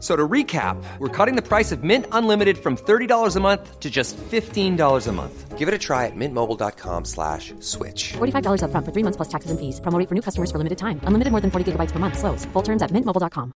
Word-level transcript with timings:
F- 0.00 0.02
So 0.02 0.16
to 0.16 0.26
recap, 0.26 0.82
we're 0.98 1.08
cutting 1.26 1.36
the 1.36 1.42
price 1.46 1.72
of 1.72 1.84
Mint 1.84 2.06
Unlimited 2.10 2.56
from 2.56 2.74
$30 2.76 3.36
a 3.36 3.40
month 3.40 3.78
to 3.80 3.90
just 3.90 4.16
$15 4.16 5.06
a 5.06 5.12
month. 5.12 5.58
Give 5.58 5.68
it 5.68 5.74
a 5.74 5.78
try 5.78 6.06
at 6.06 6.16
mintmobile.com 6.16 7.04
slash 7.04 7.52
switch. 7.60 8.14
$45 8.16 8.62
upfront 8.64 8.84
for 8.86 8.92
three 8.92 9.02
months 9.04 9.16
plus 9.18 9.28
taxes 9.28 9.50
and 9.50 9.60
fees. 9.60 9.78
Promo 9.84 9.98
rate 9.98 10.08
for 10.08 10.14
new 10.14 10.22
customers 10.22 10.50
for 10.50 10.56
limited 10.56 10.78
time. 10.78 11.00
Unlimited 11.04 11.32
more 11.32 11.42
than 11.42 11.50
40 11.50 11.72
gigabytes 11.72 11.92
per 11.92 11.98
month. 11.98 12.16
Slows. 12.18 12.46
Full 12.54 12.62
terms 12.62 12.80
at 12.80 12.90
mintmobile.com. 12.92 13.52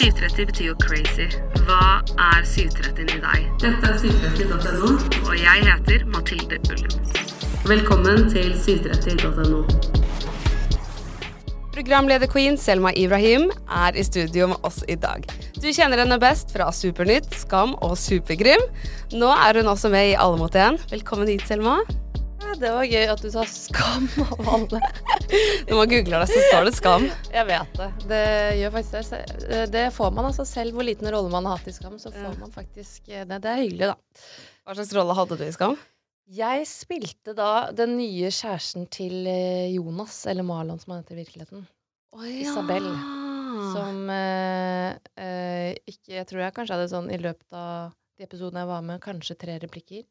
730 0.00 0.46
betyr 0.46 0.64
jo 0.70 0.74
crazy. 0.80 1.26
Hva 1.66 2.00
er 2.30 2.44
730 2.46 3.18
i 3.18 3.20
deg? 3.20 3.50
Dette 3.60 3.90
er 3.90 3.98
730.no, 3.98 4.94
og 5.28 5.34
jeg 5.36 5.66
heter 5.66 6.06
Mathilde 6.14 6.60
Ullum. 6.70 7.02
Velkommen 7.68 8.30
til 8.32 8.54
730.no. 8.56 9.99
Programleder 11.80 12.28
queen 12.28 12.58
Selma 12.60 12.90
Ibrahim 12.92 13.46
er 13.72 13.96
i 13.96 14.02
studio 14.04 14.50
med 14.50 14.66
oss 14.68 14.82
i 14.84 14.98
dag. 15.00 15.22
Du 15.56 15.70
kjenner 15.72 16.02
henne 16.02 16.18
best 16.20 16.50
fra 16.52 16.66
Supernytt, 16.76 17.30
Skam 17.40 17.72
og 17.80 17.94
Supergrim. 17.96 18.60
Nå 19.16 19.30
er 19.32 19.56
hun 19.56 19.70
også 19.72 19.88
med 19.88 20.10
i 20.10 20.18
Alle 20.20 20.36
mot 20.36 20.58
én. 20.60 20.76
Velkommen 20.90 21.30
hit, 21.32 21.46
Selma. 21.48 21.78
Ja, 22.42 22.52
det 22.60 22.72
var 22.74 22.84
gøy 22.84 23.08
at 23.14 23.24
du 23.24 23.30
sa 23.32 23.46
skam 23.48 24.10
av 24.26 24.50
alle. 24.58 24.80
Når 25.70 25.78
man 25.78 25.94
googler 25.94 26.26
det, 26.26 26.28
så 26.28 26.42
står 26.50 26.68
det 26.68 26.74
Skam. 26.76 27.06
Jeg 27.32 27.48
vet 27.48 27.80
det. 27.80 27.88
Det 28.12 28.24
gjør 28.60 28.74
faktisk 28.76 29.16
det. 29.16 29.62
Det 29.72 29.86
får 29.96 30.12
man 30.18 30.28
altså 30.28 30.44
selv 30.52 30.76
hvor 30.76 30.84
liten 30.84 31.08
rolle 31.08 31.32
man 31.32 31.48
har 31.48 31.56
hatt 31.56 31.72
i 31.72 31.78
Skam, 31.78 31.96
så 32.02 32.12
får 32.12 32.36
man 32.42 32.52
faktisk 32.52 33.08
det. 33.08 33.24
Det 33.40 33.54
er 33.54 33.64
hyggelig, 33.64 33.94
da. 33.94 34.28
Hva 34.68 34.76
slags 34.76 34.92
rolle 35.00 35.16
hadde 35.16 35.40
du 35.40 35.48
i 35.48 35.56
Skam? 35.56 35.80
Jeg 36.30 36.66
spilte 36.70 37.32
da 37.34 37.70
den 37.74 37.96
nye 37.98 38.28
kjæresten 38.30 38.84
til 38.92 39.26
eh, 39.26 39.72
Jonas, 39.74 40.22
eller 40.30 40.46
Marlon 40.46 40.78
som 40.78 40.94
han 40.94 41.02
heter 41.02 41.16
i 41.16 41.24
virkeligheten. 41.24 41.64
Isabel. 42.30 42.86
Som 43.74 44.06
eh, 44.14 44.94
eh, 45.18 45.74
ikke 45.90 46.14
Jeg 46.20 46.28
tror 46.30 46.44
jeg 46.44 46.54
kanskje 46.54 46.76
hadde 46.76 46.92
sånn 46.92 47.10
i 47.10 47.18
løpet 47.18 47.56
av 47.56 47.90
de 48.18 48.26
episodene 48.28 48.62
jeg 48.62 48.70
var 48.70 48.86
med, 48.86 49.02
kanskje 49.02 49.36
tre 49.42 49.58
replikker. 49.62 50.04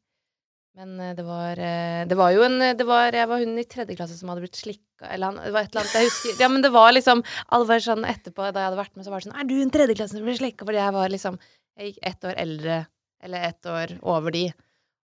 Men 0.79 1.00
eh, 1.00 1.16
det 1.16 1.25
var 1.28 1.59
eh, 1.63 2.03
Det 2.12 2.19
var 2.19 2.35
jo 2.35 2.44
en 2.46 2.59
det 2.78 2.85
var, 2.88 3.16
Jeg 3.16 3.31
var 3.31 3.41
hun 3.41 3.56
i 3.58 3.68
tredje 3.72 3.96
klasse 3.97 4.19
som 4.19 4.29
hadde 4.29 4.44
blitt 4.44 4.59
slikka 4.59 5.08
Eller 5.09 5.31
han, 5.31 5.40
det 5.41 5.56
var 5.56 5.66
et 5.66 5.72
eller 5.74 5.81
annet 5.81 5.97
jeg 5.97 6.12
husker 6.12 6.44
Ja, 6.44 6.50
men 6.52 6.62
det 6.66 6.69
var 6.75 6.91
liksom 6.94 7.24
Alle 7.47 7.69
var 7.72 7.81
sånn 7.84 8.06
etterpå, 8.06 8.44
da 8.52 8.59
jeg 8.59 8.69
hadde 8.69 8.84
vært 8.84 8.96
med, 9.00 9.08
så 9.08 9.13
var 9.13 9.24
det 9.24 9.29
sånn 9.29 9.40
Er 9.40 9.50
du 9.50 9.56
en 9.63 9.74
tredjeklasse 9.74 10.19
som 10.19 10.28
ble 10.28 10.35
slikka? 10.38 10.68
Fordi 10.68 10.84
jeg 10.84 10.96
var 11.00 11.16
liksom 11.16 11.40
Jeg 11.79 11.90
gikk 11.94 12.02
ett 12.12 12.28
år 12.29 12.41
eldre, 12.44 12.81
eller 13.24 13.47
ett 13.50 13.72
år 13.72 13.96
over 14.03 14.35
de. 14.35 14.50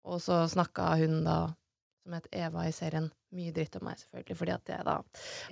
Og 0.09 0.23
så 0.23 0.43
snakka 0.51 0.93
hun 1.03 1.21
da, 1.27 1.39
som 2.03 2.17
het 2.19 2.27
Eva 2.35 2.67
i 2.67 2.75
serien, 2.75 3.11
mye 3.37 3.53
dritt 3.55 3.77
om 3.79 3.87
meg, 3.87 4.01
selvfølgelig, 4.03 4.39
fordi 4.41 4.55
at 4.57 4.73
jeg 4.75 4.87
da 4.89 4.99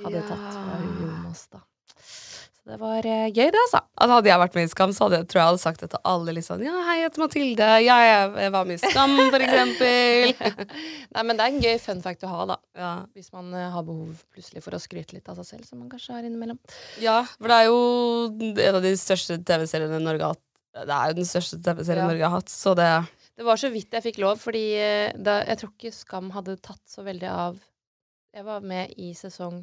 hadde 0.03 0.25
tatt 0.28 0.47
fra 0.56 0.81
Jonas, 1.00 1.44
da. 1.55 1.62
Så 2.61 2.69
det 2.69 2.77
var 2.77 3.06
eh, 3.09 3.31
gøy, 3.33 3.47
det, 3.55 3.61
altså. 3.62 3.78
Altså, 3.97 4.16
hadde 4.19 4.28
jeg 4.28 4.41
vært 4.43 4.56
med 4.59 4.66
i 4.66 4.71
Skam, 4.71 4.91
så 4.93 5.06
hadde 5.06 5.21
jeg, 5.22 5.27
tror 5.31 5.41
jeg 5.41 5.49
hadde 5.49 5.61
sagt 5.62 5.81
det 5.81 5.88
til 5.94 6.03
alle. 6.11 6.34
Liksom, 6.37 6.65
ja, 6.66 6.75
hei, 6.91 6.97
jeg 6.99 7.06
heter 7.09 7.22
Mathilde. 7.22 7.69
Ja, 7.87 7.97
jeg 8.05 8.53
var 8.53 8.69
med 8.69 8.77
i 8.77 8.83
Skam, 8.83 9.15
for 9.33 9.44
eksempel. 9.47 10.34
Nei, 11.15 11.25
men 11.25 11.38
det 11.41 11.47
er 11.47 11.55
en 11.55 11.62
gøy 11.65 11.78
fun 11.81 12.03
fact 12.05 12.27
å 12.28 12.32
ha, 12.34 12.43
da. 12.53 12.59
ja. 12.77 12.91
Hvis 13.17 13.32
man 13.32 13.49
eh, 13.56 13.71
har 13.72 13.87
behov 13.87 14.21
plutselig 14.34 14.61
for 14.67 14.77
å 14.77 14.82
skryte 14.82 15.17
litt 15.17 15.32
av 15.32 15.41
seg 15.41 15.55
selv, 15.55 15.71
som 15.71 15.81
man 15.81 15.88
kanskje 15.93 16.19
har 16.19 16.28
innimellom. 16.28 16.61
ja, 17.00 17.22
for 17.38 17.49
det 17.49 17.62
er 17.62 17.71
jo 17.71 17.81
en 18.67 18.77
av 18.77 18.84
de 18.84 18.93
største 19.00 19.41
TV-seriene 19.41 20.03
Norge 20.05 20.28
har 20.28 20.37
hatt. 20.37 20.44
Det 20.84 20.99
er 21.00 21.15
jo 21.15 21.19
den 21.22 21.31
største 21.32 21.62
TV-serien 21.65 22.05
Ja. 22.05 22.11
Norge 22.12 22.28
har 22.28 22.37
hatt, 22.37 22.53
så 22.53 22.77
det 22.78 22.91
Det 23.41 23.45
var 23.47 23.56
så 23.56 23.71
vidt 23.73 23.95
jeg 23.97 24.05
fikk 24.05 24.19
lov, 24.21 24.37
fordi 24.37 24.67
eh, 24.77 25.15
da, 25.17 25.39
jeg 25.49 25.62
tror 25.62 25.71
ikke 25.73 25.91
Skam 25.97 26.27
hadde 26.34 26.59
tatt 26.61 26.83
så 26.93 27.01
veldig 27.06 27.28
av 27.33 27.55
Jeg 28.37 28.45
var 28.45 28.67
med 28.69 28.93
i 29.01 29.15
sesong 29.17 29.62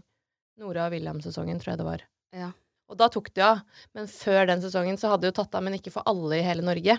Nora 0.58 0.88
og 0.88 0.96
William-sesongen, 0.96 1.60
tror 1.62 1.76
jeg 1.76 1.80
det 1.84 1.86
var. 1.86 2.06
Ja. 2.34 2.48
Og 2.90 2.98
da 2.98 3.06
tok 3.14 3.30
det 3.38 3.44
av. 3.46 3.62
Men 3.94 4.10
før 4.10 4.48
den 4.50 4.64
sesongen 4.64 4.98
så 4.98 5.12
hadde 5.12 5.28
det 5.28 5.30
jo 5.30 5.36
tatt 5.44 5.60
av, 5.60 5.62
men 5.68 5.78
ikke 5.78 5.94
for 5.94 6.10
alle 6.10 6.40
i 6.40 6.48
hele 6.48 6.66
Norge. 6.66 6.98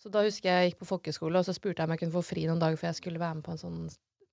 Så 0.00 0.08
da 0.08 0.24
husker 0.24 0.48
jeg 0.48 0.62
jeg 0.62 0.72
gikk 0.72 0.80
på 0.80 0.88
folkeskole, 0.94 1.36
og 1.36 1.44
så 1.44 1.52
spurte 1.52 1.82
jeg 1.82 1.90
om 1.90 1.92
jeg 1.92 2.02
kunne 2.06 2.16
få 2.16 2.24
fri 2.30 2.46
noen 2.48 2.64
dager, 2.64 2.80
for 2.80 2.88
jeg 2.88 3.00
skulle 3.02 3.20
være 3.20 3.36
med 3.36 3.44
på 3.44 3.52
en 3.52 3.60
sånn 3.60 3.78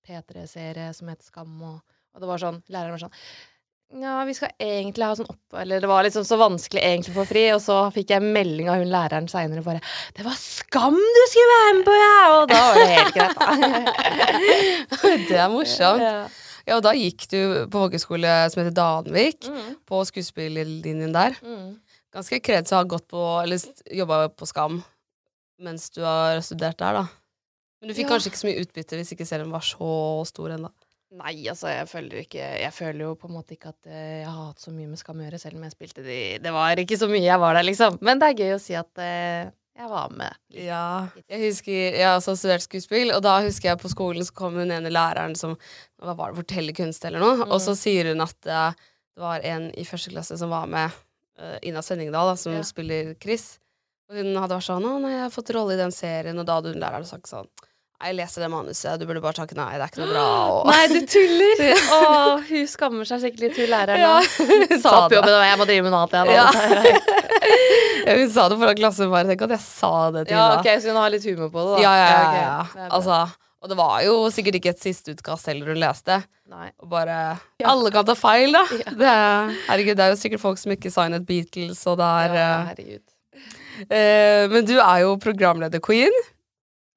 P3-serie 0.07 0.87
som 0.95 1.11
het 1.11 1.27
Skam, 1.27 1.51
og, 1.67 1.99
og 2.15 2.23
det 2.23 2.31
var 2.31 2.45
sånn 2.45 2.63
Læreren 2.71 2.95
var 2.95 3.09
sånn 3.09 3.19
ja, 3.93 4.23
vi 4.27 4.33
skal 4.35 4.49
egentlig 4.59 5.05
ha 5.07 5.15
sånn 5.15 5.29
opp... 5.31 5.53
Eller 5.61 5.79
det 5.81 5.87
var 5.87 6.03
liksom 6.03 6.25
så 6.27 6.37
vanskelig 6.37 6.81
egentlig 6.83 7.13
å 7.15 7.19
få 7.21 7.25
fri, 7.29 7.45
og 7.55 7.61
så 7.63 7.77
fikk 7.95 8.09
jeg 8.15 8.21
melding 8.25 8.67
av 8.69 8.81
hun 8.81 8.91
læreren 8.91 9.29
seinere 9.31 9.63
bare 9.63 9.79
'Det 10.15 10.25
var 10.25 10.35
Skam 10.37 10.97
du 10.97 11.21
skulle 11.31 11.55
være 11.55 11.75
med 11.77 11.85
på, 11.87 11.95
ja!' 12.01 12.41
Og 12.41 12.47
da 12.51 12.59
var 12.67 12.75
det 12.75 12.89
helt 12.97 13.13
greit, 13.15 13.35
da. 13.39 13.45
Det 15.29 15.39
er 15.39 15.49
morsomt. 15.49 16.01
Ja. 16.03 16.27
Ja, 16.67 16.75
og 16.75 16.83
da 16.83 16.91
gikk 16.91 17.29
du 17.31 17.37
på 17.71 17.79
folkeskole 17.85 18.31
som 18.51 18.59
heter 18.61 18.75
Danvik, 18.75 19.47
Mm, 19.47 19.77
på 19.87 20.01
skuespillerlinjen 20.09 21.13
der. 21.15 21.37
mm. 21.41 21.79
Ganske 22.11 22.39
kreds 22.43 22.71
å 22.73 22.77
ha 22.81 22.83
gått 22.83 23.07
på 23.07 23.21
Eller 23.43 23.59
jobba 23.93 24.27
på 24.29 24.45
Skam 24.47 24.83
mens 25.59 25.89
du 25.89 26.01
har 26.03 26.39
studert 26.41 26.77
der, 26.77 26.93
da. 26.93 27.07
Men 27.81 27.89
du 27.89 27.93
fikk 27.95 28.09
Ja. 28.09 28.17
kanskje 28.17 28.29
ikke 28.29 28.41
så 28.43 28.47
mye 28.49 28.61
utbytte 28.65 28.95
hvis 28.99 29.11
ikke 29.15 29.25
serien 29.25 29.49
var 29.51 29.61
så 29.61 30.25
stor 30.27 30.49
ennå. 30.49 30.69
Nei, 31.15 31.47
altså, 31.47 31.69
jeg 31.71 31.87
føler 31.87 32.19
ikke 32.25 32.39
Jeg 32.59 32.73
føler 32.75 33.05
jo 33.05 33.13
på 33.15 33.29
en 33.29 33.35
måte 33.37 33.55
ikke 33.55 33.69
at 33.71 33.87
eh, 33.87 34.23
jeg 34.25 34.27
har 34.27 34.49
hatt 34.49 34.59
så 34.59 34.73
mye 34.75 34.89
med 34.91 34.99
Skam 34.99 35.21
å 35.21 35.23
gjøre, 35.23 35.39
selv 35.39 35.55
om 35.55 35.63
jeg 35.63 35.71
spilte 35.77 36.03
de 36.03 36.17
Det 36.43 36.51
var 36.51 36.81
ikke 36.83 36.97
så 36.99 37.07
mye 37.07 37.23
jeg 37.23 37.39
var 37.39 37.55
der, 37.55 37.63
liksom. 37.63 37.95
Men 38.03 38.19
det 38.19 38.27
er 38.27 38.41
gøy 38.43 38.55
å 38.57 38.59
si 38.59 38.75
at 38.75 38.99
eh, 38.99 39.47
jeg 39.77 39.87
var 39.91 40.09
med. 40.09 40.33
Ja. 40.57 41.07
Jeg 41.29 41.39
husker 41.45 41.71
Jeg 41.77 42.01
har 42.03 42.15
også 42.17 42.33
studert 42.35 42.65
skuespill, 42.65 43.13
og 43.15 43.21
da 43.23 43.37
husker 43.45 43.69
jeg 43.71 43.79
på 43.79 43.91
skolen 43.93 44.25
så 44.25 44.33
kom 44.35 44.57
hun 44.57 44.73
ene 44.73 44.89
læreren 44.91 45.35
som 45.37 45.53
Hva 46.01 46.15
var 46.17 46.33
det, 46.33 46.41
fortellerkunst 46.41 47.05
eller 47.07 47.23
noe? 47.23 47.45
Og 47.47 47.61
så 47.63 47.75
sier 47.77 48.09
hun 48.11 48.25
at 48.25 48.49
uh, 48.49 48.73
det 49.15 49.23
var 49.23 49.45
en 49.45 49.69
i 49.77 49.85
første 49.87 50.11
klasse 50.11 50.35
som 50.41 50.49
var 50.51 50.67
med, 50.69 50.91
uh, 51.39 51.55
Ina 51.65 51.81
Svenningdal, 51.85 52.33
da, 52.33 52.35
som 52.41 52.57
Ja. 52.57 52.65
spiller 52.65 53.13
Chris. 53.21 53.59
Og 54.09 54.17
hun 54.17 54.33
hadde 54.35 54.55
vært 54.57 54.65
sånn 54.67 54.85
'Å, 54.87 54.97
nei, 55.03 55.13
jeg 55.13 55.23
har 55.27 55.33
fått 55.33 55.53
rolle 55.55 55.73
i 55.77 55.79
den 55.79 55.91
serien', 55.93 56.39
og 56.39 56.45
da 56.49 56.57
hadde 56.57 56.73
hun 56.73 56.81
læreren 56.81 57.05
sagt 57.05 57.29
sånn 57.29 57.47
jeg 58.05 58.13
leser 58.13 58.43
det 58.43 58.47
manuset, 58.53 58.99
du 59.01 59.05
burde 59.09 59.21
bare 59.23 59.33
takke 59.39 59.55
nei, 59.57 59.71
det 59.73 59.81
er 59.87 59.89
ikke 59.89 60.01
noe 60.03 60.11
bra. 60.13 60.25
Og, 60.53 60.67
Nei, 60.69 60.83
du 60.91 60.99
tuller! 61.09 61.63
Å, 61.97 62.01
hun 62.49 62.67
skammer 62.69 63.07
seg 63.09 63.23
sikkert 63.23 63.41
litt, 63.47 63.57
hun 63.57 63.71
læreren. 63.73 64.03
Ja, 64.03 64.19
hun 64.21 64.81
Sa 64.83 64.93
opp 65.07 65.15
jobben, 65.17 65.33
og 65.33 65.45
jeg 65.47 65.57
må 65.61 65.65
drive 65.69 65.85
med 65.87 65.95
noe 65.95 66.03
annet, 66.05 66.17
jeg. 66.17 66.37
Ja. 66.37 67.01
Ja, 68.07 68.13
hun 68.15 68.29
sa 68.31 68.45
det 68.47 68.55
foran 68.59 68.77
klassen, 68.79 69.09
bare 69.11 69.27
tenk 69.27 69.41
at 69.43 69.51
jeg 69.57 69.61
sa 69.65 69.89
det 70.15 70.21
til 70.29 70.35
Ja, 70.37 70.45
henne. 70.53 70.61
ok, 70.61 70.81
Så 70.83 70.91
hun 70.93 70.97
har 70.99 71.11
litt 71.11 71.25
humor 71.27 71.49
på 71.51 71.63
det, 71.65 71.73
da. 71.73 71.81
Ja, 71.83 71.91
ja, 71.99 72.07
ja, 72.07 72.37
ja. 72.37 72.85
Er. 72.85 72.89
Altså, 72.95 73.17
Og 73.63 73.71
det 73.71 73.77
var 73.79 73.97
jo 74.05 74.13
sikkert 74.31 74.55
ikke 74.61 74.71
et 74.71 74.79
siste 74.83 75.11
utkast 75.15 75.49
heller 75.51 75.73
hun 75.73 75.79
leste. 75.81 76.21
Nei. 76.47 76.69
Og 76.79 76.87
bare 76.91 77.17
Ja. 77.59 77.73
Alle 77.73 77.91
kan 77.91 78.07
ta 78.07 78.15
feil, 78.15 78.55
da. 78.55 78.61
Ja. 78.79 78.93
Det, 79.01 79.11
er- 79.11 79.51
herregud, 79.67 79.97
det 79.99 80.05
er 80.07 80.13
jo 80.13 80.19
sikkert 80.21 80.43
folk 80.45 80.61
som 80.61 80.71
ikke 80.75 80.91
signet 80.93 81.25
Beatles, 81.27 81.81
og 81.91 81.99
det 81.99 82.07
er 82.21 82.37
Ja, 82.37 82.47
eh, 82.47 82.71
herregud. 82.71 83.03
eh, 83.89 84.47
Men 84.55 84.65
du 84.71 84.75
er 84.79 85.03
jo 85.03 85.17
programleder-queen. 85.27 86.15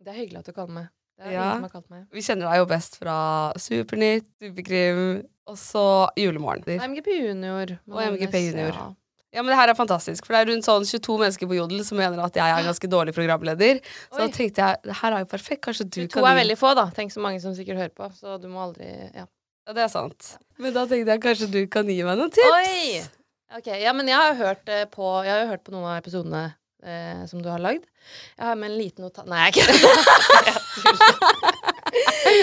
Det 0.00 0.12
er 0.14 0.18
hyggelig 0.20 0.38
at 0.40 0.48
du 0.48 0.52
kaller 0.56 0.72
meg. 0.72 0.88
Det 1.20 1.26
er 1.26 1.32
Ja. 1.32 1.42
ingen 1.42 1.56
som 1.56 1.62
har 1.68 1.74
kalt 1.74 1.90
meg. 1.90 2.06
Vi 2.12 2.20
kjenner 2.24 2.48
deg 2.50 2.56
jo 2.62 2.66
best 2.66 2.96
fra 2.96 3.52
Supernytt, 3.60 4.26
Superkrim, 4.40 5.26
og 5.46 5.56
så 5.60 6.08
Julemorgen. 6.16 6.80
MGP 6.80 7.06
Junior. 7.26 7.78
Og 7.90 8.00
MGP 8.14 8.34
Junior. 8.48 8.72
Ja. 8.72 8.94
Ja, 9.32 9.42
men 9.42 9.52
det 9.52 9.58
her 9.60 9.68
er 9.70 9.74
fantastisk, 9.78 10.24
for 10.26 10.34
det 10.34 10.40
er 10.42 10.50
rundt 10.50 10.64
sånn 10.66 10.82
22 10.82 11.18
mennesker 11.20 11.46
på 11.46 11.54
Jodel 11.54 11.84
som 11.86 11.98
mener 11.98 12.18
at 12.24 12.34
jeg 12.34 12.42
er 12.50 12.58
en 12.58 12.66
ganske 12.66 12.88
dårlig 12.90 13.14
programleder. 13.14 13.78
Så 14.10 14.18
Oi. 14.18 14.26
da 14.26 14.28
tenkte 14.34 14.56
jeg 14.64 14.82
det 14.82 14.96
her 14.96 15.12
er 15.12 15.18
jo 15.20 15.28
perfekt, 15.30 15.60
kanskje 15.62 15.84
du 15.86 16.00
22 16.08 16.14
kan 16.16 16.24
er 16.32 16.40
veldig 16.42 16.56
få, 16.58 16.74
da. 16.74 16.86
Tenk 16.90 17.12
så 17.12 17.20
mange 17.22 17.40
som 17.40 17.54
sikkert 17.54 17.78
hører 17.78 17.94
på. 17.94 18.08
Så 18.16 18.40
du 18.42 18.48
må 18.48 18.58
aldri 18.66 18.88
Ja. 19.14 19.26
Ja, 19.68 19.72
det 19.76 19.84
er 19.84 19.88
sant. 19.92 20.38
Men 20.58 20.72
da 20.74 20.84
tenkte 20.86 21.06
jeg 21.14 21.20
kanskje 21.20 21.50
du 21.52 21.66
kan 21.68 21.86
gi 21.86 22.02
meg 22.02 22.18
noen 22.18 22.30
tips. 22.32 22.50
Oi! 22.50 23.02
Ok, 23.56 23.66
ja, 23.78 23.92
men 23.92 24.06
jeg 24.08 24.16
har 24.16 24.32
jo 24.34 24.44
hørt 24.44 24.68
eh, 24.68 24.84
på 24.86 25.24
Jeg 25.24 25.30
har 25.30 25.40
jo 25.44 25.50
hørt 25.52 25.64
på 25.64 25.72
noen 25.72 25.84
av 25.84 26.02
episodene 26.02 26.54
eh, 26.82 27.22
som 27.30 27.42
du 27.42 27.48
har 27.52 27.60
lagd. 27.62 27.84
Jeg 28.38 28.46
har 28.46 28.56
med 28.58 28.70
en 28.72 28.78
liten 28.78 29.04
notat... 29.04 29.26
Nei, 29.28 29.50
jeg 29.50 29.60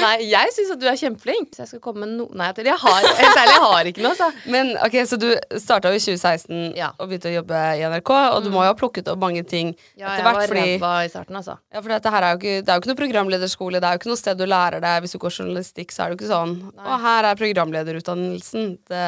Nei, 0.02 0.16
jeg 0.28 0.52
syns 0.54 0.72
at 0.76 0.82
du 0.82 0.86
er 0.90 0.98
kjempeflink. 1.00 1.54
Så 1.56 1.64
jeg 1.64 1.70
skal 1.72 1.82
komme 1.84 2.04
med 2.04 2.12
no... 2.20 2.26
Nei, 2.38 2.50
jeg 2.60 2.76
har, 2.82 3.06
helt 3.08 3.40
ærlig, 3.40 3.54
jeg 3.56 3.64
har 3.64 3.90
ikke 3.92 4.04
noe, 4.06 4.16
så. 4.18 4.28
Men 4.52 4.74
ok, 4.84 4.96
Så 5.10 5.16
du 5.22 5.28
starta 5.62 5.92
jo 5.94 6.00
i 6.00 6.04
2016 6.04 6.76
Ja. 6.78 6.90
og 6.98 7.08
begynte 7.10 7.30
å 7.32 7.36
jobbe 7.38 7.58
i 7.80 7.86
NRK, 7.88 8.12
og 8.36 8.40
du 8.46 8.50
må 8.54 8.60
jo 8.66 8.72
ha 8.74 8.78
plukket 8.78 9.08
opp 9.14 9.22
mange 9.24 9.44
ting 9.48 9.68
Ja, 9.98 10.12
etter 10.12 10.20
jeg 10.20 10.26
hvert, 10.28 10.40
var 10.42 10.52
fordi 10.52 10.66
ræva 10.76 10.92
i 11.06 11.12
starten, 11.14 11.40
altså. 11.40 11.56
ja, 11.74 11.80
for 11.82 11.90
dette 11.96 12.14
her 12.14 12.28
er 12.28 12.32
jo 12.36 12.40
ikke, 12.42 12.58
Det 12.60 12.70
er 12.70 12.76
jo 12.76 12.82
ikke 12.84 12.92
noe 12.92 13.02
programlederskole, 13.02 13.82
det 13.82 13.88
er 13.90 13.94
jo 13.98 14.02
ikke 14.04 14.12
noe 14.12 14.22
sted 14.24 14.36
du 14.42 14.46
lærer 14.50 14.80
deg 14.84 14.96
Hvis 15.06 15.16
du 15.16 15.20
går 15.24 15.38
journalistikk, 15.40 15.90
så 15.96 16.04
er 16.04 16.06
det 16.12 16.18
jo 16.18 16.22
ikke 16.22 16.34
sånn 16.34 16.54
Nei. 16.68 16.86
Å, 16.86 17.00
her 17.08 17.30
er 17.32 17.40
programlederutdannelsen. 17.40 18.64
Det, 18.92 19.06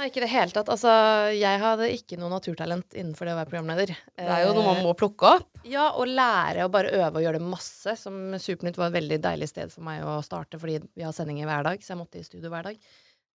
Nei, 0.00 0.06
ikke 0.08 0.22
i 0.22 0.24
det 0.24 0.32
hele 0.32 0.54
tatt. 0.54 0.68
Altså, 0.72 0.90
jeg 1.36 1.60
hadde 1.60 1.90
ikke 1.92 2.16
noe 2.16 2.30
naturtalent 2.32 2.94
innenfor 2.96 3.28
det 3.28 3.34
å 3.34 3.38
være 3.42 3.50
programleder. 3.50 3.90
det 4.16 4.28
er 4.32 4.46
jo 4.46 4.54
noe 4.56 4.64
man 4.64 4.80
må 4.86 4.94
plukke 4.96 5.32
opp. 5.36 5.58
Ja, 5.68 5.90
å 5.92 6.06
lære 6.08 6.64
å 6.64 6.70
bare 6.72 6.94
øve 7.02 7.20
og 7.20 7.26
gjøre 7.26 7.36
det 7.36 7.50
masse. 7.50 7.92
Som 8.00 8.32
Supernytt 8.40 8.80
var 8.80 8.88
et 8.88 8.96
veldig 8.96 9.18
deilig 9.26 9.50
sted 9.50 9.74
for 9.74 9.84
meg 9.84 10.00
å 10.08 10.14
starte, 10.24 10.56
fordi 10.62 10.78
vi 10.96 11.04
har 11.04 11.12
sendinger 11.12 11.50
hver 11.50 11.68
dag, 11.68 11.84
så 11.84 11.92
jeg 11.92 12.00
måtte 12.00 12.16
i 12.16 12.24
studio 12.24 12.48
hver 12.48 12.70
dag. 12.70 12.80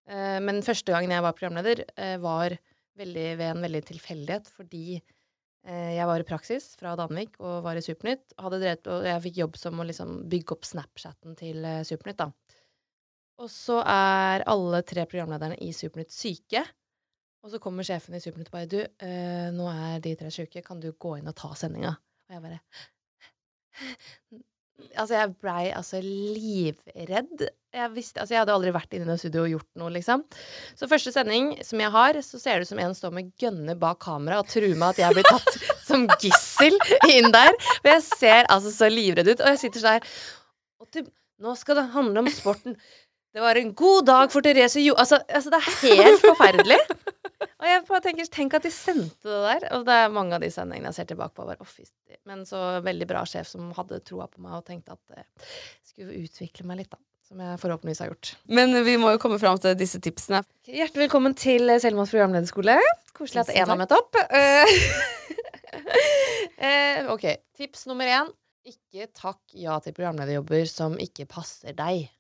Eh, 0.07 0.37
men 0.45 0.63
første 0.63 0.95
gangen 0.95 1.11
jeg 1.11 1.25
var 1.25 1.35
programleder, 1.35 1.83
eh, 1.97 2.15
var 2.23 2.55
veldig 2.95 3.27
ved 3.41 3.49
en 3.49 3.67
veldig 3.67 3.83
tilfeldighet, 3.91 4.47
fordi 4.55 4.85
eh, 5.01 5.91
jeg 5.97 6.07
var 6.07 6.23
i 6.23 6.29
praksis 6.31 6.69
fra 6.79 6.95
Danvik 6.95 7.35
og 7.43 7.59
var 7.67 7.75
i 7.75 7.83
Supernytt. 7.83 8.37
Drevet, 8.39 8.87
og 8.87 9.03
jeg 9.09 9.25
fikk 9.27 9.43
jobb 9.43 9.59
som 9.59 9.83
å 9.83 9.89
liksom 9.91 10.21
bygge 10.31 10.55
opp 10.55 10.71
Snapchatten 10.71 11.35
til 11.43 11.59
Supernytt, 11.83 12.23
da. 12.23 12.31
Og 13.43 13.51
så 13.51 13.81
er 13.83 14.45
alle 14.47 14.79
tre 14.87 15.03
programlederne 15.09 15.57
i 15.63 15.73
Supernytt 15.75 16.13
syke. 16.15 16.63
Og 17.43 17.51
så 17.51 17.59
kommer 17.59 17.83
sjefen 17.83 18.15
i 18.15 18.21
Supernytt 18.23 18.47
og 18.47 18.55
bare 18.55 18.71
Du, 18.71 18.79
eh, 18.79 19.49
nå 19.51 19.67
er 19.67 19.99
de 20.03 20.15
tre 20.15 20.31
syke, 20.31 20.63
kan 20.63 20.79
du 20.79 20.93
gå 20.93 21.17
inn 21.19 21.27
og 21.27 21.35
ta 21.35 21.51
sendinga? 21.59 21.91
Og 22.29 22.37
jeg 22.37 22.43
bare 22.45 22.61
Altså, 24.93 25.13
jeg 25.15 25.33
blei 25.41 25.71
altså 25.73 25.99
livredd. 26.03 27.43
Jeg 27.73 27.91
visste, 27.93 28.19
altså, 28.19 28.33
jeg 28.33 28.41
hadde 28.41 28.55
aldri 28.55 28.73
vært 28.73 28.93
inne 28.93 29.05
i 29.07 29.11
det 29.11 29.19
studioet 29.21 29.45
og 29.45 29.53
gjort 29.53 29.79
noe, 29.79 29.91
liksom. 29.95 30.23
Så 30.77 30.89
første 30.91 31.13
sending 31.13 31.53
som 31.65 31.81
jeg 31.81 31.93
har, 31.93 32.19
så 32.25 32.39
ser 32.41 32.59
det 32.59 32.67
ut 32.67 32.71
som 32.73 32.81
en 32.83 32.95
står 32.97 33.13
med 33.15 33.31
gønne 33.41 33.75
bak 33.79 34.01
kamera 34.03 34.41
og 34.41 34.49
truer 34.51 34.75
meg 34.75 34.93
at 34.93 35.01
jeg 35.05 35.17
blir 35.17 35.29
tatt 35.29 35.57
som 35.87 36.05
gissel 36.21 36.77
inn 37.09 37.31
der. 37.33 37.55
Og 37.79 37.91
jeg 37.93 38.05
ser 38.09 38.49
altså 38.53 38.73
så 38.75 38.91
livredd 38.91 39.33
ut, 39.33 39.39
og 39.39 39.53
jeg 39.53 39.61
sitter 39.65 39.83
sånn 39.83 39.99
her 39.99 41.11
Nå 41.43 41.55
skal 41.59 41.75
det 41.79 41.89
handle 41.95 42.21
om 42.21 42.27
sporten. 42.31 42.75
Det 43.33 43.41
var 43.41 43.57
en 43.57 43.73
god 43.73 44.05
dag 44.05 44.31
for 44.31 44.45
Therese 44.45 44.81
Jo... 44.83 44.93
Altså, 45.01 45.17
altså 45.25 45.49
det 45.49 45.59
er 45.59 45.77
helt 45.81 46.21
forferdelig. 46.21 46.77
Og 47.63 47.65
jeg 47.65 47.81
bare 47.87 48.01
tenker, 48.05 48.27
Tenk 48.29 48.53
at 48.59 48.65
de 48.67 48.71
sendte 48.73 49.25
det 49.25 49.39
der. 49.47 49.65
Og 49.73 49.87
det 49.87 49.95
er 50.03 50.13
mange 50.13 50.37
av 50.37 50.43
de 50.43 50.51
sendingene 50.53 50.91
jeg 50.91 50.99
ser 50.99 51.09
tilbake 51.09 51.33
på. 51.39 51.47
Bare, 51.47 51.57
«Å. 51.57 52.19
Men 52.29 52.43
så 52.45 52.61
veldig 52.85 53.07
bra 53.09 53.23
sjef 53.29 53.49
som 53.49 53.71
hadde 53.77 54.03
troa 54.05 54.29
på 54.29 54.43
meg 54.43 54.59
og 54.59 54.67
tenkte 54.67 54.93
at 54.93 55.17
jeg 55.17 55.25
skulle 55.89 56.21
utvikle 56.21 56.67
meg 56.69 56.83
litt, 56.83 56.91
da. 56.93 57.01
Som 57.23 57.41
jeg 57.41 57.57
forhåpentligvis 57.63 58.03
har 58.03 58.11
gjort. 58.11 58.33
Men 58.53 58.77
vi 58.85 58.97
må 59.01 59.15
jo 59.15 59.21
komme 59.23 59.41
fram 59.41 59.57
til 59.63 59.73
disse 59.79 59.97
tipsene. 60.03 60.43
Hjertelig 60.69 61.07
velkommen 61.07 61.33
til 61.39 61.73
Selmas 61.81 62.13
programlederskole. 62.13 62.77
Koselig 63.17 63.47
at 63.47 63.53
én 63.55 63.71
har 63.71 63.79
møtt 63.79 63.95
opp. 63.95 64.19
Eh, 64.29 64.75
eh, 66.69 67.09
ok, 67.09 67.31
tips 67.57 67.87
nummer 67.89 68.11
én. 68.19 68.29
Ikke 68.69 69.09
takk 69.09 69.41
ja 69.57 69.79
til 69.81 69.95
programlederjobber 69.95 70.69
som 70.69 70.99
ikke 71.01 71.25
passer 71.31 71.73
deg. 71.79 72.11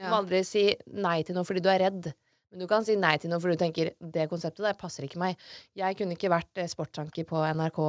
Du 0.00 0.08
må 0.08 0.18
aldri 0.22 0.42
si 0.46 0.64
nei 0.94 1.20
til 1.26 1.36
noe 1.36 1.46
fordi 1.46 1.62
du 1.62 1.70
er 1.72 1.82
redd. 1.84 2.12
Men 2.52 2.60
du 2.60 2.68
kan 2.68 2.84
si 2.84 2.98
nei 3.00 3.14
til 3.20 3.32
noe 3.32 3.40
fordi 3.40 3.56
du 3.56 3.62
tenker 3.64 3.90
det 4.14 4.28
konseptet 4.30 4.66
der 4.66 4.78
passer 4.78 5.06
ikke 5.06 5.20
meg. 5.22 5.40
Jeg 5.78 5.96
kunne 5.98 6.18
ikke 6.18 6.30
vært 6.32 6.60
eh, 6.60 6.68
sportsanker 6.68 7.24
på 7.28 7.40
NRK, 7.56 7.80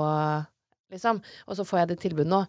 liksom, 0.96 1.20
og 1.20 1.60
så 1.60 1.66
får 1.68 1.82
jeg 1.82 1.92
det 1.92 2.00
tilbudet 2.06 2.32
nå. 2.32 2.42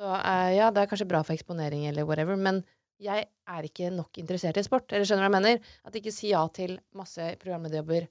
Så 0.00 0.10
uh, 0.10 0.50
ja, 0.50 0.70
det 0.74 0.82
er 0.82 0.90
kanskje 0.90 1.06
bra 1.10 1.20
for 1.22 1.36
eksponering 1.36 1.84
eller 1.86 2.08
whatever, 2.08 2.38
men 2.40 2.62
jeg 3.00 3.28
er 3.28 3.66
ikke 3.68 3.92
nok 3.94 4.18
interessert 4.20 4.58
i 4.58 4.64
sport. 4.66 4.90
Eller 4.90 5.06
skjønner 5.06 5.28
du 5.28 5.28
hva 5.28 5.30
jeg 5.30 5.36
mener? 5.38 5.74
At 5.86 5.98
ikke 6.00 6.14
si 6.14 6.32
ja 6.32 6.42
til 6.52 6.74
masse 6.96 7.30
programlederjobber 7.40 8.08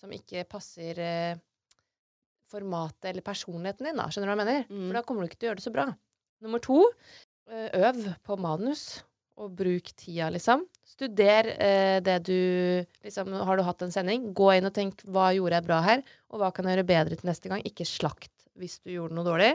som 0.00 0.14
ikke 0.16 0.46
passer 0.50 0.98
uh, 1.02 1.42
formatet 2.50 3.12
eller 3.12 3.26
personligheten 3.26 3.90
din, 3.90 4.00
da. 4.00 4.08
Skjønner 4.08 4.30
du 4.30 4.32
hva 4.32 4.38
jeg 4.38 4.44
mener? 4.46 4.66
Mm. 4.72 4.88
For 4.88 4.98
da 4.98 5.04
kommer 5.08 5.22
du 5.22 5.30
ikke 5.30 5.42
til 5.42 5.50
å 5.50 5.52
gjøre 5.52 5.60
det 5.60 5.68
så 5.68 5.74
bra. 5.74 5.86
Nummer 6.42 6.64
to, 6.64 6.80
øv 7.52 8.00
på 8.24 8.36
manus. 8.40 8.86
Og 9.40 9.52
bruk 9.56 9.88
tida, 9.96 10.28
liksom. 10.32 10.66
Studer 10.84 11.48
eh, 11.54 11.98
det 12.04 12.18
du 12.28 12.36
liksom, 13.04 13.32
Har 13.32 13.56
du 13.56 13.64
hatt 13.64 13.84
en 13.84 13.94
sending? 13.94 14.28
Gå 14.36 14.50
inn 14.58 14.68
og 14.68 14.74
tenk 14.76 15.00
hva 15.08 15.30
gjorde 15.32 15.56
jeg 15.56 15.68
bra 15.68 15.78
her, 15.86 16.02
og 16.28 16.42
hva 16.42 16.50
kan 16.52 16.68
jeg 16.68 16.76
gjøre 16.76 16.90
bedre 16.90 17.18
til 17.18 17.30
neste 17.30 17.52
gang? 17.52 17.64
Ikke 17.64 17.88
slakt 17.88 18.32
hvis 18.60 18.76
du 18.84 18.92
gjorde 18.92 19.16
noe 19.16 19.26
dårlig. 19.26 19.54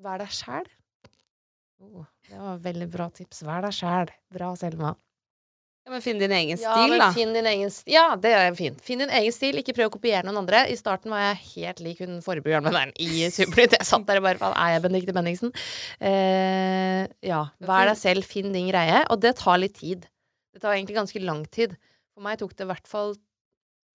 Vær 0.00 0.22
deg 0.22 0.30
sjæl. 0.32 0.70
Oh, 1.80 2.04
det 2.28 2.38
var 2.38 2.62
veldig 2.62 2.88
bra 2.92 3.08
tips. 3.16 3.42
Vær 3.48 3.66
deg 3.66 3.74
sjæl. 3.74 4.12
Bra, 4.32 4.52
Selma. 4.60 4.94
Ja, 5.86 5.94
men 5.94 6.02
Finn 6.04 6.18
din 6.20 6.32
egen 6.36 6.58
Ja, 6.60 6.74
stil, 6.76 6.96
da. 7.00 7.06
Finn 7.16 7.32
din 7.34 7.46
egen 7.48 7.70
stil. 7.72 7.94
Ja, 7.94 8.04
det 8.20 8.30
er 8.36 8.54
fint. 8.58 8.82
Finn 8.84 9.00
din 9.00 9.12
egen 9.16 9.32
stil, 9.32 9.56
ikke 9.62 9.74
prøv 9.78 9.88
å 9.88 9.94
kopiere 9.96 10.26
noen 10.26 10.42
andre. 10.42 10.66
I 10.68 10.76
starten 10.78 11.12
var 11.12 11.22
jeg 11.24 11.40
helt 11.54 11.80
lik 11.86 12.02
hun 12.04 12.18
forrige 12.24 12.44
programlederen 12.44 12.92
i 13.00 13.24
Supernytt. 13.32 13.78
Jeg 13.78 13.88
satt 13.88 14.04
der 14.08 14.20
og 14.20 14.26
bare 14.28 14.40
faen, 14.42 14.54
er 14.60 14.74
jeg 14.74 14.84
Benedicte 14.84 15.14
Bendiksen? 15.16 15.54
Eh, 16.04 17.06
ja. 17.26 17.40
Vær 17.64 17.88
deg 17.88 17.98
selv, 17.98 18.28
finn 18.28 18.52
din 18.52 18.68
greie. 18.68 19.00
Og 19.08 19.22
det 19.24 19.34
tar 19.40 19.58
litt 19.62 19.78
tid. 19.80 20.04
Det 20.52 20.62
tar 20.62 20.76
egentlig 20.76 20.98
ganske 21.00 21.24
lang 21.24 21.42
tid. 21.48 21.74
For 22.12 22.28
meg 22.28 22.38
tok 22.42 22.52
det 22.58 22.68
i 22.68 22.70
hvert 22.74 22.90
fall 22.90 23.16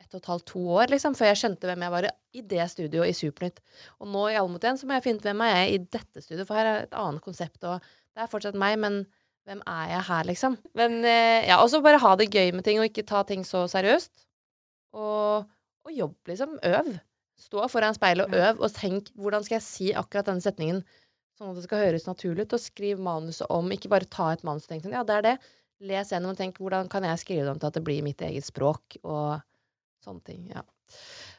ett 0.02 0.14
og 0.14 0.22
et 0.22 0.30
halvt, 0.30 0.46
to 0.52 0.62
år, 0.76 0.90
liksom, 0.92 1.16
før 1.18 1.32
jeg 1.32 1.40
skjønte 1.42 1.70
hvem 1.70 1.86
jeg 1.86 1.94
var 1.94 2.08
i 2.10 2.42
det 2.54 2.66
studioet 2.74 3.14
i 3.14 3.18
Supernytt. 3.18 3.62
Og 4.02 4.10
nå 4.12 4.26
i 4.32 4.40
Alle 4.40 4.52
mot 4.52 4.66
én 4.68 4.78
så 4.82 4.90
må 4.90 4.98
jeg 4.98 5.06
finne 5.06 5.22
ut 5.22 5.30
hvem 5.30 5.46
jeg 5.46 5.62
er 5.62 5.70
i 5.74 5.80
dette 5.86 6.24
studioet, 6.26 6.48
for 6.50 6.60
her 6.60 6.70
er 6.72 6.88
et 6.88 6.98
annet 7.00 7.24
konsept, 7.26 7.62
og 7.64 7.80
det 8.16 8.26
er 8.26 8.32
fortsatt 8.32 8.58
meg, 8.60 8.78
men 8.82 9.00
hvem 9.46 9.62
er 9.70 9.90
jeg 9.94 10.06
her, 10.10 10.28
liksom? 10.30 10.58
Men 10.78 11.00
eh, 11.06 11.46
ja, 11.48 11.60
også 11.62 11.84
bare 11.86 12.02
ha 12.02 12.14
det 12.20 12.32
gøy 12.34 12.52
med 12.56 12.66
ting, 12.66 12.80
og 12.82 12.90
ikke 12.90 13.06
ta 13.08 13.22
ting 13.28 13.46
så 13.48 13.66
seriøst. 13.72 14.26
Og, 14.98 15.46
og 15.86 15.94
jobb, 15.94 16.16
liksom. 16.32 16.58
Øv. 16.66 16.96
Stå 17.40 17.66
foran 17.70 17.98
speilet 17.98 18.30
og 18.30 18.38
øv, 18.40 18.62
og 18.64 18.72
tenk 18.74 19.12
hvordan 19.20 19.44
skal 19.46 19.58
jeg 19.60 19.66
si 19.66 19.90
akkurat 19.94 20.30
denne 20.30 20.44
setningen 20.44 20.82
sånn 21.36 21.52
at 21.52 21.60
det 21.60 21.66
skal 21.66 21.84
høres 21.84 22.08
naturlig 22.08 22.46
ut, 22.46 22.56
og 22.56 22.64
skriv 22.64 23.02
manuset 23.04 23.52
om. 23.52 23.72
Ikke 23.76 23.92
bare 23.92 24.08
ta 24.08 24.32
et 24.34 24.46
manus 24.48 24.68
og 24.68 24.72
tenk 24.72 24.86
sånn, 24.86 24.96
ja, 24.96 25.04
det 25.08 25.18
er 25.18 25.26
det. 25.26 25.36
Les 25.86 26.14
gjennom 26.14 26.32
og 26.32 26.40
tenk 26.40 26.62
hvordan 26.62 26.88
kan 26.92 27.04
jeg 27.04 27.22
skrive 27.22 27.44
det 27.44 27.52
om 27.52 27.60
til 27.60 27.70
at 27.70 27.78
det 27.78 27.84
blir 27.86 28.06
mitt 28.06 28.24
eget 28.24 28.48
språk, 28.48 28.98
og 29.04 29.44
sånne 30.06 30.24
ting. 30.28 30.46
Ja. 30.54 30.64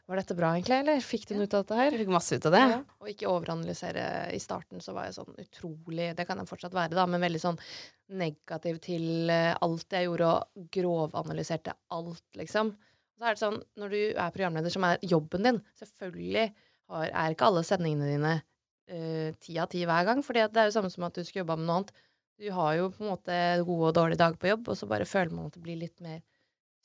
Var 0.06 0.20
dette 0.20 0.36
bra, 0.38 0.52
egentlig, 0.54 0.76
eller 0.84 1.00
fikk 1.02 1.24
du 1.26 1.32
noe 1.34 1.48
ut 1.48 1.54
av 1.56 1.64
dette 1.64 1.76
her? 1.80 1.88
Jeg 1.90 2.04
fikk 2.04 2.10
masse 2.14 2.36
ut 2.38 2.44
av 2.46 2.52
det. 2.54 2.62
Ja. 2.70 2.78
Og 3.02 3.08
ikke 3.10 3.30
overanalysere. 3.30 4.04
I 4.36 4.38
starten 4.42 4.82
så 4.82 4.92
var 4.94 5.08
jeg 5.08 5.16
sånn 5.16 5.38
utrolig 5.42 6.12
Det 6.14 6.26
kan 6.28 6.38
jeg 6.38 6.46
fortsatt 6.46 6.76
være, 6.76 6.94
da, 6.94 7.06
men 7.10 7.24
veldig 7.24 7.40
sånn 7.42 7.58
negativ 8.14 8.78
til 8.84 9.32
eh, 9.34 9.56
alt 9.66 9.96
jeg 9.96 10.06
gjorde, 10.06 10.28
og 10.30 10.68
grovanalyserte 10.76 11.74
alt, 11.96 12.22
liksom. 12.38 12.70
Så 13.16 13.24
er 13.26 13.34
det 13.34 13.42
sånn, 13.42 13.58
når 13.80 13.94
du 13.96 14.00
er 14.12 14.34
programleder, 14.34 14.74
som 14.74 14.84
er 14.86 15.00
jobben 15.08 15.48
din 15.48 15.58
Selvfølgelig 15.80 16.44
har, 16.92 17.08
er 17.08 17.34
ikke 17.34 17.48
alle 17.48 17.64
sendingene 17.66 18.10
dine 18.12 18.34
eh, 18.36 19.32
ti 19.42 19.56
av 19.58 19.72
ti 19.72 19.82
hver 19.88 20.06
gang, 20.06 20.22
for 20.22 20.38
det 20.38 20.46
er 20.46 20.68
jo 20.70 20.76
samme 20.76 20.92
som 20.92 21.08
at 21.08 21.18
du 21.18 21.24
skulle 21.24 21.42
jobba 21.42 21.58
med 21.58 21.66
noe 21.66 21.80
annet. 21.80 21.90
Du 22.36 22.46
har 22.52 22.76
jo 22.78 22.92
på 22.92 23.02
en 23.02 23.10
måte 23.10 23.40
gode 23.64 23.90
og 23.90 23.96
dårlige 23.96 24.20
dager 24.22 24.38
på 24.38 24.52
jobb, 24.52 24.70
og 24.70 24.78
så 24.78 24.86
bare 24.86 25.08
føler 25.08 25.34
man 25.34 25.50
at 25.50 25.56
det 25.56 25.64
blir 25.64 25.80
litt 25.80 25.98
mer 26.04 26.22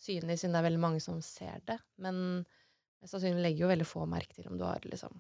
synlig, 0.02 0.40
siden 0.40 0.56
det 0.56 0.64
er 0.64 0.68
veldig 0.72 0.82
mange 0.82 1.04
som 1.04 1.22
ser 1.22 1.62
det. 1.70 1.78
Men 2.02 2.48
mest 3.02 3.16
sannsynlig 3.16 3.42
legger 3.44 3.66
jo 3.66 3.72
veldig 3.74 3.88
få 3.90 4.06
merke 4.10 4.36
til 4.38 4.48
om 4.52 4.58
du 4.60 4.64
har 4.68 4.80
liksom 4.86 5.14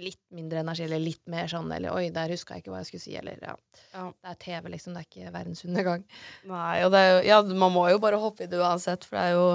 litt 0.00 0.20
mindre 0.32 0.62
energi, 0.62 0.86
eller 0.86 1.02
litt 1.02 1.20
mer 1.28 1.50
sånn, 1.52 1.68
eller 1.76 1.92
oi, 1.92 2.06
der 2.14 2.30
huska 2.32 2.54
jeg 2.56 2.62
ikke 2.62 2.70
hva 2.72 2.78
jeg 2.80 2.86
skulle 2.88 3.02
si, 3.04 3.12
eller 3.20 3.36
ja. 3.44 3.52
Ja. 3.92 4.06
Det 4.24 4.30
er 4.30 4.38
TV, 4.40 4.70
liksom, 4.72 4.94
det 4.96 5.02
er 5.02 5.08
ikke 5.10 5.32
verdensundergang. 5.34 6.04
Nei, 6.48 6.78
og 6.86 6.94
det 6.94 7.02
er 7.02 7.10
jo, 7.12 7.18
ja, 7.28 7.42
man 7.60 7.74
må 7.74 7.82
jo 7.92 7.98
bare 8.00 8.16
hoppe 8.22 8.46
i 8.46 8.48
det 8.48 8.56
uansett, 8.62 9.04
for 9.04 9.18
det 9.20 9.24
er 9.28 9.36
jo 9.36 9.46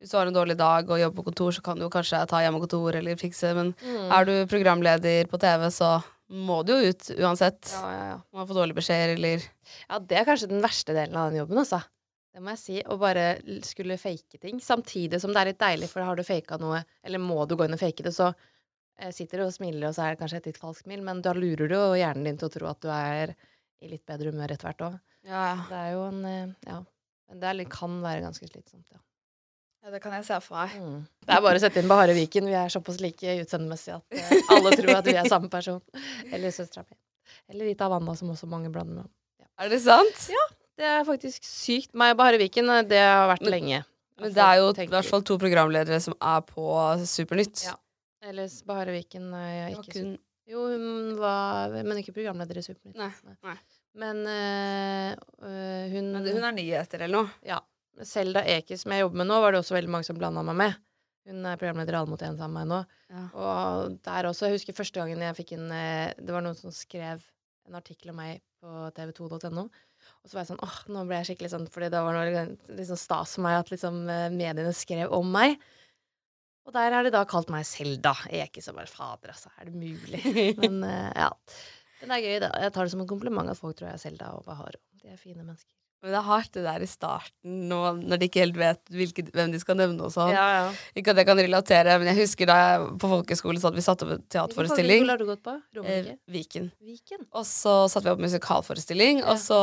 Hvis 0.00 0.14
du 0.14 0.16
har 0.16 0.30
en 0.30 0.32
dårlig 0.32 0.54
dag 0.56 0.88
og 0.88 0.96
jobber 0.96 1.18
på 1.18 1.24
kontor, 1.26 1.50
så 1.52 1.60
kan 1.60 1.76
du 1.76 1.84
kanskje 1.92 2.22
ta 2.30 2.38
hjemmekontor 2.40 2.96
eller 2.96 3.18
fikse, 3.20 3.50
men 3.54 3.74
Mm. 3.84 4.06
er 4.16 4.24
du 4.24 4.46
programleder 4.48 5.26
på 5.28 5.36
TV, 5.38 5.66
så 5.70 5.90
må 6.30 6.64
du 6.64 6.72
jo 6.72 6.88
ut 6.88 7.10
uansett. 7.18 7.68
Ja, 7.74 7.90
ja, 7.92 8.04
ja. 8.14 8.18
Man 8.32 8.46
får 8.48 8.54
dårlige 8.62 8.78
beskjeder, 8.78 9.12
eller 9.18 9.42
Ja, 9.90 9.98
det 9.98 10.16
er 10.16 10.24
kanskje 10.24 10.48
den 10.48 10.62
verste 10.62 10.94
delen 10.96 11.14
av 11.16 11.28
den 11.30 11.40
jobben, 11.42 11.58
altså. 11.58 11.82
Det 12.30 12.42
må 12.44 12.54
jeg 12.54 12.62
si. 12.62 12.78
Å 12.86 12.96
bare 13.00 13.24
skulle 13.66 13.98
fake 13.98 14.38
ting. 14.42 14.60
Samtidig 14.62 15.18
som 15.22 15.34
det 15.34 15.42
er 15.42 15.50
litt 15.50 15.60
deilig, 15.62 15.90
for 15.90 16.06
har 16.06 16.18
du 16.18 16.24
faka 16.26 16.60
noe, 16.62 16.84
eller 17.02 17.22
må 17.22 17.42
du 17.48 17.56
gå 17.58 17.66
inn 17.66 17.74
og 17.74 17.82
fake 17.82 18.06
det, 18.06 18.14
så 18.14 18.30
eh, 18.30 19.10
sitter 19.14 19.42
du 19.42 19.48
og 19.48 19.54
smiler, 19.54 19.88
og 19.88 19.96
så 19.96 20.06
er 20.06 20.14
det 20.14 20.22
kanskje 20.22 20.42
et 20.42 20.50
litt 20.52 20.60
falskt 20.60 20.86
smil, 20.86 21.02
men 21.06 21.22
da 21.26 21.34
lurer 21.36 21.66
du 21.66 21.74
jo 21.74 21.98
hjernen 21.98 22.30
din 22.30 22.38
til 22.40 22.50
å 22.50 22.54
tro 22.54 22.70
at 22.70 22.82
du 22.84 22.90
er 22.94 23.34
i 23.80 23.90
litt 23.90 24.04
bedre 24.06 24.30
humør 24.30 24.54
etter 24.54 24.70
hvert 24.70 24.86
òg. 24.86 24.98
Ja, 25.26 25.44
Det 25.68 25.76
er 25.76 25.92
jo 25.96 26.08
en 26.08 26.24
eh, 26.24 26.56
Ja. 26.68 26.80
Men 27.30 27.38
det 27.42 27.50
er, 27.50 27.66
kan 27.70 28.00
være 28.02 28.24
ganske 28.24 28.46
slitsomt, 28.48 28.88
ja. 28.90 28.98
ja 29.84 29.92
det 29.92 30.00
kan 30.02 30.16
jeg 30.16 30.26
se 30.26 30.38
for 30.42 30.58
meg. 30.58 30.72
Mm. 30.82 31.04
Det 31.26 31.34
er 31.36 31.44
bare 31.44 31.60
å 31.60 31.62
sette 31.62 31.78
inn 31.78 31.90
Bahare 31.90 32.16
Viken. 32.16 32.48
Vi 32.50 32.56
er 32.58 32.72
såpass 32.74 32.98
like 32.98 33.36
utseendemessig 33.44 33.94
at 33.94 34.18
eh, 34.18 34.50
alle 34.50 34.72
tror 34.74 34.96
at 34.96 35.06
vi 35.06 35.14
er 35.14 35.30
samme 35.30 35.50
person. 35.52 35.78
Eller 36.26 36.50
søstera 36.54 36.82
mi. 36.88 36.98
Eller 37.54 37.70
Rita 37.70 37.86
Wanda, 37.90 38.16
som 38.18 38.32
også 38.34 38.50
mange 38.50 38.72
blander 38.74 39.04
med. 39.04 39.12
Er 39.62 39.70
det 39.70 39.78
sant? 39.84 40.26
Det 40.80 40.88
er 40.88 41.04
faktisk 41.04 41.44
sykt. 41.44 41.92
Meg 41.98 42.14
og 42.14 42.20
Bahare 42.22 42.40
Viken, 42.40 42.70
eh, 42.72 42.82
det 42.88 43.00
har 43.04 43.28
vært 43.34 43.44
Men- 43.44 43.52
lenge. 43.52 43.82
Men 44.20 44.32
det 44.36 44.42
er 44.44 44.56
jo 44.60 44.66
i 44.72 44.86
hvert 44.92 45.08
fall 45.08 45.22
to 45.24 45.36
programledere 45.40 46.00
som 46.00 46.14
er 46.20 46.40
på 46.44 46.64
Supernytt. 47.08 47.64
Ja. 47.64 47.76
Ellers 48.28 48.58
Bahare 48.68 48.92
Viken 48.92 49.32
er 49.32 49.70
jeg 49.70 49.78
ikke 49.78 49.92
kun- 49.94 50.18
Jo, 50.50 50.66
hun 50.66 51.16
var 51.16 51.70
Men 51.70 51.96
ikke 52.02 52.12
programleder 52.12 52.56
i 52.58 52.60
Supernytt. 52.64 52.96
Nei, 52.96 53.12
nei. 53.44 53.54
Men 53.94 54.16
øh, 54.26 55.90
hun 55.92 56.12
Men 56.12 56.26
hun 56.26 56.44
er 56.44 56.52
nyheter 56.52 57.00
eller 57.00 57.22
noe. 57.22 57.30
Ja. 57.46 57.60
Selda 58.02 58.42
Eki, 58.42 58.76
som 58.78 58.92
jeg 58.92 59.02
jobber 59.04 59.16
med 59.20 59.26
nå, 59.28 59.40
var 59.40 59.52
det 59.52 59.60
også 59.60 59.76
veldig 59.76 59.90
mange 59.92 60.04
som 60.04 60.16
blanda 60.16 60.42
meg 60.42 60.56
med. 60.56 60.74
Hun 61.28 61.44
er 61.46 61.56
programleder 61.56 61.94
i 61.94 61.98
Alle 62.00 62.08
mot 62.08 62.20
én 62.24 62.36
sammen 62.38 62.52
med 62.52 62.66
meg 62.66 62.70
nå. 62.72 62.86
Ja. 63.10 63.24
Og 63.34 63.98
der 64.02 64.28
også, 64.30 64.48
jeg 64.48 64.56
husker 64.58 64.72
første 64.76 65.00
gangen 65.00 65.18
jeg 65.20 65.36
fikk 65.36 65.52
en 65.58 65.70
eh, 65.72 66.14
Det 66.18 66.30
var 66.32 66.42
noen 66.42 66.56
som 66.56 66.70
skrev 66.70 67.22
en 67.68 67.74
artikkel 67.74 68.10
om 68.10 68.16
meg 68.16 68.40
på 68.62 68.92
tv2.no. 68.96 69.68
Og 70.20 70.28
så 70.30 70.36
var 70.36 70.44
jeg 70.44 70.50
sånn 70.50 70.64
åh, 70.64 70.78
nå 70.92 71.02
ble 71.08 71.18
jeg 71.20 71.30
skikkelig 71.30 71.50
sånn 71.54 71.68
Fordi 71.72 71.88
det 71.92 72.00
var 72.04 72.16
noe 72.16 72.42
liksom 72.76 72.98
stas 73.00 73.36
for 73.36 73.46
meg 73.46 73.58
at 73.62 73.70
liksom 73.72 74.02
eh, 74.12 74.26
mediene 74.34 74.72
skrev 74.76 75.14
om 75.16 75.30
meg. 75.32 75.56
Og 76.68 76.74
der 76.76 76.92
har 76.92 77.06
de 77.06 77.12
da 77.14 77.24
kalt 77.28 77.48
meg 77.52 77.64
Selda 77.66 78.12
ikke 78.42 78.62
så 78.62 78.74
bare 78.76 78.90
fader, 78.90 79.32
altså, 79.32 79.52
er 79.58 79.70
det 79.70 79.80
mulig? 79.80 80.22
Men 80.62 80.82
eh, 80.86 81.12
ja. 81.24 81.30
Men 82.00 82.12
det 82.12 82.16
er 82.16 82.26
gøy, 82.26 82.36
det. 82.44 82.50
Jeg 82.64 82.72
tar 82.76 82.86
det 82.86 82.92
som 82.94 83.02
en 83.04 83.10
kompliment 83.10 83.52
at 83.52 83.58
folk 83.58 83.76
tror 83.76 83.90
jeg 83.90 83.98
er 83.98 84.02
Selda 84.04 84.32
og 84.36 84.44
Bahar. 84.46 84.76
De 85.00 85.12
er 85.12 85.20
fine 85.20 85.42
mennesker. 85.42 85.72
Men 86.00 86.14
det 86.14 86.16
er 86.16 86.24
hardt 86.24 86.52
det 86.56 86.62
der 86.64 86.80
i 86.80 86.86
starten, 86.88 87.56
nå, 87.68 87.78
når 88.00 88.20
de 88.22 88.26
ikke 88.30 88.40
helt 88.40 88.56
vet 88.56 88.80
hvilke, 88.88 89.24
hvem 89.34 89.50
de 89.52 89.58
skal 89.60 89.76
nevne 89.76 90.06
og 90.06 90.12
sånn. 90.14 90.30
Ja, 90.32 90.44
ja. 90.54 90.62
Ikke 90.96 91.12
at 91.12 91.18
jeg 91.20 91.26
kan 91.28 91.36
relatere, 91.36 91.98
men 92.00 92.08
jeg 92.08 92.16
husker 92.22 92.48
da 92.48 92.56
jeg 92.62 92.86
på 93.02 93.10
folkeskole 93.10 93.60
så 93.60 93.68
hadde 93.68 93.76
vi 93.76 93.84
satt 93.84 94.04
opp 94.06 94.14
en 94.14 94.22
teaterforestilling. 94.32 95.04
Hvilken 95.04 95.10
folkehøyskole 95.10 95.12
har 95.12 95.20
du 95.20 95.26
gått 95.28 95.42
på? 95.44 95.84
Eh, 95.84 96.08
Viken. 96.32 96.70
Viken? 96.80 97.26
Og 97.36 97.44
så 97.44 97.74
satte 97.92 98.08
vi 98.08 98.14
opp 98.14 98.22
musikalforestilling, 98.24 99.20
Ja. 99.20 99.34
og, 99.34 99.42
så, 99.44 99.58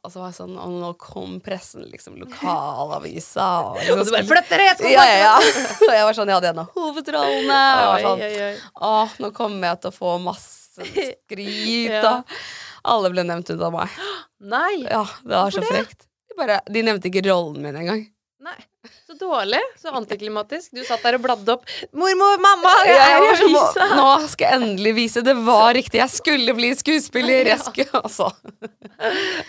og 0.00 0.08
så 0.14 0.22
var 0.22 0.30
jeg 0.32 0.38
sånn 0.40 0.54
Og 0.58 0.72
nå 0.80 0.92
kom 1.02 1.36
pressen, 1.44 1.84
liksom. 1.92 2.16
Lokalavisa. 2.22 3.48
Og, 3.68 3.76
Og 3.76 3.82
liksom, 3.82 4.04
du 4.08 4.12
bare 4.16 4.24
'flytt 4.30 4.48
dere, 4.54 4.68
jeg 4.70 4.78
skal 4.80 4.92
ja, 4.96 5.04
ja, 5.04 5.18
ja. 5.26 5.34
Og 5.88 5.92
jeg 5.94 6.06
var 6.08 6.16
sånn, 6.16 6.28
jeg 6.32 6.38
hadde 6.40 6.52
en 6.54 6.62
av 6.64 6.72
hovedrollene. 6.78 7.60
Og 7.60 7.82
jeg 7.82 7.92
var 7.92 8.06
sånn, 8.06 8.24
Oi, 8.24 8.30
oi, 8.32 8.48
oi. 8.48 8.56
Åh, 8.88 9.18
nå 9.20 9.30
kommer 9.36 9.68
jeg 9.72 9.80
til 9.84 9.92
å 9.92 9.96
få 9.98 10.16
masse 10.22 10.88
skryt, 11.12 11.92
da. 12.02 12.16
Alle 12.88 13.10
ble 13.12 13.24
nevnt 13.26 13.50
ut 13.52 13.60
av 13.60 13.72
meg. 13.74 13.92
Nei! 14.38 14.84
Ja, 14.86 15.04
det 15.24 15.34
var 15.34 15.50
så 15.50 15.60
Hvorfor 15.60 15.74
det? 15.74 15.84
frekt. 15.88 16.06
De, 16.28 16.36
bare, 16.38 16.60
de 16.70 16.82
nevnte 16.86 17.10
ikke 17.10 17.24
rollen 17.26 17.62
min 17.64 17.76
engang. 17.76 18.04
Nei. 18.44 18.58
Så 19.08 19.16
dårlig. 19.18 19.58
Så 19.80 19.90
antiklimatisk. 19.98 20.70
Du 20.72 20.80
satt 20.86 21.02
der 21.04 21.16
og 21.18 21.24
bladde 21.24 21.56
opp. 21.56 21.64
'Mormor, 21.92 22.38
mamma, 22.40 22.72
jeg 22.86 23.00
er 23.02 23.24
i 23.24 23.32
så, 23.36 23.48
avisa!' 23.48 23.88
nå 23.98 24.28
skal 24.30 24.46
jeg 24.46 24.60
endelig 24.62 24.92
vise. 24.96 25.24
Det 25.26 25.34
var 25.48 25.72
riktig. 25.76 25.98
Jeg 26.00 26.14
skulle 26.14 26.54
bli 26.56 26.70
skuespiller. 26.78 27.50
Jeg 27.50 27.60
skulle, 27.66 27.90
altså. 27.98 28.30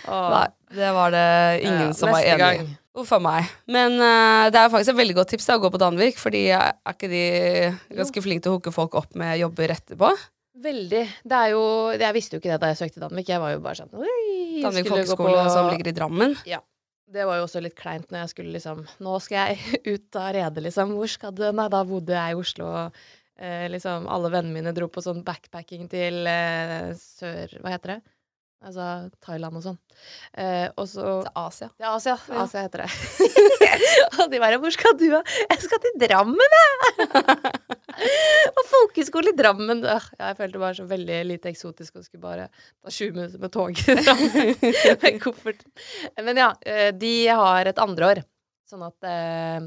Nei, 0.10 0.48
det 0.76 0.92
var 0.98 1.14
det 1.14 1.28
ingen 1.62 1.92
Ja, 1.92 1.94
som 1.96 2.12
var 2.16 2.26
enig 2.26 2.64
i. 2.64 2.68
Uff 3.00 3.14
a 3.16 3.20
meg. 3.24 3.48
Men 3.70 3.96
uh, 4.02 4.50
det 4.52 4.60
er 4.60 4.74
faktisk 4.74 4.92
et 4.92 5.00
veldig 5.00 5.20
godt 5.22 5.32
tips 5.36 5.48
da, 5.48 5.60
å 5.60 5.64
gå 5.64 5.70
på 5.72 5.80
Danvik, 5.80 6.18
fordi 6.20 6.48
er 6.58 6.74
ikke 6.90 7.12
de 7.12 7.24
ganske 7.96 8.26
flinke 8.26 8.44
til 8.44 8.56
å 8.56 8.58
hooke 8.58 8.74
folk 8.76 8.98
opp 9.00 9.14
med 9.20 9.38
jobber 9.40 9.78
etterpå? 9.78 10.10
Veldig. 10.60 11.04
Det 11.24 11.38
er 11.38 11.52
jo 11.54 11.62
Jeg 11.96 12.16
visste 12.18 12.36
jo 12.36 12.42
ikke 12.42 12.52
det 12.52 12.60
da 12.64 12.72
jeg 12.74 12.80
søkte 12.82 13.04
Danvik. 13.04 13.30
Jeg 13.32 13.40
var 13.44 13.54
jo 13.54 13.62
bare 13.64 13.80
sånn 13.80 13.94
Oi, 13.96 14.62
Danvik 14.66 14.90
folkeskole 14.92 15.38
på- 15.38 15.54
som 15.54 15.70
ligger 15.72 15.88
i 15.92 15.96
Drammen. 15.96 16.36
Ja. 16.50 16.60
Det 17.10 17.24
var 17.26 17.40
jo 17.40 17.46
også 17.48 17.62
litt 17.66 17.74
kleint 17.80 18.10
når 18.12 18.20
jeg 18.26 18.30
skulle 18.36 18.52
liksom 18.54 18.84
Nå 19.02 19.16
skal 19.24 19.54
jeg 19.56 19.80
ut 19.96 20.16
av 20.20 20.34
redet, 20.36 20.64
liksom. 20.68 20.92
Hvor 20.98 21.10
skal 21.10 21.32
du? 21.34 21.48
Nei, 21.52 21.70
da 21.74 21.84
bodde 21.88 22.14
jeg 22.14 22.36
i 22.36 22.38
Oslo, 22.38 22.68
og 22.70 23.00
eh, 23.40 23.66
liksom 23.74 24.06
alle 24.12 24.30
vennene 24.30 24.54
mine 24.60 24.74
dro 24.78 24.88
på 24.94 25.02
sånn 25.02 25.24
backpacking 25.26 25.88
til 25.90 26.28
eh, 26.30 26.92
sør... 27.00 27.56
Hva 27.64 27.74
heter 27.74 27.96
det? 27.96 28.02
Altså 28.60 28.86
Thailand 29.24 29.56
og 29.56 29.64
sånn. 29.64 29.78
Eh, 30.36 30.68
og 30.76 30.88
så 30.92 31.04
Til 31.24 31.38
Asia. 31.40 31.70
Ja, 31.80 31.94
Asia. 31.96 32.18
Ja. 32.28 32.42
Asia 32.44 32.64
heter 32.66 32.84
det. 32.84 32.90
og 34.20 34.26
de 34.32 34.42
bare 34.44 34.60
'Hvor 34.60 34.74
skal 34.76 34.98
du?' 35.00 35.08
da?» 35.14 35.22
'Jeg 35.24 35.62
skal 35.64 35.80
til 35.80 35.96
Drammen, 36.02 36.56
jeg!' 36.56 37.08
og 38.60 38.64
folkehøyskole 38.68 39.32
i 39.32 39.38
Drammen. 39.38 39.84
Ja, 39.88 40.00
jeg 40.20 40.38
følte 40.42 40.60
var 40.60 40.76
så 40.76 40.84
veldig 40.90 41.22
lite 41.30 41.54
eksotisk 41.54 42.02
og 42.02 42.04
skulle 42.04 42.26
bare 42.26 42.50
ta 42.52 42.92
20 42.92 43.16
minutter 43.16 43.40
med 43.40 43.52
tog 43.56 43.80
til 43.80 44.04
Drammen 44.04 44.52
med 45.04 45.22
koffert. 45.24 45.64
Men 46.20 46.44
ja, 46.44 46.52
eh, 46.60 46.92
de 46.92 47.14
har 47.32 47.72
et 47.72 47.80
andreår, 47.80 48.26
sånn 48.68 48.84
at 48.84 49.08
eh, 49.08 49.64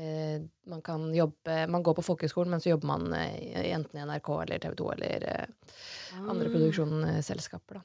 eh, 0.00 0.40
man 0.64 0.80
kan 0.80 1.12
jobbe 1.12 1.60
Man 1.68 1.84
går 1.84 2.00
på 2.00 2.08
folkehøyskolen, 2.08 2.56
men 2.56 2.64
så 2.64 2.72
jobber 2.72 2.88
man 2.88 3.12
eh, 3.20 3.68
enten 3.76 4.00
i 4.00 4.08
NRK 4.08 4.32
eller 4.38 4.64
TV 4.64 4.80
2 4.80 4.90
eller 4.96 5.30
andre 6.24 6.48
produksjonsselskaper, 6.56 7.82
da. 7.82 7.84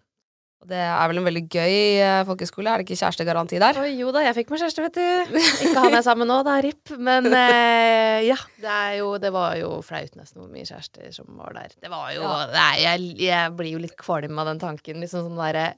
Og 0.63 0.69
det 0.71 0.79
er 0.79 1.09
vel 1.11 1.19
en 1.19 1.25
veldig 1.27 1.41
gøy 1.51 1.73
eh, 1.99 2.21
folkeskole. 2.23 2.71
Er 2.71 2.79
det 2.79 2.85
ikke 2.87 3.01
kjærestegaranti 3.01 3.57
der? 3.59 3.81
Oi, 3.81 3.89
jo 3.99 4.13
da, 4.15 4.21
jeg 4.23 4.37
fikk 4.37 4.53
meg 4.53 4.61
kjæreste, 4.61 4.85
vet 4.85 4.95
du. 4.95 5.39
Ikke 5.67 5.73
han 5.75 5.89
jeg 5.91 5.97
er 5.99 6.05
sammen 6.05 6.29
nå, 6.31 6.37
da, 6.47 6.53
RIP. 6.63 6.93
Men 7.03 7.27
eh, 7.27 8.23
ja, 8.29 8.37
det, 8.63 8.77
jo, 9.01 9.09
det 9.19 9.33
var 9.35 9.57
jo 9.59 9.73
flaut 9.83 10.15
nesten 10.15 10.39
hvor 10.39 10.47
mye 10.53 10.63
kjærester 10.63 11.11
som 11.11 11.27
var 11.35 11.57
der. 11.57 11.75
Det 11.83 11.91
var 11.91 12.13
jo 12.15 12.23
Ja. 12.23 12.37
Nei, 12.53 12.71
jeg, 12.79 13.11
jeg 13.25 13.51
blir 13.59 13.75
jo 13.75 13.83
litt 13.83 13.97
kvalm 13.99 14.39
av 14.39 14.53
den 14.53 14.63
tanken. 14.63 15.03
Liksom 15.03 15.27
sånn 15.27 15.43
derre 15.43 15.73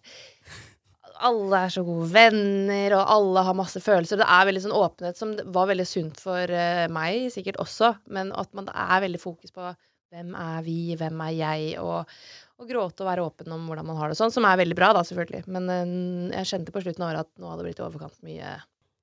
alle 1.26 1.64
er 1.66 1.72
så 1.72 1.82
gode 1.88 2.10
venner, 2.12 2.94
og 3.00 3.12
alle 3.16 3.44
har 3.48 3.58
masse 3.58 3.82
følelser. 3.82 4.20
Det 4.22 4.28
er 4.38 4.48
veldig 4.50 4.64
sånn 4.68 4.76
åpenhet 4.76 5.18
som 5.18 5.34
var 5.56 5.70
veldig 5.72 5.88
sunt 5.90 6.22
for 6.22 6.52
eh, 6.52 6.86
meg, 6.92 7.32
sikkert 7.34 7.58
også, 7.64 7.96
men 8.14 8.34
at 8.36 8.52
man 8.54 8.70
er 8.70 9.02
veldig 9.08 9.22
fokus 9.24 9.56
på 9.56 9.74
hvem 10.16 10.32
er 10.40 10.62
vi, 10.66 10.78
hvem 11.00 11.22
er 11.28 11.34
jeg, 11.36 11.74
og, 11.84 12.14
og 12.60 12.70
gråte 12.70 13.04
og 13.04 13.10
være 13.12 13.26
åpen 13.28 13.52
om 13.56 13.66
hvordan 13.68 13.90
man 13.92 14.00
har 14.00 14.10
det 14.14 14.18
sånn, 14.20 14.32
som 14.34 14.48
er 14.48 14.62
veldig 14.64 14.78
bra, 14.80 14.94
da, 14.96 15.04
selvfølgelig. 15.08 15.44
Men 15.52 15.68
eh, 15.74 16.40
jeg 16.40 16.50
kjente 16.54 16.74
på 16.76 16.82
slutten 16.86 17.04
av 17.04 17.12
året 17.12 17.28
at 17.28 17.34
nå 17.44 17.52
hadde 17.52 17.62
det 17.66 17.70
blitt 17.70 17.84
i 17.84 17.86
overkant 17.90 18.18
mye 18.26 18.56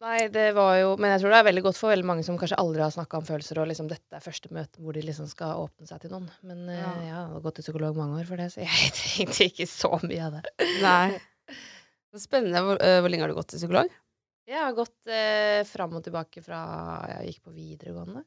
Nei, 0.02 0.24
det 0.34 0.48
var 0.56 0.72
jo 0.80 0.96
Men 0.98 1.12
jeg 1.12 1.20
tror 1.22 1.30
det 1.30 1.36
er 1.38 1.44
veldig 1.46 1.62
godt 1.62 1.76
for 1.78 1.92
veldig 1.92 2.06
mange 2.08 2.24
som 2.26 2.34
kanskje 2.34 2.56
aldri 2.58 2.82
har 2.82 2.90
snakka 2.90 3.20
om 3.20 3.26
følelser, 3.28 3.60
og 3.62 3.68
liksom 3.70 3.86
dette 3.86 4.16
er 4.18 4.24
første 4.24 4.50
møte 4.50 4.80
hvor 4.82 4.96
de 4.96 5.04
liksom 5.06 5.28
skal 5.30 5.60
åpne 5.62 5.86
seg 5.86 6.00
til 6.02 6.10
noen. 6.10 6.26
Men 6.42 6.64
eh, 6.66 6.80
Ja. 6.80 6.88
jeg 7.06 7.14
har 7.20 7.44
gått 7.44 7.60
til 7.60 7.68
psykolog 7.68 8.00
mange 8.00 8.18
år 8.18 8.26
for 8.26 8.42
det, 8.42 8.48
så 8.50 8.64
jeg 8.64 8.90
trengte 8.98 9.46
ikke 9.46 9.68
så 9.70 9.92
mye 10.02 10.24
av 10.26 10.40
det. 10.40 10.70
Nei. 10.82 11.20
Så 12.10 12.24
Spennende. 12.24 12.64
Hvor, 12.66 12.82
eh, 12.82 12.98
hvor 12.98 13.14
lenge 13.14 13.22
har 13.28 13.30
du 13.30 13.36
gått 13.38 13.52
til 13.54 13.62
psykolog? 13.62 13.94
Jeg 14.50 14.58
har 14.58 14.74
gått 14.74 15.06
eh, 15.06 15.62
fram 15.70 15.94
og 15.94 16.02
tilbake 16.02 16.42
fra 16.42 16.64
jeg 17.12 17.30
gikk 17.36 17.44
på 17.46 17.54
videregående. 17.54 18.24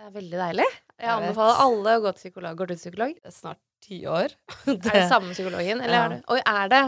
Ja. 0.00 0.06
Ja. 0.06 0.06
Det 0.06 0.06
er 0.08 0.14
veldig 0.16 0.38
deilig. 0.40 0.68
Jeg 1.00 1.10
anbefaler 1.12 1.58
alle 1.64 1.92
å 1.98 2.00
gå 2.04 2.12
til 2.14 2.20
psykolog. 2.24 2.56
Går 2.56 2.68
du 2.70 2.72
til 2.74 2.80
psykolog? 2.84 3.12
Det 3.20 3.28
er 3.28 3.34
snart 3.36 3.60
ti 3.84 3.98
år. 4.08 4.32
Er 4.70 4.78
det 4.84 5.08
samme 5.08 5.32
psykologen, 5.34 5.80
eller 5.80 5.96
Ja. 5.96 6.04
er 6.04 6.08
det 6.14 6.22
Oi, 6.28 6.40
er 6.40 6.68
det? 6.72 6.82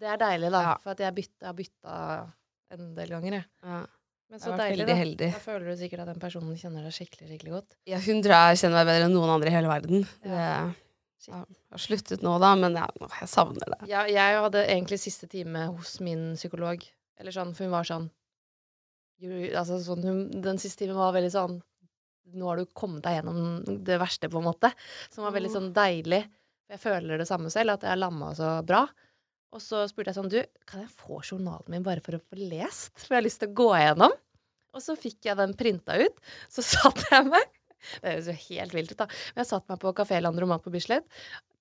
Det 0.00 0.08
er 0.08 0.20
deilig, 0.20 0.50
da. 0.52 0.60
Ja. 0.64 0.76
For 0.80 0.92
at 0.94 1.00
jeg 1.00 1.08
har 1.10 1.56
bytta 1.56 1.96
en 2.76 2.94
del 2.96 3.08
ganger, 3.16 3.32
jeg. 3.40 3.46
Ja. 3.64 3.80
Men 4.30 4.40
så 4.40 4.52
deilig, 4.56 4.86
da. 4.86 4.94
heldig. 4.94 5.28
Da 5.34 5.40
føler 5.42 5.66
du 5.66 5.76
sikkert 5.80 6.04
at 6.04 6.12
den 6.12 6.20
personen 6.22 6.56
kjenner 6.56 6.84
deg 6.86 6.94
skikkelig, 6.94 7.26
skikkelig 7.32 7.52
godt. 7.56 7.74
Ja, 7.90 7.98
hun 7.98 8.22
tror 8.22 8.36
jeg 8.36 8.60
kjenner 8.62 8.78
meg 8.78 8.86
bedre 8.92 9.08
enn 9.08 9.16
noen 9.16 9.32
andre 9.34 9.50
i 9.50 9.54
hele 9.56 9.72
verden. 9.72 10.04
Det, 10.22 10.44
jeg 11.26 11.34
har 11.34 11.82
sluttet 11.82 12.22
nå, 12.22 12.36
da, 12.40 12.54
men 12.56 12.78
jeg, 12.78 13.08
jeg 13.10 13.28
savner 13.28 13.74
det. 13.74 13.80
Ja, 13.90 14.04
jeg 14.08 14.38
hadde 14.46 14.62
egentlig 14.68 15.00
siste 15.02 15.26
time 15.28 15.66
hos 15.74 15.98
min 16.00 16.30
psykolog. 16.38 16.86
Eller 17.20 17.34
sånn, 17.34 17.50
for 17.56 17.66
hun 17.66 17.74
var 17.74 17.84
sånn, 17.88 18.06
altså 19.58 19.80
sånn 19.84 20.06
hun, 20.06 20.20
Den 20.40 20.62
siste 20.62 20.86
timen 20.86 20.96
var 20.96 21.12
veldig 21.12 21.32
sånn 21.34 21.58
Nå 22.30 22.46
har 22.46 22.60
du 22.60 22.70
kommet 22.76 23.02
deg 23.04 23.18
gjennom 23.18 23.82
det 23.86 23.98
verste, 24.00 24.30
på 24.30 24.38
en 24.38 24.48
måte. 24.50 24.70
Som 25.10 25.26
var 25.26 25.34
veldig 25.34 25.52
sånn 25.52 25.70
deilig. 25.74 26.22
Jeg 26.70 26.82
føler 26.82 27.18
det 27.18 27.26
samme 27.26 27.50
selv, 27.50 27.74
at 27.74 27.86
jeg 27.86 27.94
har 27.94 27.98
lamma 28.00 28.30
så 28.38 28.58
bra. 28.66 28.84
Og 29.50 29.62
så 29.62 29.82
spurte 29.90 30.12
jeg 30.12 30.18
sånn 30.20 30.30
Du, 30.30 30.40
kan 30.68 30.84
jeg 30.84 30.92
få 30.94 31.20
journalen 31.24 31.72
min 31.72 31.86
bare 31.86 32.02
for 32.04 32.16
å 32.16 32.22
få 32.22 32.38
lest? 32.38 32.94
For 33.02 33.16
jeg 33.16 33.18
har 33.18 33.26
lyst 33.26 33.42
til 33.42 33.50
å 33.50 33.56
gå 33.58 33.70
igjennom. 33.78 34.14
Og 34.70 34.84
så 34.84 34.94
fikk 34.98 35.26
jeg 35.26 35.38
den 35.40 35.56
printa 35.58 35.96
ut. 35.98 36.20
Så 36.52 36.64
satt 36.74 37.02
jeg 37.10 37.26
meg 37.30 37.48
Det 37.80 38.04
høres 38.04 38.30
jo 38.30 38.36
helt 38.50 38.76
vilt 38.76 38.92
ut, 38.92 39.00
da. 39.00 39.08
Men 39.32 39.42
jeg 39.42 39.50
satt 39.50 39.66
meg 39.72 39.80
på 39.82 39.94
Kafé 39.96 40.20
Landromat 40.20 40.62
på 40.62 40.72
Bislett, 40.74 41.06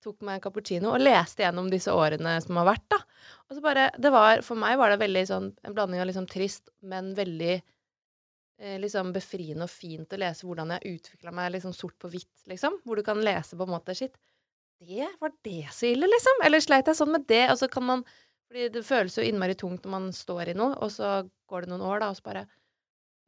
tok 0.04 0.20
meg 0.28 0.38
en 0.38 0.44
cappuccino 0.44 0.94
og 0.94 1.02
leste 1.02 1.44
gjennom 1.44 1.70
disse 1.72 1.92
årene 1.96 2.38
som 2.44 2.60
har 2.60 2.68
vært, 2.70 2.86
da. 2.92 3.00
Og 3.48 3.58
så 3.58 3.64
bare 3.64 3.90
Det 3.98 4.12
var 4.14 4.44
For 4.46 4.60
meg 4.60 4.78
var 4.80 4.94
det 4.94 5.02
veldig 5.02 5.26
sånn 5.32 5.50
en 5.66 5.76
blanding 5.76 6.04
av 6.04 6.10
liksom 6.12 6.28
trist, 6.30 6.70
men 6.84 7.14
veldig 7.18 7.62
liksom 8.60 9.14
befriende 9.16 9.64
og 9.64 9.72
fint 9.72 10.12
å 10.14 10.20
lese 10.20 10.46
hvordan 10.48 10.74
jeg 10.76 10.98
utvikla 10.98 11.32
meg 11.32 11.54
liksom 11.56 11.74
sort 11.76 11.96
på 12.02 12.10
hvitt, 12.12 12.44
liksom. 12.52 12.80
Hvor 12.84 13.00
du 13.00 13.04
kan 13.08 13.22
lese 13.24 13.56
på 13.56 13.64
en 13.68 13.72
måte 13.72 13.96
Shit, 13.96 14.18
det 14.80 15.08
var 15.20 15.32
det 15.44 15.68
så 15.76 15.88
ille, 15.90 16.08
liksom? 16.08 16.44
Eller 16.46 16.64
sleit 16.64 16.88
jeg 16.88 16.96
sånn 17.00 17.12
med 17.12 17.26
det? 17.28 17.46
Og 17.52 17.58
så 17.60 17.68
kan 17.72 17.84
man 17.88 18.06
Fordi 18.50 18.70
det 18.74 18.86
føles 18.88 19.18
jo 19.18 19.24
innmari 19.24 19.56
tungt 19.60 19.84
når 19.86 19.92
man 19.92 20.08
står 20.16 20.54
i 20.54 20.58
noe, 20.58 20.76
og 20.82 20.92
så 20.92 21.30
går 21.52 21.66
det 21.66 21.70
noen 21.74 21.84
år, 21.88 22.00
da, 22.04 22.10
og 22.10 22.18
så 22.20 22.24
bare 22.30 22.46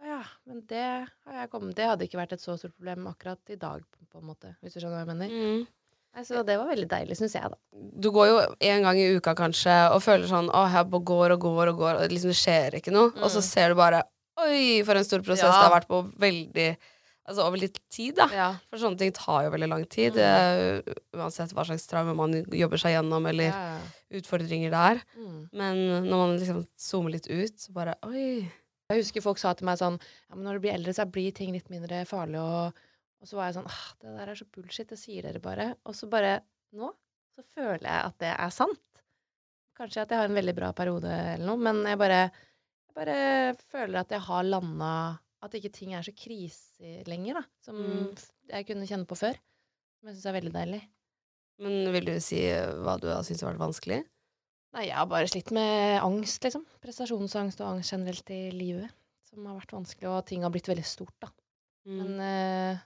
Å 0.02 0.08
ja, 0.08 0.22
men 0.50 0.64
det 0.70 0.86
har 1.06 1.36
jeg 1.42 1.52
kommet 1.52 1.76
Det 1.78 1.90
hadde 1.92 2.08
ikke 2.08 2.22
vært 2.22 2.34
et 2.38 2.42
så 2.44 2.56
stort 2.58 2.76
problem 2.76 3.06
akkurat 3.12 3.54
i 3.54 3.60
dag, 3.60 3.84
på, 4.10 4.18
en 4.20 4.26
måte. 4.32 4.56
Hvis 4.62 4.74
du 4.76 4.80
skjønner 4.82 4.98
hva 5.00 5.06
jeg 5.06 5.12
mener? 5.14 5.30
Mm. 5.32 5.68
Så 6.28 6.42
det 6.44 6.58
var 6.60 6.68
veldig 6.68 6.88
deilig, 6.92 7.16
syns 7.16 7.36
jeg, 7.38 7.48
da. 7.54 7.58
Du 7.72 8.10
går 8.12 8.28
jo 8.28 8.40
en 8.68 8.84
gang 8.84 8.98
i 9.00 9.06
uka 9.16 9.32
kanskje 9.38 9.76
og 9.94 10.02
føler 10.04 10.28
sånn 10.28 10.50
Å, 10.52 10.66
jeg 10.74 10.90
går 10.92 11.36
og 11.38 11.46
går 11.46 11.72
og 11.72 11.78
går, 11.80 12.00
og 12.02 12.12
liksom 12.12 12.34
det 12.34 12.40
skjer 12.42 12.76
ikke 12.82 12.92
noe. 12.92 13.14
Og 13.22 13.30
så 13.32 13.40
Mm. 13.40 13.48
ser 13.48 13.70
du 13.70 13.76
bare 13.80 14.02
Oi, 14.42 14.82
for 14.88 14.98
en 14.98 15.06
stor 15.08 15.24
prosess 15.26 15.48
Ja. 15.48 15.54
det 15.54 15.68
har 15.68 15.78
vært 15.80 15.92
på 15.92 16.02
veldig 16.20 16.72
Altså 17.32 17.44
over 17.46 17.62
litt 17.62 17.78
tid, 17.94 18.16
da. 18.18 18.26
Ja. 18.34 18.48
For 18.68 18.82
sånne 18.82 18.98
ting 18.98 19.12
tar 19.14 19.44
jo 19.46 19.52
veldig 19.54 19.68
lang 19.70 19.84
tid. 19.86 20.18
Mm. 20.18 20.82
Uh, 20.82 20.96
uansett 21.22 21.54
hva 21.54 21.64
slags 21.64 21.86
traume 21.88 22.16
man 22.18 22.34
jobber 22.50 22.82
seg 22.82 22.96
gjennom, 22.96 23.28
eller 23.30 23.52
ja. 23.54 23.78
utfordringer 24.18 24.74
det 24.74 24.82
er. 24.90 25.04
Mm. 25.16 25.38
Men 25.62 25.82
når 26.08 26.24
man 26.24 26.34
liksom 26.42 26.64
zoomer 26.82 27.14
litt 27.14 27.30
ut, 27.30 27.62
så 27.62 27.76
bare 27.78 27.94
Oi. 28.10 28.50
Jeg 28.92 29.06
husker 29.06 29.24
folk 29.24 29.40
sa 29.40 29.54
til 29.56 29.70
meg 29.70 29.78
sånn 29.80 30.02
Ja, 30.02 30.34
men 30.34 30.44
når 30.44 30.58
du 30.58 30.66
blir 30.66 30.74
eldre, 30.74 30.96
så 30.98 31.06
blir 31.08 31.32
ting 31.38 31.54
litt 31.56 31.70
mindre 31.72 32.02
farlig, 32.10 32.42
og, 32.42 32.82
og 33.22 33.30
så 33.30 33.38
var 33.38 33.48
jeg 33.48 33.60
sånn 33.62 33.70
ah, 33.70 33.86
Det 34.02 34.18
der 34.18 34.34
er 34.34 34.42
så 34.42 34.50
bullshit, 34.58 34.90
det 34.90 35.00
sier 35.00 35.30
dere 35.30 35.44
bare. 35.46 35.70
Og 35.86 35.96
så 35.96 36.10
bare 36.12 36.42
Nå 36.76 36.90
så 37.32 37.44
føler 37.56 37.88
jeg 37.88 38.08
at 38.10 38.18
det 38.22 38.32
er 38.34 38.54
sant. 38.54 39.04
Kanskje 39.78 40.04
at 40.04 40.12
jeg 40.12 40.20
har 40.20 40.30
en 40.30 40.38
veldig 40.38 40.56
bra 40.58 40.72
periode 40.76 41.12
eller 41.12 41.48
noe, 41.48 41.60
men 41.64 41.82
jeg 41.88 42.00
bare, 42.02 42.26
jeg 42.92 42.98
bare 43.00 43.18
føler 43.72 44.02
at 44.04 44.12
jeg 44.14 44.22
har 44.28 44.44
landa 44.48 44.94
At 45.42 45.56
ikke 45.58 45.72
ting 45.74 45.96
er 45.98 46.04
så 46.06 46.12
krise 46.14 47.00
lenger, 47.10 47.40
da. 47.40 47.44
Som 47.66 47.80
Mm. 47.82 48.12
jeg 48.52 48.68
kunne 48.68 48.86
kjenne 48.86 49.08
på 49.10 49.18
før. 49.18 49.34
Som 49.98 50.10
jeg 50.12 50.16
syns 50.20 50.26
er 50.30 50.36
veldig 50.38 50.52
deilig. 50.54 50.82
Men 51.58 51.92
vil 51.94 52.06
du 52.06 52.20
si 52.22 52.42
hva 52.46 53.00
du 53.02 53.08
har 53.10 53.24
syntes 53.26 53.42
har 53.42 53.54
vært 53.56 53.64
vanskelig? 53.64 54.04
Nei, 54.74 54.86
jeg 54.86 54.96
har 54.96 55.08
bare 55.10 55.28
slitt 55.28 55.50
med 55.52 55.98
angst, 56.02 56.44
liksom. 56.46 56.64
Prestasjonsangst 56.80 57.60
og 57.62 57.72
angst 57.74 57.92
generelt 57.92 58.30
i 58.30 58.52
livet. 58.54 58.94
Som 59.28 59.46
har 59.50 59.58
vært 59.60 59.74
vanskelig, 59.74 60.08
og 60.14 60.26
ting 60.30 60.44
har 60.44 60.52
blitt 60.54 60.70
veldig 60.70 60.86
stort, 60.86 61.16
da. 61.20 61.32
Mm. 61.88 61.98
Men 61.98 62.80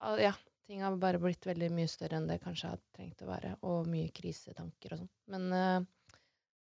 ah, 0.00 0.16
ja, 0.20 0.32
ting 0.66 0.82
har 0.84 0.96
bare 1.00 1.18
blitt 1.22 1.46
veldig 1.48 1.70
mye 1.74 1.88
større 1.90 2.18
enn 2.20 2.28
det 2.28 2.40
kanskje 2.44 2.68
har 2.74 2.80
trengt 2.96 3.22
å 3.24 3.28
være, 3.30 3.54
og 3.64 3.88
mye 3.90 4.12
krisetanker 4.14 4.92
og 4.92 5.02
sånn. 5.04 5.10
Men 5.32 5.52
eh, 5.52 5.86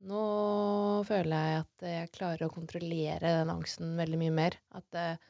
nå 0.04 0.22
føler 1.08 1.46
jeg 1.48 1.60
at 1.62 1.84
jeg 1.88 2.12
klarer 2.14 2.46
å 2.46 2.52
kontrollere 2.52 3.36
den 3.40 3.52
angsten 3.52 3.94
veldig 3.98 4.20
mye 4.20 4.34
mer. 4.34 4.58
At 4.76 4.98
eh, 4.98 5.22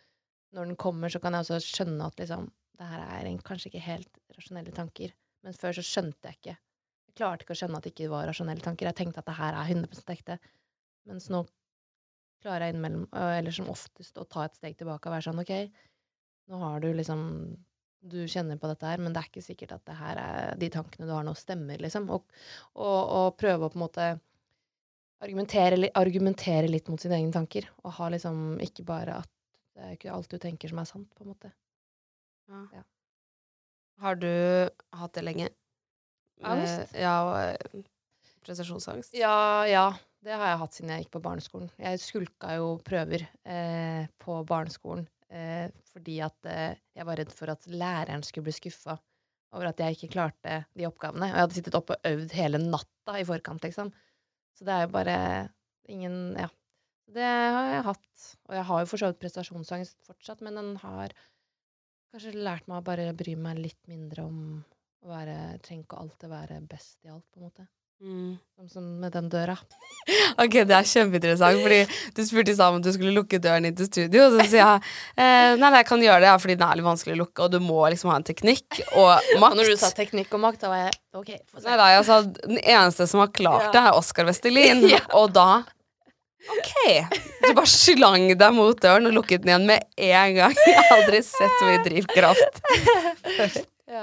når 0.54 0.71
den 0.71 0.78
kommer, 0.80 1.12
så 1.12 1.21
kan 1.23 1.37
jeg 1.37 1.47
også 1.47 1.61
skjønne 1.62 2.09
at 2.09 2.21
liksom, 2.23 2.49
det 2.78 2.88
her 2.90 3.04
er 3.04 3.28
en, 3.28 3.40
kanskje 3.44 3.71
ikke 3.71 3.85
helt 3.87 4.23
rasjonelle 4.37 4.75
tanker. 4.75 5.14
Men 5.44 5.56
før 5.59 5.76
så 5.76 5.85
skjønte 5.87 6.30
jeg 6.30 6.40
ikke. 6.40 6.56
Jeg 7.11 7.18
klarte 7.21 7.47
ikke 7.47 7.54
å 7.54 7.61
skjønne 7.61 7.78
at 7.78 7.87
det 7.87 7.92
ikke 7.94 8.11
var 8.11 8.26
rasjonelle 8.30 8.64
tanker. 8.64 8.90
Jeg 8.90 8.99
tenkte 9.02 9.23
at 9.23 9.28
det 9.28 9.38
her 9.38 9.59
er 9.61 9.75
100% 9.76 10.14
ekte. 10.16 10.38
Mens 11.11 11.28
nå 11.30 11.44
klarer 12.44 12.68
jeg 12.68 12.75
innimellom, 12.75 13.06
eller 13.12 13.54
som 13.54 13.71
oftest, 13.73 14.18
å 14.21 14.26
ta 14.28 14.47
et 14.47 14.56
steg 14.59 14.76
tilbake 14.80 15.09
og 15.09 15.14
være 15.14 15.26
sånn 15.28 15.40
OK, 15.40 15.54
nå 16.50 16.61
har 16.61 16.83
du 16.85 16.90
liksom 16.92 17.23
Du 18.04 18.18
kjenner 18.28 18.59
på 18.61 18.68
dette 18.68 18.85
her, 18.85 19.00
men 19.00 19.14
det 19.14 19.21
er 19.23 19.28
ikke 19.30 19.40
sikkert 19.40 19.71
at 19.78 19.85
det 19.88 19.94
her 19.97 20.18
er 20.21 20.59
de 20.61 20.68
tankene 20.68 21.06
du 21.09 21.12
har 21.14 21.23
nå, 21.25 21.33
stemmer, 21.40 21.78
liksom. 21.80 22.11
Og, 22.12 22.26
og, 22.75 22.99
og 23.16 23.28
prøve 23.40 23.64
å 23.64 23.71
på 23.73 23.78
en 23.78 23.85
måte 23.87 24.09
argumentere, 25.23 25.90
argumentere 25.94 26.71
litt 26.71 26.88
mot 26.90 27.00
sine 27.00 27.18
egne 27.21 27.35
tanker. 27.35 27.68
Og 27.85 27.94
ha 27.99 28.11
liksom 28.14 28.59
ikke 28.64 28.87
bare 28.88 29.21
at 29.23 29.30
det 29.75 29.85
er 29.85 29.97
ikke 29.97 30.14
alt 30.14 30.30
du 30.30 30.38
tenker 30.38 30.71
som 30.71 30.80
er 30.83 30.88
sant, 30.88 31.11
på 31.14 31.25
en 31.25 31.33
måte. 31.33 31.50
Ja. 32.50 32.83
Har 34.02 34.18
du 34.21 34.30
hatt 34.99 35.14
det 35.16 35.25
lenge? 35.25 35.49
Angst? 36.44 36.94
Eh, 36.94 37.02
ja, 37.02 37.16
eh, 37.42 37.83
prestasjonsangst? 38.44 39.14
Ja, 39.18 39.66
ja. 39.71 39.87
Det 40.25 40.33
har 40.33 40.54
jeg 40.54 40.61
hatt 40.62 40.76
siden 40.76 40.92
jeg 40.94 41.04
gikk 41.04 41.16
på 41.18 41.25
barneskolen. 41.25 41.68
Jeg 41.76 42.00
skulka 42.00 42.54
jo 42.56 42.68
prøver 42.85 43.26
eh, 43.44 44.06
på 44.23 44.38
barneskolen 44.49 45.04
eh, 45.28 45.66
fordi 45.92 46.21
at 46.25 46.49
eh, 46.49 46.78
jeg 46.97 47.09
var 47.09 47.21
redd 47.21 47.35
for 47.35 47.52
at 47.52 47.66
læreren 47.68 48.25
skulle 48.25 48.49
bli 48.49 48.54
skuffa 48.56 48.97
over 49.54 49.68
at 49.68 49.83
jeg 49.83 49.99
ikke 49.99 50.14
klarte 50.16 50.62
de 50.75 50.88
oppgavene. 50.88 51.28
Og 51.28 51.37
jeg 51.37 51.44
hadde 51.44 51.59
sittet 51.59 51.76
oppe 51.78 51.99
og 51.99 52.09
øvd 52.11 52.35
hele 52.38 52.61
natta 52.62 53.18
i 53.20 53.27
forkant, 53.29 53.62
liksom. 53.66 53.92
Så 54.55 54.67
det 54.67 54.75
er 54.75 54.87
jo 54.87 54.93
bare 54.95 55.17
ingen 55.90 56.37
Ja. 56.38 56.49
Det 57.14 57.23
har 57.23 57.67
jeg 57.69 57.85
hatt. 57.85 58.23
Og 58.49 58.55
jeg 58.57 58.64
har 58.64 58.81
jo 58.81 58.88
for 58.88 59.01
så 59.01 59.11
vidt 59.11 59.21
prestasjonsangst 59.21 60.07
fortsatt, 60.07 60.40
men 60.40 60.57
den 60.57 60.71
har 60.81 61.12
kanskje 62.14 62.33
lært 62.38 62.69
meg 62.71 62.81
å 62.81 62.87
bare 62.87 63.12
bry 63.19 63.35
meg 63.37 63.61
litt 63.61 63.81
mindre 63.90 64.25
om 64.25 64.38
å 65.05 65.11
være 65.11 65.59
Trenger 65.64 65.85
ikke 65.85 66.01
alltid 66.01 66.33
være 66.33 66.61
best 66.71 67.05
i 67.05 67.12
alt, 67.12 67.27
på 67.29 67.40
en 67.43 67.49
måte. 67.51 67.67
Mm. 68.02 68.35
Som, 68.72 68.85
med 69.00 69.12
den 69.12 69.28
døra. 69.33 69.57
Ok, 70.37 70.52
det 70.68 70.74
er 70.76 70.85
kjempeinteressant, 70.85 71.61
fordi 71.64 71.78
du 72.12 72.18
spurte 72.26 72.52
i 72.52 72.57
stad 72.57 72.74
om 72.74 72.80
du 72.85 72.90
skulle 72.92 73.12
lukke 73.16 73.38
døren 73.40 73.64
inn 73.64 73.76
til 73.78 73.87
studio, 73.88 74.26
og 74.26 74.35
så 74.35 74.44
sier 74.50 74.61
jeg 74.61 74.83
eh, 75.16 75.54
nei, 75.57 75.68
nei, 75.70 75.78
jeg 75.78 75.87
kan 75.88 76.02
gjøre 76.04 76.18
det, 76.20 76.28
ja, 76.28 76.35
fordi 76.42 76.57
den 76.59 76.66
er 76.66 76.76
litt 76.80 76.85
vanskelig 76.85 77.14
å 77.14 77.20
lukke, 77.22 77.46
og 77.46 77.54
du 77.54 77.57
må 77.64 77.78
liksom 77.94 78.11
ha 78.12 78.18
en 78.20 78.26
teknikk 78.26 78.83
og 79.00 79.14
makt. 79.40 79.57
når 79.57 79.70
du 79.72 79.78
sa 79.80 79.88
teknikk 79.96 80.35
og 80.37 80.42
makt, 80.44 80.61
da 80.66 80.72
var 80.74 80.83
jeg 80.83 80.98
OK. 81.16 81.30
Nei 81.64 81.78
da, 81.80 81.87
jeg 81.94 82.04
sa 82.11 82.18
den 82.26 82.59
eneste 82.61 83.07
som 83.09 83.22
har 83.24 83.33
klart 83.33 83.70
det, 83.72 83.80
er 83.80 83.96
Oskar 83.96 84.28
Vestelin, 84.28 84.85
Ja. 84.92 85.00
og 85.16 85.33
da 85.38 85.48
Ok. 86.44 86.74
Du 87.40 87.54
bare 87.57 87.70
slang 87.72 88.26
deg 88.37 88.52
mot 88.52 88.76
døren 88.85 89.09
og 89.09 89.14
lukket 89.16 89.46
den 89.46 89.54
igjen 89.54 89.64
med 89.70 89.87
en 89.96 90.35
gang. 90.37 90.59
Jeg 90.68 90.76
har 90.76 90.90
aldri 90.98 91.22
sett 91.24 91.54
så 91.57 91.70
mye 91.70 91.80
drivkraft. 91.87 92.59
Ja. 93.88 94.02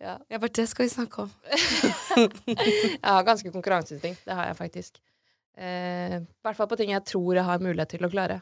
Ja. 0.00 0.18
Jeg 0.30 0.40
bare, 0.40 0.54
det 0.58 0.66
skal 0.68 0.86
vi 0.86 0.92
snakke 0.92 1.22
om. 1.24 1.30
Jeg 2.14 2.98
har 3.04 3.26
ganske 3.26 3.52
konkurranseinstinkt. 3.54 4.24
Det 4.26 4.34
har 4.34 4.50
jeg 4.50 4.56
faktisk. 4.58 4.98
Eh, 5.56 6.18
I 6.18 6.24
hvert 6.44 6.58
fall 6.58 6.68
på 6.70 6.78
ting 6.80 6.90
jeg 6.90 7.04
tror 7.06 7.38
jeg 7.38 7.46
har 7.46 7.62
mulighet 7.62 7.94
til 7.94 8.04
å 8.06 8.10
klare. 8.10 8.40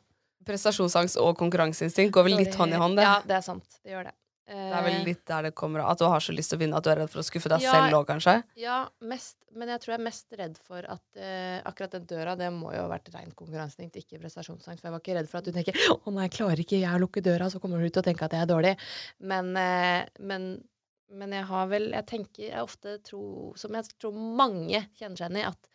Prestasjonsangst 0.49 1.21
og 1.23 1.37
konkurranseinstinkt 1.39 2.15
går 2.15 2.27
vel 2.31 2.41
litt 2.41 2.57
hånd 2.59 2.75
i 2.75 2.81
hånd, 2.81 2.99
det. 2.99 3.07
Ja, 3.07 3.21
det 3.27 3.37
er 3.39 3.47
sant. 3.47 3.79
Det 3.85 3.95
gjør 3.95 4.09
det. 4.11 4.17
Det 4.53 4.59
er 4.59 4.83
vel 4.85 4.97
Eh, 4.99 5.05
litt 5.07 5.21
der 5.27 5.47
det 5.47 5.53
kommer. 5.55 5.85
At 5.87 6.01
du 6.01 6.05
har 6.11 6.21
så 6.21 6.33
lyst 6.35 6.51
til 6.51 6.59
å 6.59 6.61
vinne 6.61 6.77
at 6.77 6.85
du 6.85 6.91
er 6.91 6.99
redd 7.03 7.11
for 7.13 7.23
å 7.23 7.25
skuffe 7.25 7.49
deg 7.49 7.63
Ja. 7.63 7.73
selv 7.73 7.95
òg, 8.01 8.07
kanskje. 8.09 8.43
Ja, 8.59 8.89
mest, 9.01 9.37
men 9.55 9.69
jeg 9.69 9.81
tror 9.81 9.93
jeg 9.95 10.01
er 10.01 10.05
mest 10.05 10.27
redd 10.37 10.59
for 10.59 10.83
at 10.83 11.03
eh, 11.17 11.63
akkurat 11.65 11.93
den 11.93 12.07
døra, 12.07 12.35
det 12.37 12.51
må 12.53 12.73
jo 12.75 12.83
ha 12.83 12.89
vært 12.91 13.09
rent 13.15 13.37
konkurranseinstinkt, 13.39 13.97
ikke 14.03 14.21
prestasjonsangst. 14.21 14.83
For 14.83 14.89
jeg 14.89 14.93
var 14.93 15.01
ikke 15.01 15.17
redd 15.21 15.31
for 15.31 15.39
at 15.39 15.45
du 15.45 15.53
tenker 15.53 15.73
'Å 15.73 16.13
nei, 16.13 16.27
jeg 16.29 16.33
klarer 16.37 16.59
ikke 16.59 16.81
jeg 16.81 16.91
å 16.91 17.01
lukke 17.01 17.23
døra', 17.23 17.51
så 17.51 17.61
kommer 17.61 17.79
du 17.81 17.89
til 17.89 18.03
å 18.03 18.05
tenke 18.05 18.25
at 18.25 18.33
jeg 18.33 18.43
er 18.43 18.51
dårlig. 18.51 18.77
Men, 19.21 19.57
eh, 19.57 20.07
men, 20.19 20.65
men 21.13 21.35
jeg 21.37 21.47
har 21.49 21.69
vel 21.71 21.91
Jeg 21.93 22.07
tenker 22.09 22.45
jeg 22.49 22.63
ofte 22.65 22.97
tror 23.07 23.57
Som 23.61 23.77
jeg 23.77 23.89
tror 24.01 24.17
mange 24.17 24.85
kjenner 24.99 25.19
seg 25.19 25.29
igjen 25.29 25.43
i, 25.43 25.49
at 25.51 25.69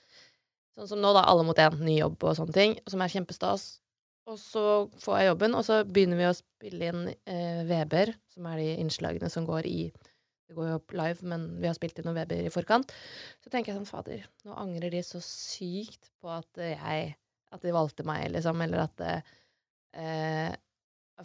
sånn 0.78 0.90
som 0.92 1.02
nå, 1.02 1.12
da, 1.16 1.24
alle 1.26 1.46
mot 1.48 1.58
én, 1.58 1.80
ny 1.82 1.96
jobb 1.98 2.22
og 2.22 2.36
sånne 2.38 2.54
ting, 2.54 2.76
som 2.86 3.02
er 3.02 3.10
kjempestas. 3.10 3.64
Og 4.30 4.36
så 4.38 4.64
får 5.02 5.16
jeg 5.18 5.30
jobben, 5.32 5.56
og 5.58 5.64
så 5.66 5.80
begynner 5.88 6.20
vi 6.20 6.28
å 6.28 6.36
spille 6.38 6.92
inn 6.92 7.08
eh, 7.10 7.64
Weber, 7.66 8.12
som 8.30 8.46
er 8.52 8.60
de 8.62 8.68
innslagene 8.84 9.32
som 9.34 9.48
går 9.48 9.66
i 9.70 9.80
Det 10.48 10.56
går 10.56 10.70
jo 10.70 10.76
opp 10.78 10.94
live, 10.96 11.26
men 11.28 11.48
vi 11.60 11.68
har 11.68 11.74
spilt 11.76 11.98
inn 11.98 12.06
noen 12.08 12.20
Weber 12.20 12.46
i 12.46 12.52
forkant. 12.54 12.94
Så 13.44 13.50
tenker 13.50 13.72
jeg 13.72 13.80
sånn, 13.80 13.90
fader, 13.90 14.28
nå 14.46 14.54
angrer 14.56 14.94
de 14.94 15.02
så 15.04 15.20
sykt 15.24 16.12
på 16.22 16.30
at 16.32 16.62
jeg 16.62 17.16
At 17.56 17.64
de 17.64 17.72
valgte 17.72 18.04
meg, 18.04 18.28
liksom, 18.36 18.62
eller 18.62 18.86
at 18.86 19.04
eh, 19.08 20.56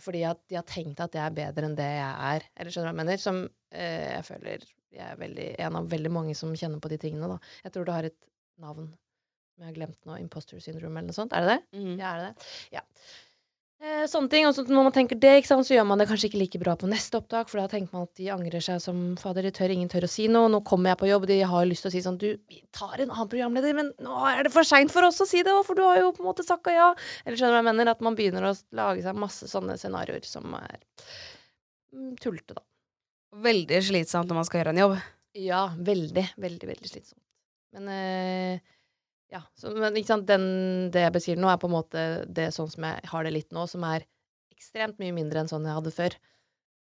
Fordi 0.01 0.23
at 0.25 0.41
de 0.49 0.57
har 0.57 0.65
tenkt 0.69 1.01
at 1.05 1.17
jeg 1.17 1.25
er 1.25 1.35
bedre 1.37 1.69
enn 1.69 1.77
det 1.77 1.89
jeg 1.89 2.29
er. 2.29 2.47
Eller 2.57 2.73
skjønner 2.73 2.89
du 2.89 2.93
hva 2.93 2.97
jeg 2.97 3.03
mener? 3.03 3.21
Som 3.21 3.43
eh, 3.75 4.07
jeg 4.15 4.25
føler 4.29 4.65
jeg 4.93 5.05
er 5.09 5.21
veldig, 5.21 5.49
en 5.65 5.77
av 5.81 5.89
veldig 5.89 6.13
mange 6.13 6.37
som 6.37 6.53
kjenner 6.57 6.81
på 6.83 6.91
de 6.93 6.99
tingene, 7.01 7.29
da. 7.31 7.39
Jeg 7.65 7.75
tror 7.75 7.89
det 7.89 7.97
har 7.97 8.09
et 8.09 8.19
navn 8.61 8.91
som 9.53 9.65
jeg 9.65 9.71
har 9.71 9.77
glemt 9.77 10.09
nå. 10.09 10.17
Imposter 10.21 10.61
syndrome 10.61 11.01
eller 11.01 11.13
noe 11.13 11.17
sånt. 11.17 11.33
Er 11.37 11.45
det 11.45 11.55
det? 11.55 11.81
Mm. 11.81 11.95
Ja, 12.01 12.11
er 12.13 12.21
det 12.21 12.33
det? 12.33 12.51
Ja. 12.77 12.83
Eh, 13.83 14.05
sånne 14.07 14.31
ting. 14.31 14.45
Og 14.47 14.55
så 14.55 14.63
når 14.69 14.85
man 14.87 14.95
tenker 14.95 15.19
det, 15.19 15.33
ikke 15.41 15.51
sant, 15.51 15.67
så 15.67 15.75
gjør 15.75 15.87
man 15.91 15.99
det 15.99 16.07
kanskje 16.07 16.29
ikke 16.29 16.39
like 16.39 16.59
bra 16.63 16.77
på 16.79 16.87
neste 16.91 17.19
opptak, 17.19 17.49
for 17.51 17.59
da 17.59 17.65
tenker 17.71 17.91
man 17.97 18.07
at 18.07 18.21
de 18.21 18.29
angrer 18.31 18.63
seg 18.63 18.79
som 18.85 19.01
fader. 19.19 19.49
De 19.49 19.51
tør, 19.57 19.75
ingen 19.75 19.91
tør 19.91 20.07
å 20.07 20.11
si 20.13 20.29
noe. 20.31 20.51
Nå 20.53 20.61
kommer 20.69 20.93
jeg 20.93 21.01
på 21.01 21.09
jobb, 21.11 21.27
de 21.31 21.41
har 21.51 21.67
lyst 21.67 21.83
til 21.87 21.91
å 21.91 21.95
si 21.97 22.03
sånn 22.05 22.21
Du, 22.23 22.29
vi 22.47 22.61
tar 22.71 22.95
en 22.95 23.11
annen 23.11 23.31
programleder, 23.33 23.75
men 23.79 23.91
nå 24.03 24.21
er 24.31 24.47
det 24.47 24.53
for 24.55 24.69
seint 24.69 24.95
for 24.95 25.09
oss 25.09 25.19
å 25.25 25.27
si 25.27 25.43
det, 25.43 25.57
for 25.67 25.79
du 25.79 25.83
har 25.83 25.99
jo 25.99 26.13
på 26.15 26.23
en 26.23 26.31
måte 26.31 26.47
sakka 26.47 26.77
ja. 26.77 26.91
Eller 27.25 27.41
skjønner 27.41 27.57
du 27.57 27.59
hva 27.59 27.63
jeg 27.65 27.71
mener? 27.73 27.91
At 27.91 28.07
man 28.07 28.19
begynner 28.19 28.47
å 28.53 28.55
lage 28.79 29.03
seg 29.03 29.19
masse 29.19 29.51
sånne 29.51 29.79
scenarioer 29.81 30.31
som 30.31 30.55
er 30.61 30.79
mm, 31.91 32.15
tullete, 32.23 32.61
da. 32.61 32.63
Veldig 33.43 33.83
slitsomt 33.83 34.31
når 34.31 34.43
man 34.43 34.47
skal 34.47 34.63
gjøre 34.63 34.77
en 34.77 34.83
jobb. 34.85 34.97
Ja, 35.43 35.65
veldig, 35.75 36.29
veldig, 36.39 36.71
veldig 36.71 36.93
slitsomt. 36.93 37.23
Men 37.73 37.89
eh, 37.89 38.72
ja, 39.33 39.41
så, 39.57 39.71
men 39.73 39.97
ikke 39.97 40.11
sant, 40.13 40.27
den, 40.29 40.45
det 40.93 41.07
jeg 41.07 41.15
beskriver 41.15 41.41
nå, 41.41 41.49
er 41.53 41.61
på 41.63 41.69
en 41.71 41.77
måte 41.77 42.03
det 42.29 42.51
sånn 42.55 42.69
som 42.73 42.85
jeg 42.89 43.09
har 43.13 43.25
det 43.27 43.33
litt 43.33 43.55
nå, 43.57 43.65
som 43.71 43.85
er 43.89 44.05
ekstremt 44.53 45.01
mye 45.03 45.15
mindre 45.17 45.41
enn 45.43 45.51
sånn 45.51 45.65
jeg 45.67 45.79
hadde 45.79 45.93
før. 45.97 46.17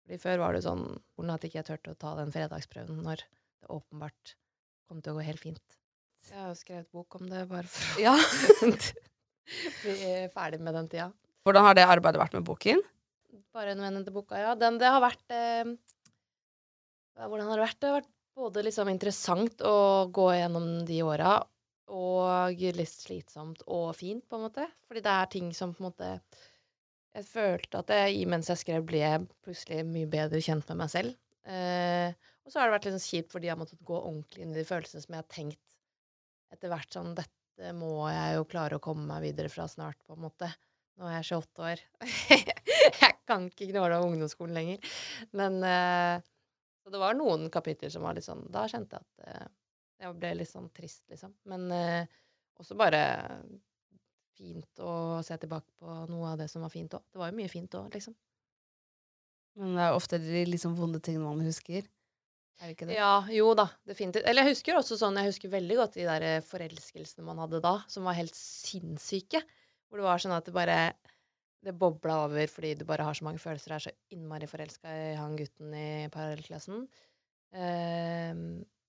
Fordi 0.04 0.20
før 0.22 0.40
var 0.40 0.56
det 0.56 0.62
sånn 0.64 0.84
hvordan 1.14 1.34
at 1.34 1.44
ikke 1.44 1.60
jeg 1.60 1.68
turte 1.68 1.92
å 1.92 1.98
ta 2.00 2.14
den 2.18 2.32
fredagsprøven 2.32 3.02
når 3.04 3.20
det 3.26 3.68
åpenbart 3.74 4.32
kom 4.88 5.02
til 5.04 5.12
å 5.12 5.18
gå 5.18 5.26
helt 5.26 5.42
fint. 5.42 5.76
Jeg 6.28 6.40
har 6.40 6.48
jo 6.50 6.58
skrevet 6.58 6.88
bok 6.92 7.14
om 7.20 7.28
det 7.28 7.44
bare 7.50 7.68
for 7.68 8.00
å 8.00 8.06
Ja. 8.06 8.14
bli 9.82 9.96
ferdig 10.32 10.60
med 10.64 10.74
den 10.76 10.88
tida. 10.92 11.10
Hvordan 11.46 11.64
har 11.68 11.76
det 11.76 11.84
arbeidet 11.88 12.20
vært 12.20 12.34
med 12.36 12.46
boken? 12.48 12.80
Bare 13.56 13.72
en 13.72 13.80
venn 13.84 14.00
til 14.04 14.14
boka, 14.16 14.40
ja. 14.40 14.54
Den, 14.58 14.76
det 14.80 14.88
har 14.92 15.00
vært 15.04 15.32
eh, 15.32 15.70
Hvordan 17.18 17.48
har 17.48 17.58
det 17.60 17.64
vært? 17.66 17.78
Det 17.80 17.88
har 17.90 18.00
vært 18.00 18.10
både 18.38 18.62
liksom 18.66 18.90
interessant 18.92 19.62
å 19.66 19.76
gå 20.14 20.26
gjennom 20.36 20.66
de 20.86 20.98
åra, 21.02 21.38
og 21.94 22.62
litt 22.76 22.92
slitsomt 22.92 23.64
og 23.66 23.90
fint, 23.96 24.24
på 24.28 24.38
en 24.38 24.46
måte. 24.46 24.66
Fordi 24.88 25.02
det 25.04 25.14
er 25.14 25.32
ting 25.32 25.50
som 25.56 25.74
på 25.74 25.82
en 25.82 25.88
måte 25.90 26.12
Jeg 27.16 27.24
følte 27.26 27.80
at 27.80 27.90
jeg, 27.90 28.26
mens 28.30 28.50
jeg 28.52 28.60
skrev, 28.60 28.84
ble 28.86 29.00
jeg 29.00 29.24
plutselig 29.42 29.80
mye 29.88 30.10
bedre 30.10 30.40
kjent 30.44 30.68
med 30.70 30.82
meg 30.82 30.92
selv. 30.92 31.16
Eh, 31.48 32.12
og 32.44 32.52
så 32.52 32.60
har 32.60 32.68
det 32.68 32.76
vært 32.76 32.86
litt 32.88 32.96
sånn 32.98 33.08
kjipt 33.08 33.32
fordi 33.32 33.48
jeg 33.48 33.54
har 33.54 33.60
måttet 33.60 33.84
gå 33.88 33.96
ordentlig 33.96 34.44
inn 34.44 34.52
i 34.52 34.58
de 34.60 34.68
følelsene 34.68 35.02
som 35.04 35.14
jeg 35.14 35.22
har 35.22 35.32
tenkt 35.32 35.74
etter 36.52 36.72
hvert 36.72 36.94
sånn 36.94 37.14
Dette 37.16 37.72
må 37.76 38.06
jeg 38.12 38.36
jo 38.36 38.46
klare 38.48 38.78
å 38.78 38.82
komme 38.82 39.04
meg 39.08 39.24
videre 39.24 39.50
fra 39.50 39.66
snart, 39.68 39.98
på 40.06 40.14
en 40.14 40.22
måte. 40.28 40.48
Nå 40.98 41.08
er 41.08 41.18
jeg 41.18 41.28
28 41.40 41.64
år. 41.66 41.82
jeg 43.02 43.16
kan 43.28 43.48
ikke 43.50 43.68
gnåle 43.72 43.98
av 43.98 44.06
ungdomsskolen 44.06 44.56
lenger. 44.56 44.92
Men 45.36 45.58
eh, 45.66 46.26
Så 46.84 46.94
det 46.94 47.02
var 47.02 47.18
noen 47.18 47.48
kapitler 47.52 47.92
som 47.92 48.06
var 48.06 48.16
litt 48.16 48.26
sånn 48.26 48.46
Da 48.54 48.64
kjente 48.70 49.00
jeg 49.00 49.06
at 49.08 49.32
eh, 49.32 49.50
jeg 49.98 50.14
ble 50.18 50.34
litt 50.38 50.50
sånn 50.50 50.70
trist, 50.74 51.04
liksom. 51.10 51.34
Men 51.50 51.66
eh, 51.74 52.18
også 52.58 52.76
bare 52.78 53.02
fint 54.38 54.82
å 54.82 55.18
se 55.26 55.36
tilbake 55.42 55.74
på 55.80 56.00
noe 56.10 56.32
av 56.32 56.40
det 56.40 56.48
som 56.50 56.62
var 56.62 56.72
fint 56.72 56.94
òg. 56.94 57.04
Det 57.10 57.20
var 57.20 57.32
jo 57.32 57.38
mye 57.40 57.50
fint 57.50 57.74
òg, 57.78 57.90
liksom. 57.94 58.14
Men 59.58 59.74
det 59.74 59.86
er 59.88 59.96
ofte 59.96 60.20
de 60.22 60.44
liksom 60.46 60.76
vonde 60.78 61.00
tingene 61.02 61.26
man 61.26 61.42
husker. 61.42 61.86
Er 62.58 62.70
det 62.70 62.74
ikke 62.74 62.88
det? 62.90 62.96
Ja, 62.98 63.12
jo 63.30 63.50
da, 63.58 63.68
definitivt. 63.86 64.26
Eller 64.26 64.46
jeg 64.46 64.56
husker 64.56 64.78
også 64.78 64.98
sånn, 64.98 65.18
jeg 65.18 65.32
husker 65.32 65.50
veldig 65.52 65.78
godt 65.78 65.98
de 65.98 66.06
der 66.06 66.26
eh, 66.26 66.44
forelskelsene 66.46 67.26
man 67.26 67.42
hadde 67.42 67.62
da, 67.62 67.76
som 67.90 68.06
var 68.06 68.18
helt 68.18 68.34
sinnssyke. 68.38 69.42
Hvor 69.88 70.00
det 70.00 70.08
var 70.08 70.22
sånn 70.22 70.36
at 70.36 70.48
det 70.48 70.56
bare 70.56 70.80
Det 71.64 71.72
bobla 71.74 72.20
over 72.28 72.46
fordi 72.46 72.76
du 72.78 72.84
bare 72.86 73.02
har 73.02 73.16
så 73.18 73.24
mange 73.26 73.40
følelser 73.42 73.72
og 73.72 73.76
er 73.80 73.84
så 73.88 73.92
innmari 74.14 74.46
forelska 74.46 74.92
i 74.94 75.14
han 75.18 75.34
gutten 75.34 75.72
i 75.74 76.06
parallellklassen. 76.14 76.84
Um, 77.50 78.44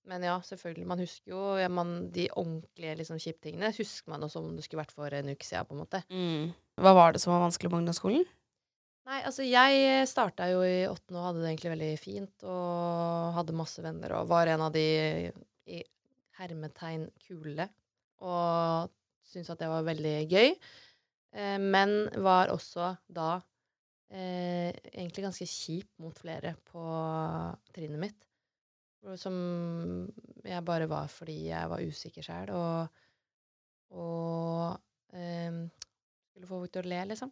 men 0.09 0.25
ja, 0.25 0.35
selvfølgelig. 0.45 0.87
Man 0.89 1.03
husker 1.03 1.33
jo 1.33 1.43
ja, 1.59 1.69
man, 1.71 1.93
de 2.13 2.25
ordentlige 2.33 2.97
liksom, 2.99 3.21
kjiptingene 3.21 3.71
husker 3.75 4.11
man 4.13 4.25
jo 4.25 4.31
som 4.31 4.47
om 4.49 4.57
det 4.57 4.65
skulle 4.65 4.81
vært 4.81 4.95
for 4.95 5.13
en 5.13 5.31
uke 5.31 5.45
siden, 5.45 5.69
på 5.69 5.75
en 5.75 5.83
måte. 5.83 6.03
Mm. 6.09 6.51
Hva 6.81 6.93
var 6.97 7.15
det 7.15 7.21
som 7.23 7.35
var 7.35 7.43
vanskelig 7.45 7.71
på 7.71 7.81
ungdomsskolen? 7.81 8.25
Nei, 9.09 9.23
altså 9.25 9.41
jeg 9.41 10.05
starta 10.09 10.45
jo 10.51 10.61
i 10.61 10.85
åttende 10.85 11.17
og 11.17 11.27
hadde 11.29 11.41
det 11.41 11.49
egentlig 11.49 11.71
veldig 11.73 11.93
fint 11.97 12.43
og 12.45 13.33
hadde 13.39 13.57
masse 13.57 13.81
venner 13.81 14.13
og 14.19 14.29
var 14.29 14.51
en 14.51 14.67
av 14.67 14.75
de 14.75 14.83
i 15.69 15.79
hermetegn 16.37 17.07
kule 17.25 17.65
og 18.21 18.91
syntes 19.25 19.49
at 19.53 19.63
det 19.63 19.69
var 19.71 19.87
veldig 19.87 20.15
gøy. 20.29 20.53
Eh, 21.33 21.57
men 21.61 21.95
var 22.21 22.53
også 22.53 22.91
da 23.09 23.39
eh, 24.13 24.69
egentlig 24.93 25.25
ganske 25.25 25.49
kjip 25.49 25.89
mot 26.01 26.17
flere 26.17 26.55
på 26.69 26.85
trinnet 27.73 28.03
mitt. 28.05 28.28
Som 29.19 29.35
jeg 30.43 30.65
bare 30.67 30.89
var 30.91 31.07
fordi 31.11 31.37
jeg 31.49 31.69
var 31.71 31.83
usikker 31.87 32.25
sjæl 32.25 32.49
og, 32.51 33.03
og 33.95 35.15
eh, 35.15 35.61
skulle 36.27 36.49
få 36.49 36.59
folk 36.63 36.73
til 36.73 36.83
å 36.83 36.91
le, 36.91 37.03
liksom. 37.13 37.31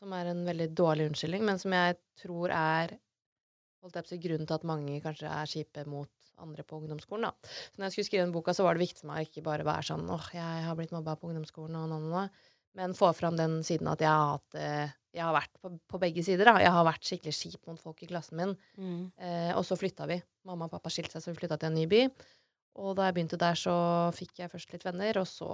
Som 0.00 0.12
er 0.16 0.30
en 0.30 0.44
veldig 0.46 0.68
dårlig 0.76 1.10
unnskyldning, 1.10 1.46
men 1.48 1.60
som 1.60 1.72
jeg 1.76 1.96
tror 2.22 2.52
er 2.56 2.98
holdt 3.80 3.96
jeg 3.96 4.06
på 4.06 4.16
å 4.16 4.22
grunnen 4.26 4.48
til 4.48 4.58
at 4.58 4.68
mange 4.68 5.00
kanskje 5.04 5.32
er 5.32 5.48
kjipe 5.48 5.84
mot 5.88 6.10
andre 6.40 6.64
på 6.64 6.78
ungdomsskolen. 6.80 7.28
da. 7.28 7.50
Så 7.72 7.80
når 7.80 7.86
jeg 7.86 7.96
skulle 7.96 8.08
skrive 8.08 8.24
den 8.26 8.34
boka, 8.34 8.54
så 8.56 8.64
var 8.64 8.76
det 8.76 8.84
viktig 8.84 9.02
for 9.02 9.10
meg 9.10 9.20
å 9.20 9.28
ikke 9.28 9.44
bare 9.46 9.66
være 9.66 9.88
sånn 9.90 10.08
åh, 10.12 10.30
jeg 10.36 10.64
har 10.66 10.78
blitt 10.78 10.94
mobba 10.94 11.16
på 11.20 11.30
ungdomsskolen 11.30 11.76
og 11.80 11.90
noe, 11.92 12.00
noe, 12.12 12.24
men 12.78 12.96
få 12.96 13.12
fram 13.16 13.36
den 13.40 13.60
siden 13.66 13.90
at 13.92 14.04
jeg 14.04 14.12
har 14.12 14.34
hatt 14.36 14.58
eh, 14.60 14.96
jeg 15.14 15.24
har 15.26 15.34
vært 15.34 15.56
på, 15.58 15.72
på, 15.90 16.00
begge 16.02 16.22
sider. 16.26 16.46
da. 16.46 16.60
Jeg 16.62 16.74
har 16.74 16.86
vært 16.86 17.06
skikkelig 17.06 17.34
kjip 17.34 17.70
mot 17.70 17.80
folk 17.82 18.02
i 18.04 18.08
klassen 18.10 18.38
min. 18.38 18.52
Mm. 18.78 19.00
Eh, 19.18 19.52
og 19.56 19.64
så 19.66 19.78
flytta 19.78 20.06
vi. 20.10 20.20
Mamma 20.46 20.68
og 20.68 20.74
pappa 20.74 20.92
skilte 20.92 21.16
seg, 21.16 21.24
så 21.24 21.32
vi 21.32 21.40
flytta 21.40 21.58
til 21.60 21.70
en 21.70 21.78
ny 21.80 21.86
by. 21.90 22.04
Og 22.80 22.94
da 22.98 23.08
jeg 23.08 23.16
begynte 23.16 23.40
der, 23.40 23.58
så 23.58 23.74
fikk 24.14 24.38
jeg 24.44 24.52
først 24.52 24.70
litt 24.74 24.86
venner, 24.86 25.18
og 25.20 25.26
så 25.26 25.50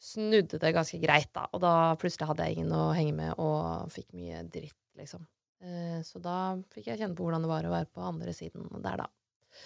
snudde 0.00 0.60
det 0.60 0.74
ganske 0.76 1.00
greit, 1.00 1.30
da. 1.36 1.46
Og 1.56 1.62
da 1.64 1.74
plutselig 2.00 2.28
hadde 2.28 2.46
jeg 2.46 2.58
ingen 2.58 2.76
å 2.76 2.90
henge 2.96 3.16
med, 3.16 3.32
og 3.40 3.88
fikk 3.92 4.12
mye 4.16 4.44
dritt, 4.52 4.76
liksom. 5.00 5.24
Eh, 5.64 5.98
så 6.04 6.20
da 6.24 6.36
fikk 6.72 6.92
jeg 6.92 7.00
kjenne 7.00 7.16
på 7.16 7.24
hvordan 7.24 7.44
det 7.44 7.50
var 7.50 7.68
å 7.68 7.72
være 7.72 7.88
på 7.92 8.04
andre 8.04 8.36
siden 8.36 8.68
der, 8.76 9.04
da. 9.04 9.08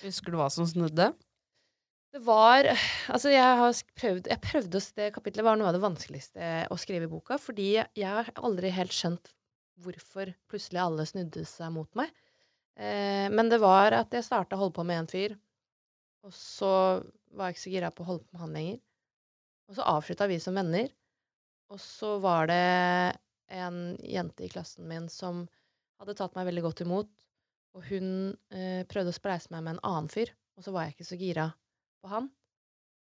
Husker 0.03 0.33
du 0.33 0.39
hva 0.41 0.49
som 0.51 0.67
snudde? 0.67 1.11
Det 2.15 2.21
var 2.23 2.69
Altså, 3.11 3.33
jeg 3.33 3.57
har 3.59 3.79
prøvd 3.99 4.29
Jeg 4.31 4.43
prøvde 4.45 4.79
å 4.79 4.91
Det 5.01 5.09
kapitlet 5.17 5.47
var 5.47 5.59
noe 5.59 5.71
av 5.71 5.75
det 5.75 5.83
vanskeligste 5.83 6.51
å 6.71 6.79
skrive 6.79 7.09
i 7.09 7.11
boka, 7.11 7.41
fordi 7.43 7.73
jeg 7.75 8.07
har 8.07 8.31
aldri 8.39 8.71
helt 8.75 8.95
skjønt 8.95 9.33
hvorfor 9.83 10.31
plutselig 10.47 10.79
alle 10.79 11.03
snudde 11.09 11.43
seg 11.51 11.73
mot 11.75 11.89
meg. 11.99 12.13
Eh, 12.79 13.27
men 13.27 13.49
det 13.51 13.59
var 13.59 13.97
at 13.99 14.13
jeg 14.15 14.23
starta 14.23 14.55
å 14.55 14.61
holde 14.61 14.77
på 14.77 14.85
med 14.87 15.01
en 15.01 15.09
fyr, 15.11 15.35
og 16.23 16.31
så 16.31 16.71
var 17.35 17.51
jeg 17.51 17.57
ikke 17.57 17.63
så 17.65 17.73
gira 17.73 17.91
på 17.91 18.05
å 18.05 18.09
holde 18.13 18.23
på 18.23 18.37
med 18.37 18.45
han 18.45 18.55
lenger. 18.55 18.79
Og 19.67 19.75
så 19.75 19.89
avslutta 19.97 20.29
vi 20.31 20.39
som 20.45 20.55
venner, 20.55 20.95
og 21.75 21.83
så 21.83 22.13
var 22.23 22.47
det 22.53 22.61
en 23.59 23.81
jente 23.99 24.47
i 24.47 24.53
klassen 24.55 24.87
min 24.87 25.11
som 25.11 25.43
hadde 25.99 26.15
tatt 26.23 26.39
meg 26.39 26.47
veldig 26.53 26.65
godt 26.69 26.85
imot, 26.87 27.11
og 27.75 27.91
hun 27.91 28.09
eh, 28.55 28.87
prøvde 28.87 29.11
å 29.11 29.19
spleise 29.19 29.51
meg 29.51 29.67
med 29.67 29.75
en 29.75 29.85
annen 29.91 30.15
fyr, 30.15 30.31
og 30.55 30.63
så 30.63 30.71
var 30.71 30.87
jeg 30.87 30.95
ikke 30.95 31.11
så 31.11 31.19
gira 31.19 31.51
på 32.05 32.13
han. 32.13 32.31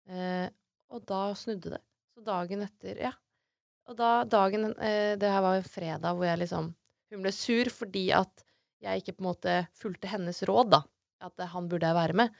Eh, 0.10 0.50
og 0.90 1.06
da 1.08 1.30
snudde 1.38 1.76
det. 1.78 1.82
Så 2.16 2.26
dagen 2.26 2.66
etter 2.66 3.04
Ja. 3.06 3.14
Og 3.90 3.96
da 3.98 4.24
dagen 4.30 4.68
eh, 4.78 5.16
Det 5.18 5.30
her 5.32 5.42
var 5.42 5.58
en 5.58 5.66
fredag 5.66 6.14
hvor 6.14 6.28
jeg 6.28 6.42
liksom 6.44 6.68
Hun 7.10 7.24
ble 7.24 7.32
sur 7.34 7.70
fordi 7.74 8.04
at 8.14 8.44
jeg 8.84 9.02
ikke 9.02 9.16
på 9.18 9.24
en 9.24 9.28
måte 9.28 9.54
fulgte 9.76 10.08
hennes 10.08 10.38
råd, 10.48 10.70
da. 10.72 10.80
At 11.26 11.42
han 11.52 11.66
burde 11.68 11.90
jeg 11.90 11.98
være 11.98 12.16
med. 12.16 12.36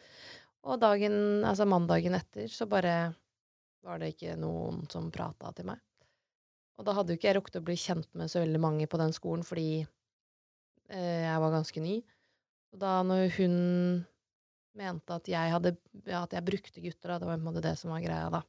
Og 0.64 0.80
dagen, 0.80 1.44
altså 1.44 1.66
mandagen 1.68 2.16
etter, 2.16 2.48
så 2.48 2.64
bare 2.70 3.12
var 3.84 4.00
det 4.00 4.14
ikke 4.14 4.38
noen 4.40 4.86
som 4.92 5.10
prata 5.12 5.52
til 5.58 5.68
meg. 5.68 5.82
Og 6.80 6.88
da 6.88 6.96
hadde 6.96 7.12
jo 7.12 7.20
ikke 7.20 7.28
jeg 7.28 7.38
rukket 7.40 7.60
å 7.60 7.66
bli 7.68 7.76
kjent 7.76 8.08
med 8.16 8.32
så 8.32 8.40
veldig 8.40 8.62
mange 8.64 8.88
på 8.88 9.00
den 9.02 9.12
skolen 9.16 9.44
fordi 9.44 9.82
eh, 9.84 11.26
jeg 11.26 11.44
var 11.44 11.56
ganske 11.58 11.84
ny. 11.84 11.98
Og 12.72 12.80
da 12.86 12.94
når 13.04 13.26
hun 13.36 13.58
mente 14.78 15.16
at 15.16 15.30
jeg 15.30 15.54
hadde 15.54 15.76
ja, 16.06 16.24
At 16.24 16.34
jeg 16.36 16.46
brukte 16.46 16.84
gutter, 16.84 17.14
da. 17.14 17.20
Det 17.20 17.30
var 17.30 17.38
på 17.38 17.42
en 17.42 17.48
måte 17.48 17.64
det 17.66 17.76
som 17.80 17.94
var 17.94 18.04
greia, 18.04 18.30
da. 18.34 18.44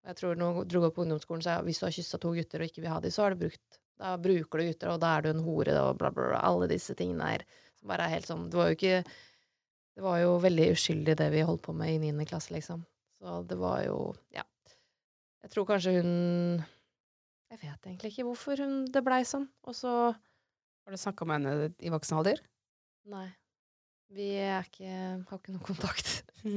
Og 0.00 0.10
jeg 0.10 0.18
tror 0.20 0.38
når 0.40 0.60
du 0.64 0.78
opp 0.80 0.96
på 0.96 1.04
ungdomsskolen, 1.04 1.44
så 1.44 1.58
hvis 1.66 1.80
du 1.80 1.86
har 1.86 1.94
kyssa 1.94 2.20
to 2.20 2.32
gutter 2.36 2.62
og 2.62 2.70
ikke 2.70 2.84
vil 2.84 2.92
ha 2.92 3.00
dem, 3.04 3.12
så 3.14 3.26
har 3.26 3.34
du 3.34 3.44
brukt 3.44 3.80
Da 4.00 4.14
bruker 4.16 4.62
du 4.62 4.70
gutter, 4.70 4.92
og 4.94 5.00
da 5.02 5.16
er 5.16 5.26
du 5.26 5.30
en 5.34 5.42
hore, 5.44 5.74
og 5.82 5.98
bla, 6.00 6.10
bla, 6.10 6.30
bla. 6.32 6.40
Alle 6.40 6.70
disse 6.70 6.96
tingene 6.96 7.34
her. 7.34 7.44
som 7.78 7.92
bare 7.92 8.06
er 8.06 8.16
helt 8.16 8.28
sånn 8.28 8.48
Det 8.50 8.58
var 8.60 8.70
jo 8.70 8.78
ikke 8.78 9.02
Det 9.04 10.04
var 10.06 10.18
jo 10.22 10.38
veldig 10.40 10.70
uskyldig, 10.72 11.16
det 11.16 11.30
vi 11.34 11.44
holdt 11.44 11.62
på 11.66 11.76
med 11.76 11.94
i 11.94 11.98
niende 12.06 12.26
klasse, 12.26 12.54
liksom. 12.54 12.86
Så 13.20 13.42
det 13.46 13.58
var 13.60 13.84
jo 13.84 14.14
Ja. 14.32 14.44
Jeg 15.44 15.50
tror 15.52 15.66
kanskje 15.68 15.96
hun 16.00 16.64
Jeg 17.50 17.58
vet 17.62 17.86
egentlig 17.86 18.12
ikke 18.12 18.28
hvorfor 18.28 18.56
hun, 18.62 18.84
det 18.86 19.04
blei 19.04 19.22
sånn. 19.26 19.48
Og 19.66 19.74
så 19.74 20.14
Har 20.14 20.96
du 20.96 20.96
snakka 20.96 21.26
med 21.26 21.44
henne 21.44 21.74
i 21.78 21.92
voksen 21.92 22.16
alder? 22.18 22.40
Nei. 23.10 23.28
Vi 24.10 24.32
ikke, 24.34 24.90
har 25.28 25.38
ikke 25.38 25.54
noe 25.54 25.66
kontakt. 25.66 26.08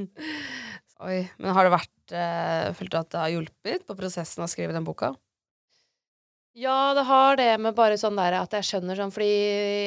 Oi. 1.04 1.20
Men 1.38 1.54
har 1.54 1.68
det 1.68 1.74
vært 1.74 2.16
eh, 2.16 2.72
Følt 2.78 2.94
du 2.94 2.98
at 2.98 3.12
det 3.12 3.20
har 3.20 3.34
hjulpet 3.34 3.86
på 3.88 3.96
prosessen 4.00 4.46
å 4.46 4.50
skrive 4.50 4.74
den 4.76 4.86
boka? 4.88 5.12
Ja, 6.54 6.94
det 6.94 7.02
har 7.10 7.38
det 7.39 7.50
med 7.58 7.74
bare 7.74 7.98
sånn 7.98 8.18
der 8.20 8.36
at 8.38 8.54
jeg 8.54 8.68
skjønner 8.68 9.00
sånn 9.00 9.13
Fordi 9.13 9.30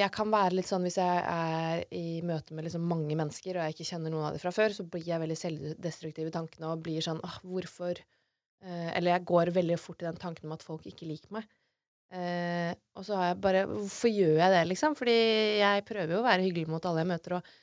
jeg 0.01 0.11
kan 0.15 0.33
være 0.33 0.59
litt 0.59 0.71
sånn 0.71 0.87
hvis 0.87 0.99
jeg 0.99 1.21
er 1.31 1.85
i 1.95 2.23
møte 2.27 2.57
med 2.57 2.67
liksom 2.67 2.87
mange 2.91 3.15
mennesker, 3.15 3.55
og 3.55 3.67
jeg 3.67 3.77
ikke 3.77 3.89
kjenner 3.93 4.11
noen 4.15 4.27
av 4.27 4.35
dem 4.35 4.43
fra 4.43 4.55
før, 4.55 4.75
så 4.75 4.87
blir 4.91 5.07
jeg 5.07 5.23
veldig 5.23 5.39
selvdestruktiv 5.39 6.31
i 6.31 6.35
tankene 6.35 6.73
og 6.73 6.83
blir 6.83 7.07
sånn 7.07 7.23
åh, 7.23 7.39
hvorfor 7.47 7.95
eh, 7.95 8.91
Eller 8.97 9.15
jeg 9.15 9.29
går 9.31 9.55
veldig 9.55 9.79
fort 9.79 10.03
i 10.03 10.09
den 10.09 10.19
tanken 10.23 10.51
om 10.51 10.57
at 10.59 10.67
folk 10.67 10.87
ikke 10.91 11.07
liker 11.07 11.39
meg. 11.39 11.47
Eh, 12.15 12.73
og 12.95 13.03
så 13.03 13.17
har 13.19 13.33
jeg 13.33 13.39
bare 13.43 13.65
Hvorfor 13.67 14.11
gjør 14.13 14.37
jeg 14.39 14.53
det, 14.53 14.65
liksom? 14.71 14.95
Fordi 14.99 15.15
jeg 15.59 15.87
prøver 15.89 16.15
jo 16.15 16.21
å 16.23 16.27
være 16.27 16.45
hyggelig 16.45 16.69
mot 16.71 16.85
alle 16.87 17.03
jeg 17.03 17.11
møter, 17.11 17.39
og 17.39 17.55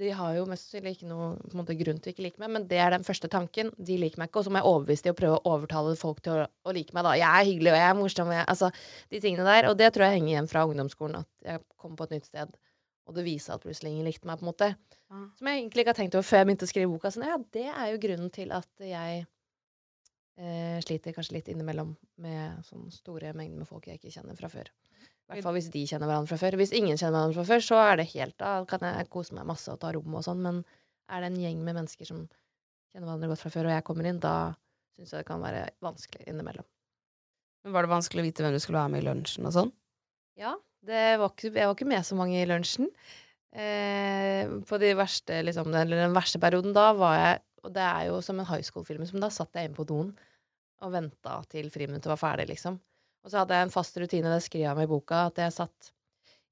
de 0.00 0.08
har 0.16 0.34
jo 0.34 0.46
mest 0.48 0.66
sannsynlig 0.66 0.96
ikke 0.96 1.08
noe 1.10 1.28
måte, 1.54 1.76
grunn 1.78 2.00
til 2.02 2.10
å 2.10 2.14
ikke 2.14 2.24
like 2.24 2.40
meg, 2.42 2.50
men 2.54 2.64
det 2.70 2.78
er 2.80 2.94
den 2.94 3.04
første 3.06 3.28
tanken. 3.30 3.70
De 3.76 3.98
liker 4.00 4.18
meg 4.18 4.30
ikke, 4.30 4.40
og 4.40 4.46
så 4.46 4.52
må 4.52 4.58
jeg 4.62 4.70
overbevise 4.70 5.06
dem 5.06 5.14
og 5.14 5.18
prøve 5.20 5.36
å 5.38 5.52
overtale 5.52 5.92
folk 6.00 6.22
til 6.24 6.40
å, 6.42 6.46
å, 6.48 6.74
like 6.74 6.96
meg, 6.96 7.04
da. 7.06 7.12
Jeg 7.20 7.28
er 7.28 7.48
hyggelig, 7.50 7.74
og 7.74 7.78
jeg 7.78 7.90
er 7.90 7.98
morsom, 7.98 8.32
og 8.32 8.38
jeg, 8.38 8.46
altså 8.54 8.70
de 9.12 9.20
tingene 9.22 9.46
der. 9.46 9.68
Og 9.70 9.76
det 9.78 9.92
tror 9.92 10.08
jeg 10.08 10.16
henger 10.16 10.32
igjen 10.32 10.50
fra 10.50 10.64
ungdomsskolen, 10.66 11.20
at 11.22 11.52
jeg 11.52 11.62
kom 11.84 11.94
på 11.98 12.08
et 12.08 12.16
nytt 12.16 12.30
sted, 12.30 12.56
og 13.06 13.18
det 13.18 13.26
viser 13.28 13.54
at 13.54 13.66
plutselig 13.66 13.92
ingen 13.92 14.08
likte 14.08 14.26
meg, 14.26 14.40
på 14.40 14.46
en 14.46 14.50
måte. 14.50 14.72
Som 15.36 15.50
jeg 15.50 15.60
egentlig 15.60 15.84
ikke 15.84 15.92
har 15.92 16.00
tenkt 16.00 16.16
over 16.16 16.26
før 16.26 16.40
jeg 16.40 16.48
begynte 16.48 16.66
å 16.66 16.72
skrive 16.72 16.92
boka. 16.94 17.12
Sånn, 17.12 17.28
ja, 17.28 17.38
det 17.52 17.68
er 17.68 17.92
jo 17.92 18.02
grunnen 18.06 18.32
til 18.32 18.56
at 18.56 18.86
jeg 18.88 19.26
eh, 20.40 20.78
sliter 20.84 21.14
kanskje 21.16 21.38
litt 21.38 21.50
innimellom 21.52 21.94
med 22.22 22.62
sånn 22.68 22.88
store 22.94 23.32
mengder 23.36 23.62
med 23.62 23.68
folk 23.68 23.88
jeg 23.88 24.00
ikke 24.00 24.14
kjenner 24.14 24.38
fra 24.38 24.50
før. 24.52 24.70
I 24.72 25.36
hvert 25.36 25.46
fall 25.46 25.56
hvis 25.56 25.70
de 25.72 25.84
kjenner 25.88 26.10
hverandre 26.10 26.32
fra 26.32 26.40
før. 26.42 26.58
Hvis 26.60 26.74
ingen 26.76 26.98
kjenner 26.98 27.18
hverandre 27.18 27.38
fra 27.40 27.48
før, 27.54 27.64
så 27.64 27.78
er 27.80 28.00
det 28.00 28.10
helt 28.12 28.36
Da 28.40 28.54
kan 28.68 28.84
jeg 28.84 29.08
kose 29.12 29.36
meg 29.36 29.48
masse 29.48 29.70
og 29.72 29.80
ta 29.80 29.92
rom 29.94 30.18
og 30.18 30.24
sånn, 30.26 30.42
men 30.44 30.60
er 31.12 31.22
det 31.22 31.30
en 31.30 31.40
gjeng 31.40 31.62
med 31.64 31.78
mennesker 31.78 32.08
som 32.08 32.26
kjenner 32.92 33.08
hverandre 33.08 33.30
godt 33.32 33.44
fra 33.44 33.52
før, 33.54 33.70
og 33.70 33.76
jeg 33.76 33.86
kommer 33.86 34.08
inn, 34.10 34.20
da 34.20 34.34
syns 34.96 35.14
jeg 35.14 35.22
det 35.22 35.28
kan 35.30 35.42
være 35.44 35.64
vanskelig 35.84 36.26
innimellom. 36.28 36.68
Men 37.64 37.76
Var 37.76 37.86
det 37.86 37.92
vanskelig 37.94 38.22
å 38.22 38.26
vite 38.26 38.44
hvem 38.44 38.56
du 38.56 38.60
skulle 38.62 38.82
være 38.82 38.92
med 38.92 39.02
i 39.04 39.06
lunsjen 39.06 39.48
og 39.48 39.54
sånn? 39.56 39.72
Ja. 40.40 40.56
Var 40.82 41.28
ikke, 41.28 41.52
jeg 41.54 41.68
var 41.70 41.76
ikke 41.76 41.88
med 41.92 42.04
så 42.04 42.18
mange 42.18 42.40
i 42.40 42.48
lunsjen. 42.48 42.88
Eh, 43.52 44.48
på 44.66 44.78
de 44.82 44.92
verste, 44.98 45.42
liksom, 45.46 45.70
eller 45.76 46.00
den 46.00 46.16
verste 46.16 46.40
perioden 46.42 46.72
da 46.74 46.88
var 46.96 47.18
jeg 47.20 47.42
Og 47.62 47.72
det 47.74 47.82
er 47.84 48.08
jo 48.10 48.20
som 48.24 48.40
en 48.40 48.48
high 48.48 48.64
school-film, 48.66 49.04
som 49.06 49.22
da 49.22 49.30
satt 49.32 49.54
jeg 49.56 49.70
inne 49.70 49.78
på 49.78 49.86
doen 49.88 50.12
og 50.82 50.90
venta 50.90 51.36
til 51.50 51.68
friminuttet 51.70 52.10
var 52.10 52.18
ferdig, 52.18 52.48
liksom. 52.50 52.78
Og 53.22 53.30
så 53.30 53.42
hadde 53.42 53.54
jeg 53.54 53.68
en 53.68 53.74
fast 53.74 53.98
rutine, 54.02 54.30
det 54.34 54.42
skrev 54.42 54.64
jeg 54.64 54.74
om 54.74 54.82
i 54.82 54.90
boka, 54.90 55.26
at 55.28 55.38
jeg 55.38 55.54
satt 55.54 55.92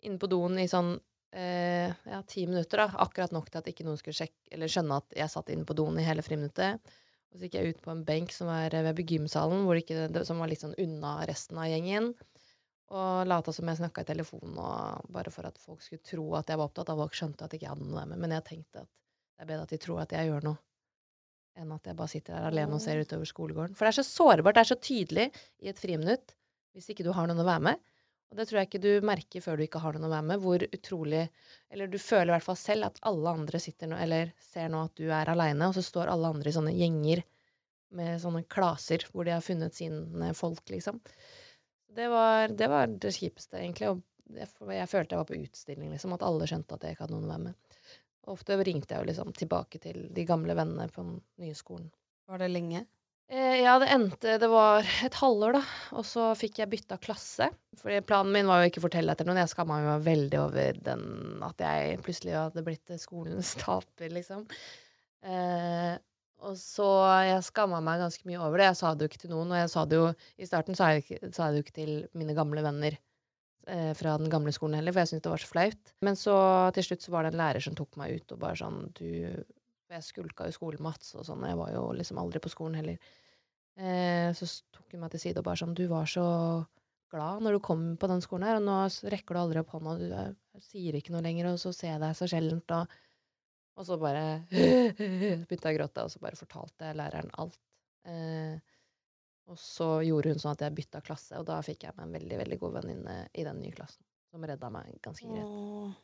inne 0.07 0.21
på 0.23 0.29
doen 0.31 0.61
i 0.63 0.69
sånn 0.71 0.93
eh, 1.35 1.91
ja, 2.07 2.21
ti 2.31 2.47
minutter, 2.47 2.85
da. 2.85 3.03
Akkurat 3.03 3.35
nok 3.35 3.51
til 3.51 3.59
at 3.59 3.71
ikke 3.73 3.87
noen 3.89 3.99
skulle 3.99 4.17
sjekke 4.21 4.55
eller 4.55 4.71
skjønne 4.71 5.01
at 5.03 5.19
jeg 5.19 5.35
satt 5.35 5.51
inne 5.51 5.67
på 5.67 5.77
doen 5.79 5.99
i 5.99 6.07
hele 6.07 6.23
friminuttet. 6.23 6.93
Og 7.31 7.39
så 7.39 7.47
gikk 7.47 7.59
jeg 7.59 7.75
ut 7.75 7.83
på 7.83 7.93
en 7.93 8.07
benk 8.07 8.33
som 8.35 8.51
var 8.51 8.75
ved 8.87 9.03
gymsalen, 9.07 9.67
ikke, 9.79 10.09
som 10.27 10.43
var 10.43 10.51
litt 10.51 10.63
sånn 10.63 10.79
unna 10.83 11.19
resten 11.31 11.59
av 11.63 11.69
gjengen. 11.71 12.13
Og 12.91 13.27
lata 13.31 13.53
som 13.55 13.69
jeg 13.71 13.79
snakka 13.79 14.03
i 14.03 14.09
telefonen, 14.09 14.57
og 14.59 15.13
bare 15.15 15.31
for 15.31 15.47
at 15.47 15.59
folk 15.63 15.83
skulle 15.85 16.03
tro 16.07 16.25
at 16.39 16.51
jeg 16.51 16.59
var 16.59 16.71
opptatt 16.71 16.91
av 16.91 16.99
Folk 16.99 17.15
skjønte 17.15 17.47
at 17.47 17.55
ikke 17.55 17.69
jeg 17.69 17.75
hadde 17.77 17.87
noe 17.87 18.03
med 18.11 18.19
Men 18.19 18.35
jeg 18.35 18.47
tenkte 18.49 18.83
at 18.83 18.91
det 18.91 19.45
er 19.45 19.51
bedre 19.53 19.67
at 19.69 19.75
de 19.75 19.79
tror 19.81 20.01
at 20.03 20.15
jeg 20.17 20.27
gjør 20.27 20.49
noe, 20.49 20.59
enn 21.59 21.73
at 21.75 21.87
jeg 21.89 21.99
bare 21.99 22.13
sitter 22.13 22.37
her 22.37 22.49
alene 22.51 22.77
og 22.77 22.83
ser 22.83 23.01
utover 23.03 23.29
skolegården. 23.29 23.77
For 23.77 23.87
det 23.87 23.93
er 23.93 23.99
så 24.01 24.07
sårbart, 24.07 24.57
det 24.57 24.63
er 24.63 24.71
så 24.71 24.79
tydelig 24.81 25.31
i 25.65 25.73
et 25.73 25.81
friminutt 25.81 26.37
hvis 26.77 26.93
ikke 26.93 27.07
du 27.07 27.11
har 27.17 27.27
noen 27.27 27.43
å 27.43 27.49
være 27.49 27.65
med. 27.71 27.81
Og 28.31 28.39
det 28.39 28.47
tror 28.47 28.61
jeg 28.61 28.69
ikke 28.69 28.83
du 28.85 29.07
merker 29.07 29.43
før 29.43 29.59
du 29.59 29.65
ikke 29.65 29.81
har 29.83 29.97
noen 29.97 30.07
å 30.07 30.13
være 30.13 30.27
med, 30.29 30.43
hvor 30.45 30.63
utrolig 30.63 31.25
Eller 31.71 31.91
du 31.91 31.99
føler 31.99 32.31
i 32.31 32.35
hvert 32.37 32.47
fall 32.47 32.59
selv 32.59 32.87
at 32.87 33.01
alle 33.07 33.35
andre 33.41 33.59
sitter 33.63 33.91
nå, 33.91 33.99
eller 33.99 34.31
ser 34.43 34.71
nå 34.71 34.85
at 34.87 34.95
du 34.99 35.11
er 35.11 35.31
aleine, 35.31 35.69
og 35.69 35.75
så 35.75 35.83
står 35.87 36.11
alle 36.11 36.31
andre 36.31 36.51
i 36.51 36.55
sånne 36.55 36.75
gjenger 36.75 37.25
med 37.99 38.21
sånne 38.23 38.45
klaser 38.51 39.03
hvor 39.11 39.27
de 39.27 39.35
har 39.35 39.43
funnet 39.43 39.75
sine 39.75 40.31
folk, 40.39 40.63
liksom. 40.71 41.01
Det 41.91 42.07
var 42.11 42.55
det, 42.55 42.69
var 42.71 42.91
det 42.91 43.11
kjipeste, 43.17 43.59
egentlig. 43.59 43.91
Og 43.91 44.03
jeg, 44.37 44.47
jeg, 44.47 44.91
følte 44.91 45.17
jeg 45.17 45.23
var 45.23 45.31
på 45.31 45.41
utstilling, 45.41 45.91
liksom. 45.91 46.15
At 46.15 46.27
alle 46.27 46.47
skjønte 46.47 46.77
at 46.77 46.87
jeg 46.87 46.95
ikke 46.95 47.07
hadde 47.07 47.17
noen 47.17 47.27
å 47.27 47.33
være 47.33 47.47
med. 47.49 47.80
Og 48.27 48.37
ofte 48.37 48.57
ringte 48.61 48.95
jeg 48.95 49.03
jo 49.03 49.11
liksom 49.11 49.35
tilbake 49.37 49.81
til 49.83 50.09
de 50.15 50.25
gamle 50.29 50.57
vennene 50.59 50.89
på 50.93 51.05
den 51.05 51.21
nye 51.41 51.57
skolen. 51.57 51.89
Var 52.31 52.43
det 52.43 52.51
lenge? 52.53 52.85
Eh, 53.31 53.61
ja, 53.63 53.77
det 53.79 53.87
endte 53.95 54.39
Det 54.43 54.49
var 54.51 54.87
et 55.07 55.15
halvår, 55.21 55.55
da. 55.61 55.63
Og 55.95 56.07
så 56.07 56.33
fikk 56.39 56.59
jeg 56.61 56.71
bytta 56.73 56.99
klasse. 57.03 57.47
For 57.79 57.95
planen 58.07 58.35
min 58.35 58.51
var 58.51 58.65
jo 58.65 58.71
ikke 58.73 58.83
å 58.83 58.87
fortelle 58.89 59.15
etter 59.15 59.29
noen. 59.29 59.39
Jeg 59.39 59.53
skamma 59.53 59.79
meg 59.85 60.05
veldig 60.07 60.41
over 60.43 60.81
den 60.91 61.05
at 61.47 61.63
jeg 61.63 62.01
plutselig 62.05 62.35
hadde 62.35 62.65
blitt 62.67 62.95
skolens 62.99 63.55
taper, 63.63 64.11
liksom. 64.17 64.47
Eh, 65.23 65.95
og 66.41 66.57
så 66.57 66.89
Jeg 67.29 67.45
skamma 67.45 67.83
meg 67.85 68.03
ganske 68.03 68.27
mye 68.27 68.41
over 68.43 68.59
det. 68.59 68.71
Jeg 68.73 68.81
sa 68.81 68.93
det 68.95 69.07
jo 69.07 69.13
ikke 69.13 69.23
til 69.27 69.35
noen. 69.37 69.55
Og 69.55 69.63
jeg 69.63 69.71
sa 69.71 69.87
det 69.87 70.01
jo 70.01 70.11
I 70.11 70.51
starten 70.51 70.79
sa 70.79 70.91
jeg, 70.97 71.23
sa 71.31 71.47
jeg 71.49 71.55
det 71.55 71.63
jo 71.63 71.67
ikke 71.69 71.79
til 71.79 71.95
mine 72.19 72.35
gamle 72.35 72.67
venner 72.67 72.99
fra 73.95 74.17
den 74.19 74.31
gamle 74.33 74.51
skolen 74.57 74.79
heller, 74.79 74.95
for 74.95 75.03
jeg 75.03 75.11
syntes 75.11 75.25
det 75.27 75.31
var 75.33 75.43
så 75.43 75.51
flaut. 75.51 75.91
Men 76.07 76.17
så 76.19 76.35
til 76.75 76.87
slutt 76.87 77.05
så 77.05 77.13
var 77.15 77.27
det 77.27 77.33
en 77.35 77.41
lærer 77.43 77.63
som 77.63 77.77
tok 77.79 77.99
meg 78.01 78.17
ut 78.17 78.35
og 78.35 78.41
bare 78.43 78.59
sånn 78.59 78.79
Du 78.97 79.07
Jeg 79.07 80.07
skulka 80.07 80.47
jo 80.49 80.55
skolen 80.57 80.83
Mats 80.87 81.13
og 81.19 81.27
sånn, 81.29 81.45
jeg 81.47 81.59
var 81.59 81.71
jo 81.75 81.85
liksom 81.99 82.19
aldri 82.23 82.41
på 82.43 82.53
skolen 82.53 82.79
heller. 82.81 82.99
Eh, 83.81 84.31
så 84.37 84.49
tok 84.75 84.95
hun 84.95 85.05
meg 85.05 85.13
til 85.15 85.23
side 85.23 85.41
og 85.41 85.47
bare 85.47 85.61
sånn 85.63 85.77
Du 85.79 85.85
var 85.91 86.09
så 86.11 86.27
glad 87.11 87.43
når 87.45 87.57
du 87.57 87.63
kom 87.65 87.85
på 88.01 88.09
den 88.11 88.23
skolen 88.25 88.47
her, 88.47 88.59
og 88.61 88.67
nå 88.67 88.77
rekker 89.13 89.37
du 89.37 89.41
aldri 89.43 89.63
opp 89.63 89.73
hånda, 89.75 89.97
du 89.99 90.07
jeg 90.11 90.67
sier 90.67 90.99
ikke 90.99 91.15
noe 91.15 91.25
lenger, 91.25 91.49
og 91.51 91.59
så 91.63 91.73
ser 91.75 91.95
jeg 91.95 92.03
deg 92.03 92.17
så 92.19 92.29
sjeldent, 92.31 92.75
og, 92.77 92.93
og 93.81 93.87
så 93.89 93.97
bare 94.01 94.25
begynte 94.51 95.59
jeg 95.59 95.75
å 95.75 95.79
gråte, 95.79 96.05
og 96.05 96.13
så 96.13 96.23
bare 96.23 96.39
fortalte 96.39 96.93
læreren 96.99 97.33
alt. 97.43 97.59
Eh, 98.07 98.70
og 99.51 99.59
så 99.59 99.89
gjorde 100.07 100.31
hun 100.31 100.41
sånn 100.41 100.55
at 100.55 100.63
jeg 100.63 100.77
bytta 100.77 101.03
klasse, 101.03 101.35
og 101.41 101.47
da 101.49 101.59
fikk 101.67 101.89
jeg 101.89 101.97
meg 101.97 102.07
en 102.07 102.17
veldig 102.19 102.39
veldig 102.45 102.59
god 102.61 102.77
venninne 102.79 103.17
i 103.35 103.45
den 103.47 103.59
nye 103.63 103.75
klassen. 103.75 104.05
Som 104.31 104.47
redda 104.47 104.69
meg 104.71 104.93
ganske 105.03 105.27
greit. 105.27 105.97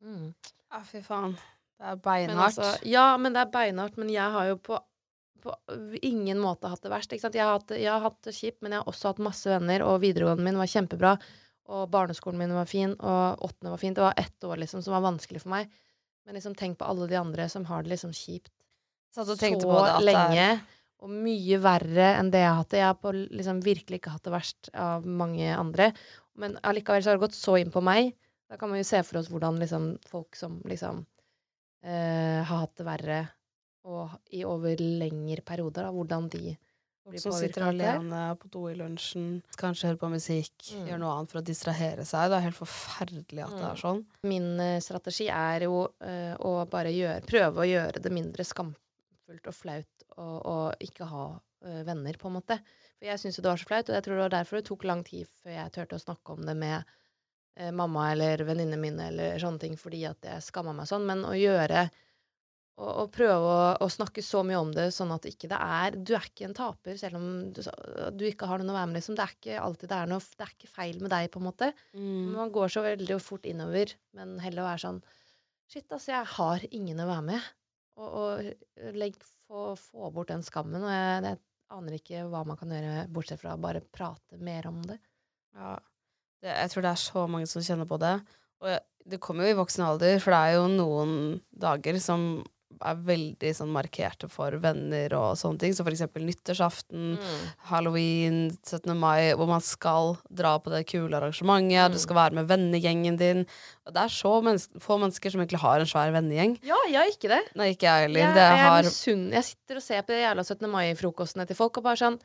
Mm. 0.00 0.28
Ja, 0.72 0.80
fy 0.88 1.02
faen. 1.04 1.34
Det 1.78 1.90
er 1.90 1.98
beinhardt. 2.02 2.56
Altså, 2.58 2.86
ja, 2.88 3.10
men 3.20 3.36
det 3.36 3.42
er 3.42 3.50
beinhardt. 3.52 3.98
Men 4.00 4.08
jeg 4.12 4.34
har 4.34 4.46
jo 4.48 4.56
på, 4.70 4.78
på 5.44 5.52
ingen 6.00 6.40
måte 6.40 6.70
hatt 6.72 6.80
det 6.86 6.92
verst. 6.94 7.12
Jeg 7.12 7.28
har, 7.36 7.58
hatt, 7.58 7.74
jeg 7.76 7.90
har 7.92 8.00
hatt 8.06 8.18
det 8.24 8.34
kjipt, 8.38 8.62
men 8.64 8.72
jeg 8.72 8.80
har 8.80 8.88
også 8.88 9.12
hatt 9.12 9.20
masse 9.22 9.52
venner, 9.52 9.84
og 9.84 10.00
videregående 10.06 10.46
min 10.48 10.58
var 10.58 10.70
kjempebra. 10.72 11.12
Og 11.68 11.84
barneskolen 11.92 12.40
min 12.40 12.56
var 12.56 12.70
fin, 12.70 12.96
og 12.96 13.44
åttende 13.44 13.74
var 13.74 13.84
fint. 13.84 13.98
Det 14.00 14.06
var 14.06 14.16
ett 14.16 14.48
år 14.48 14.64
liksom 14.64 14.80
som 14.86 14.96
var 14.96 15.04
vanskelig 15.04 15.44
for 15.44 15.52
meg. 15.52 15.68
Men 16.24 16.40
liksom 16.40 16.56
tenk 16.56 16.80
på 16.80 16.88
alle 16.88 17.06
de 17.10 17.20
andre 17.20 17.50
som 17.52 17.68
har 17.68 17.84
det 17.84 17.92
liksom 17.92 18.16
kjipt 18.16 18.52
så, 19.14 19.24
så 19.24 20.00
lenge. 20.04 20.48
Er 20.48 20.77
og 20.98 21.10
mye 21.12 21.58
verre 21.62 22.12
enn 22.18 22.30
det 22.34 22.42
jeg 22.42 22.50
har 22.50 22.60
hatt 22.60 22.72
det. 22.72 22.80
Jeg 22.80 22.90
har 22.90 22.98
på, 22.98 23.12
liksom, 23.14 23.60
virkelig 23.64 24.00
ikke 24.00 24.14
hatt 24.16 24.24
det 24.26 24.34
verst 24.34 24.70
av 24.74 25.06
mange 25.06 25.50
andre. 25.54 25.92
Men 26.38 26.56
allikevel 26.66 27.04
så 27.04 27.12
har 27.12 27.18
det 27.18 27.26
gått 27.26 27.38
så 27.38 27.58
inn 27.60 27.70
på 27.74 27.82
meg. 27.84 28.12
Da 28.48 28.58
kan 28.58 28.70
man 28.70 28.80
jo 28.80 28.86
se 28.88 29.02
for 29.06 29.20
oss 29.20 29.28
hvordan 29.30 29.60
liksom, 29.60 29.90
folk 30.08 30.38
som 30.38 30.58
liksom 30.66 31.04
eh, 31.84 32.40
har 32.42 32.64
hatt 32.64 32.78
det 32.80 32.86
verre 32.88 33.18
og 33.88 34.34
i 34.36 34.42
over 34.44 34.80
lengre 34.80 35.44
perioder, 35.46 35.86
da, 35.86 35.92
hvordan 35.94 36.26
de 36.32 36.56
blir 37.08 37.22
Som 37.22 37.32
sitter 37.32 37.64
alene 37.70 38.24
på 38.40 38.50
do 38.52 38.66
i 38.68 38.74
lunsjen, 38.76 39.38
kanskje 39.56 39.88
hører 39.88 40.00
på 40.02 40.10
musikk, 40.12 40.56
mm. 40.76 40.82
gjør 40.90 41.00
noe 41.00 41.14
annet 41.14 41.32
for 41.32 41.40
å 41.40 41.46
distrahere 41.46 42.04
seg. 42.04 42.28
Det 42.28 42.36
er 42.36 42.46
helt 42.48 42.58
forferdelig 42.58 43.44
at 43.46 43.54
mm. 43.54 43.60
det 43.60 43.64
er 43.64 43.78
mm. 43.78 43.82
sånn. 43.84 44.02
Min 44.28 44.50
uh, 44.60 44.74
strategi 44.84 45.30
er 45.32 45.64
jo 45.64 45.78
uh, 45.88 46.34
å 46.36 46.52
bare 46.68 46.92
gjøre, 46.92 47.24
prøve 47.28 47.64
å 47.64 47.68
gjøre 47.68 48.04
det 48.04 48.12
mindre 48.12 48.44
skamfullt 48.44 49.48
og 49.48 49.56
flaut 49.56 49.97
og, 50.18 50.66
ikke 50.82 51.08
ha 51.08 51.24
uh, 51.38 51.82
venner, 51.86 52.18
på 52.18 52.30
en 52.30 52.38
måte. 52.38 52.58
For 52.98 53.08
jeg 53.10 53.22
syntes 53.22 53.38
jo 53.38 53.46
det 53.46 53.52
var 53.52 53.62
så 53.62 53.70
flaut, 53.70 53.90
og 53.90 53.98
jeg 53.98 54.06
tror 54.06 54.18
det 54.18 54.24
var 54.26 54.36
derfor 54.38 54.58
det 54.58 54.68
tok 54.68 54.88
lang 54.88 55.04
tid 55.06 55.30
før 55.42 55.54
jeg 55.54 55.74
turte 55.76 55.98
å 55.98 56.02
snakke 56.02 56.34
om 56.34 56.44
det 56.48 56.56
med 56.58 56.92
uh, 57.60 57.70
mamma 57.70 58.10
eller 58.12 58.44
venninnene 58.48 58.82
mine 58.82 59.08
eller 59.12 59.40
sånne 59.42 59.64
ting, 59.64 59.78
fordi 59.80 60.04
at 60.10 60.30
jeg 60.30 60.46
skamma 60.48 60.76
meg 60.76 60.90
sånn. 60.90 61.06
Men 61.08 61.26
å 61.28 61.34
gjøre 61.38 61.88
og, 62.78 62.90
og 63.02 63.08
prøve 63.14 63.38
å, 63.50 63.62
å, 63.82 63.88
snakke 63.90 64.22
så 64.22 64.44
mye 64.46 64.58
om 64.60 64.70
det, 64.74 64.88
sånn 64.94 65.10
at 65.14 65.26
ikke 65.26 65.50
det 65.50 65.58
er 65.58 65.96
Du 65.98 66.12
er 66.14 66.26
ikke 66.28 66.46
en 66.46 66.54
taper 66.54 66.98
selv 67.00 67.18
om 67.18 67.28
du, 67.54 67.62
du 68.14 68.26
ikke 68.28 68.46
har 68.46 68.62
noen 68.62 68.70
å 68.70 68.76
være 68.76 68.90
med, 68.90 69.00
liksom. 69.00 69.16
Det 69.18 69.24
er 69.24 69.34
ikke 69.34 69.62
alltid 69.64 69.90
det 69.90 69.98
er 69.98 70.12
noe 70.12 70.22
Det 70.22 70.46
er 70.46 70.52
ikke 70.54 70.70
feil 70.70 71.00
med 71.02 71.12
deg, 71.14 71.30
på 71.34 71.42
en 71.42 71.48
måte. 71.48 71.72
Mm. 71.98 72.36
Man 72.36 72.52
går 72.54 72.74
så 72.74 72.84
veldig 72.86 73.18
fort 73.22 73.48
innover, 73.50 73.94
men 74.18 74.36
heller 74.44 74.64
å 74.64 74.68
være 74.70 74.84
sånn 74.86 75.00
Shit, 75.68 75.84
altså, 75.92 76.14
jeg 76.14 76.28
har 76.32 76.62
ingen 76.72 77.00
å 77.04 77.06
være 77.10 77.24
med. 77.26 77.48
Og, 78.00 78.14
og 78.22 78.94
legg 78.96 79.18
få, 79.48 79.72
få 79.80 80.10
bort 80.14 80.32
den 80.32 80.44
skammen. 80.46 80.84
Og 80.84 80.92
jeg, 80.92 81.22
jeg, 81.24 81.40
aner 81.78 81.98
ikke 81.98 82.24
hva 82.32 82.44
man 82.48 82.56
kan 82.60 82.72
gjøre, 82.72 83.06
bortsett 83.12 83.40
fra 83.42 83.56
å 83.56 83.60
bare 83.60 83.84
prate 83.84 84.38
mer 84.40 84.68
om 84.70 84.80
det. 84.88 84.98
Ja, 85.56 85.74
det, 86.40 86.52
jeg 86.54 86.72
tror 86.72 86.86
det 86.86 86.92
er 86.92 87.02
så 87.02 87.24
mange 87.30 87.48
som 87.50 87.64
kjenner 87.64 87.88
på 87.88 87.98
det. 88.00 88.14
Og 88.64 89.08
det 89.08 89.20
kommer 89.22 89.46
jo 89.46 89.54
i 89.54 89.58
voksen 89.58 89.84
alder, 89.86 90.16
for 90.22 90.34
det 90.34 90.38
er 90.38 90.56
jo 90.56 90.70
noen 90.72 91.12
dager 91.52 91.98
som 92.02 92.28
er 92.84 93.00
veldig 93.08 93.52
sånn 93.56 93.72
markerte 93.74 94.28
for 94.30 94.54
venner 94.62 95.14
og 95.18 95.38
sånne 95.40 95.62
ting. 95.62 95.74
Så 95.76 95.86
for 95.86 95.94
eksempel 95.94 96.26
nyttårsaften, 96.26 97.16
mm. 97.18 97.42
halloween, 97.70 98.40
17. 98.62 98.92
mai, 98.98 99.34
hvor 99.38 99.50
man 99.50 99.64
skal 99.64 100.16
dra 100.28 100.56
på 100.62 100.72
det 100.74 100.84
kule 100.90 101.18
arrangementet. 101.18 101.88
Mm. 101.88 101.96
Du 101.96 102.02
skal 102.02 102.20
være 102.20 102.38
med 102.40 102.48
vennegjengen 102.50 103.18
din. 103.20 103.44
Og 103.88 103.94
det 103.96 104.04
er 104.04 104.14
så 104.14 104.34
menneske, 104.44 104.82
få 104.84 104.98
mennesker 105.00 105.34
som 105.34 105.44
egentlig 105.44 105.62
har 105.64 105.84
en 105.84 105.90
svær 105.90 106.14
vennegjeng. 106.14 106.58
Ja, 106.66 106.78
jeg 106.88 107.00
har 107.00 107.12
ikke 107.12 107.32
det. 107.34 107.42
Nei, 107.58 107.70
ikke 107.74 107.88
jeg 107.90 108.08
heller. 108.08 108.24
Jeg, 108.24 108.40
jeg, 108.40 108.64
har... 108.68 108.90
jeg 109.38 109.48
sitter 109.52 109.80
og 109.80 109.86
ser 109.86 110.02
på 110.04 110.14
de 110.14 110.24
jævla 110.24 110.44
17. 110.44 110.68
mai-frokostene 110.72 111.48
til 111.48 111.58
folk 111.58 111.80
og 111.80 111.88
bare 111.88 112.02
sånn 112.02 112.20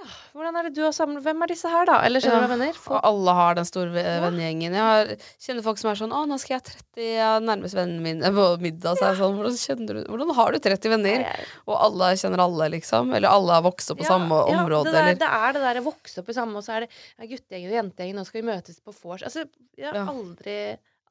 ja, 0.00 0.06
hvordan 0.32 0.56
er 0.56 0.66
det 0.66 0.72
du 0.76 0.80
har 0.80 0.94
samlet 0.96 1.24
Hvem 1.24 1.42
er 1.44 1.50
disse 1.52 1.68
her, 1.68 1.84
da? 1.88 1.98
Eller 2.06 2.22
skjønner 2.22 2.46
du 2.46 2.48
hva 2.48 2.56
jeg 2.56 2.60
mener? 2.62 2.78
Og 2.88 2.98
alle 3.10 3.34
har 3.36 3.58
den 3.58 3.68
store 3.68 4.02
ja. 4.02 4.14
vennegjengen. 4.24 4.76
Jeg 4.78 4.86
har, 4.86 5.12
kjenner 5.44 5.66
folk 5.66 5.80
som 5.82 5.90
er 5.90 5.98
sånn 6.00 6.14
'Å, 6.14 6.22
nå 6.30 6.38
skal 6.40 6.54
jeg 6.54 6.60
ha 6.60 6.66
30 6.70 7.20
av 7.26 7.44
nærmeste 7.44 7.78
vennene 7.78 8.04
mine 8.06 8.32
på 8.38 8.46
middag'. 8.64 8.96
Så 8.96 9.10
ja. 9.10 9.18
sånn, 9.18 9.36
hvordan, 9.36 9.86
du, 9.90 9.94
hvordan 10.08 10.34
har 10.40 10.56
du 10.56 10.58
30 10.70 10.94
venner? 10.94 11.26
Ja, 11.26 11.36
og 11.66 11.76
alle 11.88 12.10
kjenner 12.22 12.44
alle, 12.46 12.70
liksom? 12.76 13.12
Eller 13.18 13.28
alle 13.28 13.58
har 13.58 13.66
vokst 13.66 13.92
opp 13.92 14.00
på 14.00 14.08
samme 14.08 14.40
område? 14.54 14.90
Det, 14.90 14.96
der, 14.96 15.20
det 15.20 15.32
er 15.40 15.56
det 15.58 15.64
der 15.68 15.82
å 15.82 15.86
vokse 15.90 16.24
opp 16.24 16.32
i 16.32 16.38
samme, 16.40 16.56
og 16.56 16.66
så 16.66 16.78
er 16.78 16.86
det 16.86 16.92
ja, 16.96 17.28
guttegjengen 17.34 17.70
og 17.70 17.78
jentegjengen, 17.82 18.20
nå 18.20 18.28
skal 18.28 18.40
vi 18.40 18.48
møtes 18.50 18.80
på 18.80 18.96
vors. 19.02 19.26
Altså, 19.28 19.44
jeg 19.76 19.92
har 19.92 20.08
aldri, 20.08 20.58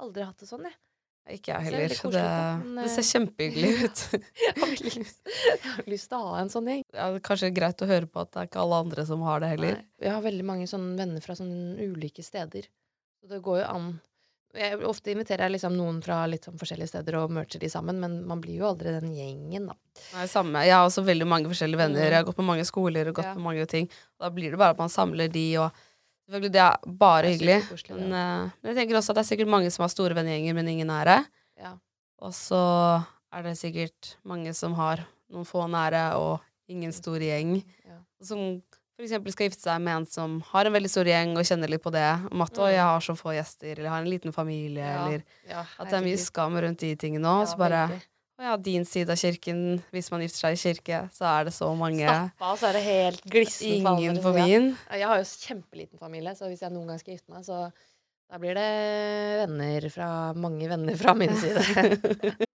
aldri 0.02 0.26
hatt 0.26 0.42
det 0.42 0.50
sånn, 0.50 0.66
jeg. 0.66 0.80
Ikke 1.30 1.54
jeg 1.54 1.68
heller. 1.68 1.94
Det, 1.94 2.10
det, 2.16 2.26
det, 2.80 2.90
ser 2.94 3.06
kjempehyggelig 3.06 3.72
ut. 3.86 4.04
jeg, 4.42 4.56
har 4.58 4.76
lyst, 4.88 5.22
jeg 5.30 5.62
har 5.66 5.90
lyst 5.94 6.10
til 6.10 6.18
å 6.18 6.32
ha 6.32 6.42
en 6.42 6.52
sånn 6.52 6.70
gjeng. 6.72 6.84
Ja, 6.90 7.10
det 7.14 7.22
er 7.22 7.26
kanskje 7.30 7.52
greit 7.56 7.86
å 7.86 7.90
høre 7.90 8.10
på 8.10 8.24
at 8.24 8.34
det 8.34 8.42
er 8.42 8.52
ikke 8.52 8.62
alle 8.64 8.84
andre 8.86 9.06
som 9.10 9.24
har 9.28 9.44
det 9.44 9.54
heller. 9.54 9.80
Nei. 9.80 10.06
Jeg 10.08 10.16
har 10.16 10.26
veldig 10.26 10.46
mange 10.50 10.70
sånne 10.72 10.94
venner 11.00 11.26
fra 11.26 11.38
sånne 11.38 11.90
ulike 11.90 12.26
steder. 12.26 12.70
Så 13.20 13.34
det 13.34 13.42
går 13.46 13.62
jo 13.62 13.66
an. 13.68 13.90
Jeg, 14.58 14.80
ofte 14.90 15.12
inviterer 15.14 15.46
jeg 15.46 15.60
liksom 15.60 15.76
noen 15.78 16.00
fra 16.02 16.24
litt 16.26 16.48
sånn 16.48 16.58
forskjellige 16.58 16.90
steder 16.90 17.20
og 17.20 17.34
mercher 17.36 17.62
de 17.62 17.70
sammen, 17.70 18.00
men 18.02 18.16
man 18.26 18.40
blir 18.42 18.64
jo 18.64 18.70
aldri 18.72 18.96
den 18.96 19.12
gjengen, 19.14 19.68
da. 19.70 19.76
Nei, 20.16 20.26
samme. 20.32 20.64
Jeg 20.66 20.74
har 20.74 20.88
også 20.88 21.04
veldig 21.06 21.28
mange 21.30 21.52
forskjellige 21.52 21.84
venner. 21.84 22.02
Mm. 22.02 22.08
Jeg 22.08 22.18
har 22.18 22.26
gått 22.26 22.40
på 22.40 22.48
mange 22.48 22.66
skoler 22.66 23.12
og 23.12 23.20
gått 23.20 23.30
ja. 23.30 23.36
på 23.38 23.46
mange 23.46 23.68
ting. 23.70 23.92
Da 24.18 24.32
blir 24.34 24.56
det 24.56 24.62
bare 24.62 24.74
at 24.74 24.82
man 24.82 24.90
samler 24.90 25.30
de 25.30 25.46
og 25.62 25.86
Selvfølgelig, 26.30 26.52
det 26.54 26.62
er 26.62 26.98
bare 27.02 27.22
det 27.22 27.30
er 27.30 27.34
hyggelig. 27.34 27.60
Koselig, 27.72 27.96
men, 27.98 28.12
uh, 28.14 28.68
jeg 28.70 28.76
tenker 28.78 29.00
også 29.00 29.14
at 29.14 29.18
det 29.18 29.24
er 29.24 29.30
sikkert 29.32 29.50
mange 29.50 29.72
som 29.74 29.84
har 29.84 29.90
store 29.90 30.14
vennegjenger, 30.14 30.54
men 30.54 30.68
ingen 30.70 30.88
nære. 30.92 31.16
Ja. 31.58 31.72
Og 32.22 32.36
så 32.38 32.60
er 33.34 33.46
det 33.48 33.58
sikkert 33.58 34.14
mange 34.28 34.54
som 34.54 34.76
har 34.78 35.02
noen 35.34 35.48
få 35.50 35.66
nære 35.70 36.04
og 36.22 36.38
ingen 36.70 36.94
stor 36.94 37.18
gjeng. 37.18 37.64
Ja. 37.88 37.98
Som 38.22 38.62
eksempel 39.00 39.34
skal 39.34 39.48
gifte 39.50 39.64
seg 39.64 39.82
med 39.82 39.96
en 39.96 40.06
som 40.10 40.38
har 40.52 40.68
en 40.68 40.76
veldig 40.76 40.92
stor 40.92 41.08
gjeng, 41.08 41.34
og 41.40 41.48
kjenner 41.48 41.72
litt 41.72 41.84
på 41.84 41.92
det. 41.96 42.06
Om 42.30 42.42
at 42.46 42.54
'å, 42.54 42.70
jeg 42.70 42.84
har 42.84 43.00
så 43.00 43.16
få 43.16 43.34
gjester', 43.34 43.80
eller 43.80 43.90
'har 43.90 44.02
en 44.02 44.12
liten 44.12 44.34
familie', 44.34 44.78
Ja. 44.78 45.08
eller 45.08 45.24
at 45.80 45.90
det 45.90 45.94
er 45.94 46.06
mye 46.06 46.18
skam 46.18 46.54
rundt 46.54 46.80
de 46.80 46.96
tingene 46.96 47.26
òg. 47.26 47.48
Så 47.48 47.58
bare 47.58 47.88
veldig. 47.90 48.02
Å 48.40 48.44
ja, 48.46 48.54
din 48.56 48.86
side 48.88 49.12
av 49.12 49.18
kirken, 49.20 49.82
hvis 49.92 50.08
man 50.14 50.22
gifter 50.24 50.40
seg 50.46 50.54
i 50.56 50.60
kirke, 50.62 51.00
så 51.12 51.26
er 51.28 51.50
det 51.50 51.52
så 51.52 51.68
mange 51.76 52.06
Stappa, 52.08 52.54
så 52.56 52.70
er 52.70 52.78
det 52.78 52.84
helt 52.86 53.26
glissen 53.28 53.84
på 53.84 53.92
Ingen 54.00 54.22
på 54.24 54.32
min. 54.32 54.70
Ja, 54.88 54.96
Jeg 55.02 55.08
har 55.12 55.20
jo 55.20 55.26
kjempeliten 55.28 56.00
familie, 56.00 56.32
så 56.40 56.48
hvis 56.48 56.64
jeg 56.64 56.72
noen 56.72 56.88
gang 56.88 57.02
skal 57.02 57.18
gifte 57.18 57.34
meg, 57.36 57.44
så 57.44 57.68
da 58.32 58.40
blir 58.40 58.56
det 58.56 58.70
venner 59.42 59.90
fra 59.92 60.08
mange 60.40 60.72
venner 60.72 60.96
fra 60.96 61.18
min 61.20 61.36
side. 61.36 61.60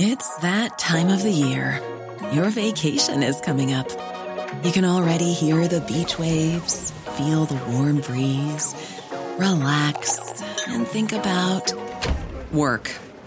It's 0.00 0.32
that 0.40 0.78
time 0.78 1.12
of 1.12 1.20
the 1.22 1.30
year. 1.30 1.76
Your 2.32 2.48
vacation 2.48 3.22
is 3.22 3.38
coming 3.44 3.74
up. 3.74 3.92
You 4.64 4.72
can 4.72 4.86
already 4.86 5.34
hear 5.34 5.68
the 5.68 5.82
beach 5.82 6.18
waves, 6.18 6.90
feel 7.18 7.44
the 7.44 7.60
warm 7.68 8.00
breeze, 8.00 8.72
relax, 9.36 10.16
and 10.68 10.88
think 10.88 11.12
about 11.12 11.74
work. 12.50 12.88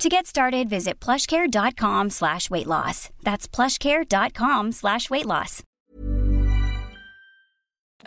To 0.00 0.08
get 0.08 0.26
started, 0.26 0.68
visit 0.68 0.98
plushcare.com 0.98 2.10
slash 2.10 2.50
weight 2.50 2.66
loss. 2.66 3.10
That's 3.22 3.46
plushcare.com 3.46 4.72
slash 4.72 5.08
weight 5.08 5.26
loss. 5.26 5.62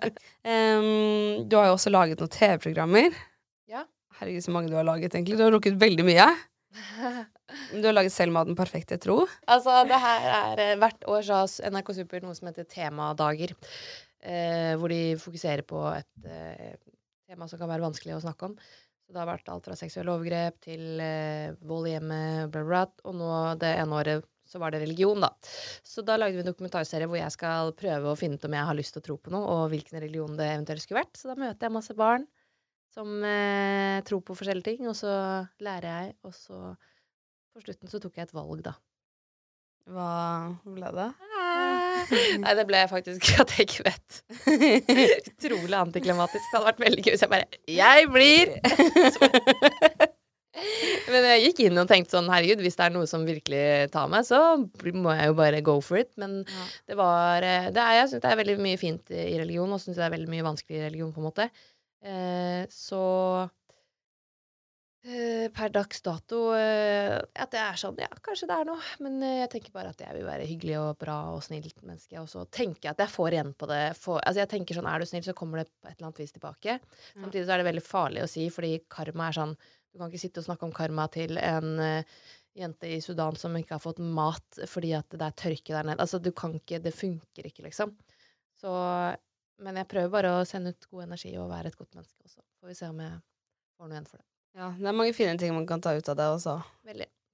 Um, 0.03 1.47
du 1.47 1.55
har 1.57 1.69
jo 1.69 1.77
også 1.77 1.89
laget 1.89 2.19
noen 2.21 2.33
TV-programmer. 2.33 3.15
Ja. 3.71 3.85
Herregud, 4.19 4.43
så 4.45 4.51
mange 4.53 4.69
du 4.69 4.75
har 4.77 4.85
laget, 4.85 5.15
egentlig. 5.15 5.39
Du 5.39 5.45
har 5.45 5.55
rukket 5.55 5.79
veldig 5.81 6.05
mye. 6.07 6.27
Du 7.71 7.79
har 7.85 7.93
laget 7.95 8.11
Selma 8.11 8.41
og 8.43 8.49
den 8.49 8.57
perfekte 8.59 8.97
tro. 8.99 9.21
Altså, 9.47 9.77
det 9.87 9.95
her 10.03 10.25
er 10.27 10.59
eh, 10.59 10.73
Hvert 10.81 11.05
år 11.07 11.21
så 11.23 11.37
har 11.39 11.71
NRK 11.71 11.93
Super 11.95 12.25
noe 12.25 12.35
som 12.35 12.49
heter 12.49 12.67
temadager. 12.67 13.53
Eh, 14.19 14.73
hvor 14.75 14.91
de 14.91 15.15
fokuserer 15.21 15.63
på 15.63 15.79
et 15.93 16.27
eh, 16.27 16.75
tema 17.23 17.47
som 17.47 17.61
kan 17.61 17.71
være 17.71 17.85
vanskelig 17.87 18.17
å 18.17 18.19
snakke 18.25 18.49
om. 18.51 18.57
Så 19.07 19.15
det 19.15 19.21
har 19.21 19.29
vært 19.29 19.47
alt 19.47 19.67
fra 19.69 19.75
seksuelle 19.79 20.11
overgrep 20.11 20.57
til 20.65 20.99
eh, 20.99 21.53
vold 21.63 21.87
i 21.87 21.93
hjemmet, 21.93 22.49
bla, 22.51 22.59
bla, 22.59 22.65
bla. 22.67 23.05
Og 23.07 23.15
nå 23.15 23.29
det 23.61 23.69
ene 23.79 23.95
året 23.95 24.25
så 24.47 24.59
var 24.59 24.71
det 24.71 24.81
religion, 24.81 25.21
da. 25.23 25.29
Så 25.83 26.03
da 26.07 26.17
lagde 26.19 26.35
vi 26.35 26.43
en 26.43 26.49
dokumentarserie 26.49 27.07
hvor 27.07 27.19
jeg 27.19 27.35
skal 27.35 27.71
prøve 27.79 28.11
å 28.11 28.17
finne 28.19 28.35
ut 28.35 28.47
om 28.47 28.55
jeg 28.55 28.67
har 28.69 28.77
lyst 28.77 28.95
til 28.95 29.03
å 29.03 29.07
tro 29.07 29.15
på 29.19 29.31
noe, 29.31 29.47
og 29.47 29.71
hvilken 29.71 29.99
religion 30.03 30.35
det 30.39 30.49
eventuelt 30.53 30.83
skulle 30.83 31.05
vært. 31.05 31.15
Så 31.19 31.31
da 31.31 31.37
møter 31.39 31.67
jeg 31.67 31.75
masse 31.77 31.95
barn 31.95 32.27
som 32.91 33.15
eh, 33.27 34.03
tror 34.07 34.23
på 34.27 34.35
forskjellige 34.35 34.73
ting, 34.73 34.91
og 34.91 34.95
så 34.99 35.13
lærer 35.63 35.87
jeg, 35.87 36.15
og 36.27 36.35
så 36.35 36.61
på 37.55 37.63
slutten 37.63 37.91
så 37.91 38.03
tok 38.03 38.19
jeg 38.19 38.27
et 38.27 38.35
valg, 38.35 38.63
da. 38.67 38.75
Hva 39.87 40.11
ble 40.67 40.91
det? 40.99 41.07
Nei, 41.31 41.56
det 42.59 42.65
ble 42.69 42.83
faktisk 42.91 43.31
at 43.43 43.53
jeg 43.55 43.67
ikke 43.67 43.87
vet. 43.87 44.19
Utrolig 45.33 45.79
antiklimatisk. 45.79 46.45
Det 46.45 46.55
hadde 46.55 46.69
vært 46.71 46.85
veldig 46.85 47.05
gøy 47.05 47.13
hvis 47.13 47.25
jeg 47.25 47.33
bare 47.33 47.47
Jeg 47.71 48.11
blir! 48.13 48.53
Men 51.11 51.25
jeg 51.29 51.43
gikk 51.43 51.59
inn 51.67 51.77
og 51.77 51.89
tenkte 51.89 52.15
sånn 52.15 52.29
herregud, 52.31 52.63
hvis 52.65 52.77
det 52.79 52.87
er 52.87 52.93
noe 52.95 53.07
som 53.09 53.25
virkelig 53.27 53.91
tar 53.93 54.07
meg, 54.09 54.25
så 54.25 54.39
må 54.95 55.13
jeg 55.13 55.29
jo 55.29 55.35
bare 55.37 55.61
go 55.65 55.77
for 55.85 56.01
it. 56.01 56.09
Men 56.19 56.39
det 56.89 56.97
var 56.97 57.45
eh, 57.45 57.69
det 57.73 57.83
er, 57.83 57.99
Jeg 58.01 58.09
syns 58.11 58.23
det 58.25 58.31
er 58.31 58.41
veldig 58.41 58.57
mye 58.65 58.79
fint 58.81 59.13
i 59.13 59.37
religion, 59.37 59.71
og 59.73 59.83
syns 59.83 59.99
det 59.99 60.07
er 60.07 60.15
veldig 60.15 60.31
mye 60.33 60.47
vanskelig 60.47 60.79
i 60.79 60.85
religion, 60.87 61.13
på 61.13 61.21
en 61.21 61.27
måte. 61.29 61.47
Eh, 62.07 62.63
så 62.73 63.03
per 65.55 65.71
dags 65.71 66.01
dato 66.03 66.39
eh, 66.57 67.15
at 67.15 67.51
det 67.53 67.59
er 67.61 67.77
sånn 67.79 67.99
Ja, 68.01 68.09
kanskje 68.23 68.49
det 68.49 68.55
er 68.57 68.67
noe, 68.67 68.81
men 69.03 69.21
eh, 69.23 69.37
jeg 69.43 69.51
tenker 69.53 69.75
bare 69.75 69.93
at 69.93 70.01
jeg 70.03 70.15
vil 70.17 70.27
være 70.27 70.47
hyggelig 70.49 70.75
og 70.81 70.97
bra 70.99 71.15
og 71.31 71.43
snilt 71.45 71.77
menneske, 71.83 72.17
og 72.19 72.27
så 72.31 72.43
tenker 72.51 72.89
jeg 72.89 72.95
at 72.95 73.03
jeg 73.05 73.13
får 73.13 73.37
igjen 73.37 73.53
på 73.55 73.69
det. 73.71 73.83
For, 73.99 74.19
altså 74.19 74.43
jeg 74.43 74.51
tenker 74.51 74.77
sånn, 74.77 74.89
Er 74.91 74.99
du 74.99 75.07
snill, 75.07 75.23
så 75.23 75.35
kommer 75.37 75.61
det 75.61 75.69
på 75.69 75.87
et 75.87 75.95
eller 75.95 76.09
annet 76.09 76.23
vis 76.23 76.35
tilbake. 76.35 76.79
Samtidig 77.13 77.45
så 77.45 77.55
er 77.55 77.63
det 77.63 77.69
veldig 77.69 77.85
farlig 77.85 78.25
å 78.25 78.31
si, 78.31 78.49
fordi 78.53 78.73
karma 78.91 79.29
er 79.29 79.39
sånn 79.39 79.55
Du 79.57 80.01
kan 80.01 80.11
ikke 80.11 80.25
sitte 80.25 80.43
og 80.43 80.49
snakke 80.49 80.67
om 80.67 80.75
karma 80.75 81.07
til 81.13 81.39
en 81.39 81.79
uh, 81.79 82.21
jente 82.57 82.89
i 82.91 82.99
Sudan 83.01 83.37
som 83.39 83.55
ikke 83.57 83.77
har 83.77 83.81
fått 83.83 84.01
mat 84.03 84.59
fordi 84.69 84.91
at 84.97 85.07
det 85.13 85.23
er 85.23 85.37
tørke 85.39 85.73
der 85.73 85.87
nede. 85.87 86.01
Altså, 86.03 86.19
du 86.19 86.33
kan 86.35 86.57
ikke 86.57 86.81
Det 86.83 86.93
funker 86.93 87.47
ikke, 87.47 87.63
liksom. 87.69 87.95
Så 88.59 88.71
Men 89.63 89.79
jeg 89.79 89.89
prøver 89.89 90.13
bare 90.13 90.35
å 90.37 90.45
sende 90.45 90.75
ut 90.75 90.89
god 90.91 91.07
energi 91.07 91.37
og 91.37 91.49
være 91.49 91.71
et 91.71 91.77
godt 91.79 91.95
menneske 91.95 92.27
også. 92.27 92.43
Får 92.59 92.73
vi 92.73 92.77
se 92.77 92.89
om 92.91 93.05
jeg 93.05 93.21
får 93.77 93.87
noe 93.87 93.95
igjen 93.95 94.11
for 94.11 94.21
det. 94.21 94.36
Ja, 94.57 94.71
det 94.77 94.87
er 94.89 94.95
mange 94.95 95.13
fine 95.13 95.37
ting 95.37 95.53
man 95.53 95.67
kan 95.69 95.81
ta 95.83 95.93
ut 95.97 96.09
av 96.09 96.17
det 96.17 96.27
og 96.33 96.41
så 96.41 96.57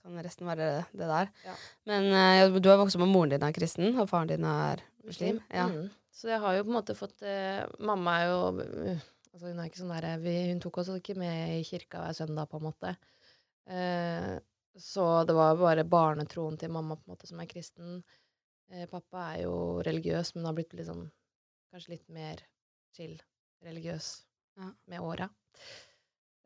Kan 0.04 0.20
resten 0.20 0.48
være 0.50 0.84
det 0.92 1.06
der. 1.08 1.30
Ja. 1.46 1.54
Men 1.88 2.10
uh, 2.12 2.58
du 2.60 2.68
har 2.68 2.80
vokst 2.82 2.98
opp 2.98 3.06
med 3.06 3.14
moren 3.14 3.32
din 3.32 3.46
er 3.48 3.54
kristen, 3.56 3.94
og 3.96 4.10
faren 4.10 4.28
din 4.28 4.44
er 4.44 4.82
muslim. 5.08 5.38
Ja. 5.48 5.70
Mm. 5.72 5.86
Så 6.12 6.28
jeg 6.28 6.42
har 6.44 6.58
jo 6.58 6.66
på 6.66 6.74
en 6.74 6.76
måte 6.76 6.96
fått 6.98 7.24
uh, 7.24 7.64
Mamma 7.80 8.18
er 8.20 8.26
jo 8.28 8.42
uh, 8.60 9.06
Altså 9.34 9.48
hun 9.48 9.62
er 9.64 9.70
ikke 9.70 9.80
sånn 9.80 9.94
der 9.96 10.20
vi, 10.22 10.34
Hun 10.52 10.60
tok 10.62 10.82
oss 10.82 10.92
ikke 10.94 11.16
med 11.18 11.56
i 11.56 11.64
kirka 11.66 12.04
hver 12.04 12.18
søndag, 12.18 12.52
på 12.52 12.60
en 12.60 12.68
måte. 12.68 12.92
Så 14.78 15.06
det 15.26 15.34
var 15.34 15.56
bare 15.58 15.88
barnetroen 15.90 16.60
til 16.62 16.70
mamma 16.70 17.00
på 17.00 17.08
en 17.08 17.16
måte 17.16 17.26
som 17.26 17.40
er 17.42 17.50
kristen. 17.50 18.04
Pappa 18.92 19.24
er 19.32 19.48
jo 19.48 19.56
religiøs, 19.88 20.36
men 20.36 20.46
har 20.46 20.54
blitt 20.54 20.76
litt 20.78 20.86
sånn 20.92 21.08
Kanskje 21.74 21.96
litt 21.96 22.06
mer 22.14 22.44
chill 22.94 23.16
religiøs 23.66 24.12
Ja. 24.62 24.70
med 24.86 25.02
åra. 25.02 25.32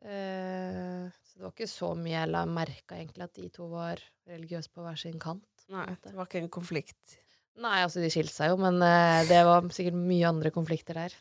Eh, 0.04 1.06
så 1.10 1.38
det 1.38 1.46
var 1.46 1.54
ikke 1.54 1.70
så 1.70 1.92
mye 1.98 2.14
jeg 2.14 2.30
la 2.30 2.44
merka 2.46 2.98
egentlig 2.98 3.26
at 3.26 3.38
de 3.38 3.48
to 3.54 3.70
var 3.72 4.02
religiøse 4.28 4.70
på 4.74 4.84
hver 4.84 4.98
sin 5.00 5.18
kant. 5.22 5.46
Nei, 5.72 5.86
det 6.04 6.14
var 6.16 6.28
ikke 6.28 6.42
en 6.44 6.52
konflikt. 6.52 7.18
Nei, 7.58 7.80
altså 7.82 8.02
de 8.02 8.10
skilte 8.12 8.32
seg 8.32 8.52
jo, 8.52 8.60
men 8.62 8.78
eh, 8.84 9.24
det 9.28 9.40
var 9.46 9.66
sikkert 9.74 9.98
mye 9.98 10.28
andre 10.28 10.52
konflikter 10.54 11.00
der. 11.02 11.16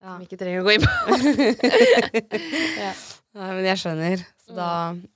Ja. 0.00 0.14
Som 0.14 0.22
vi 0.22 0.28
ikke 0.30 0.38
trenger 0.40 0.62
å 0.62 0.68
gå 0.68 0.76
inn 0.76 0.86
på. 0.86 1.16
ja. 2.84 2.92
Nei, 3.36 3.50
men 3.56 3.66
jeg 3.66 3.80
skjønner. 3.82 4.22
Så 4.40 4.54
da, 4.56 4.70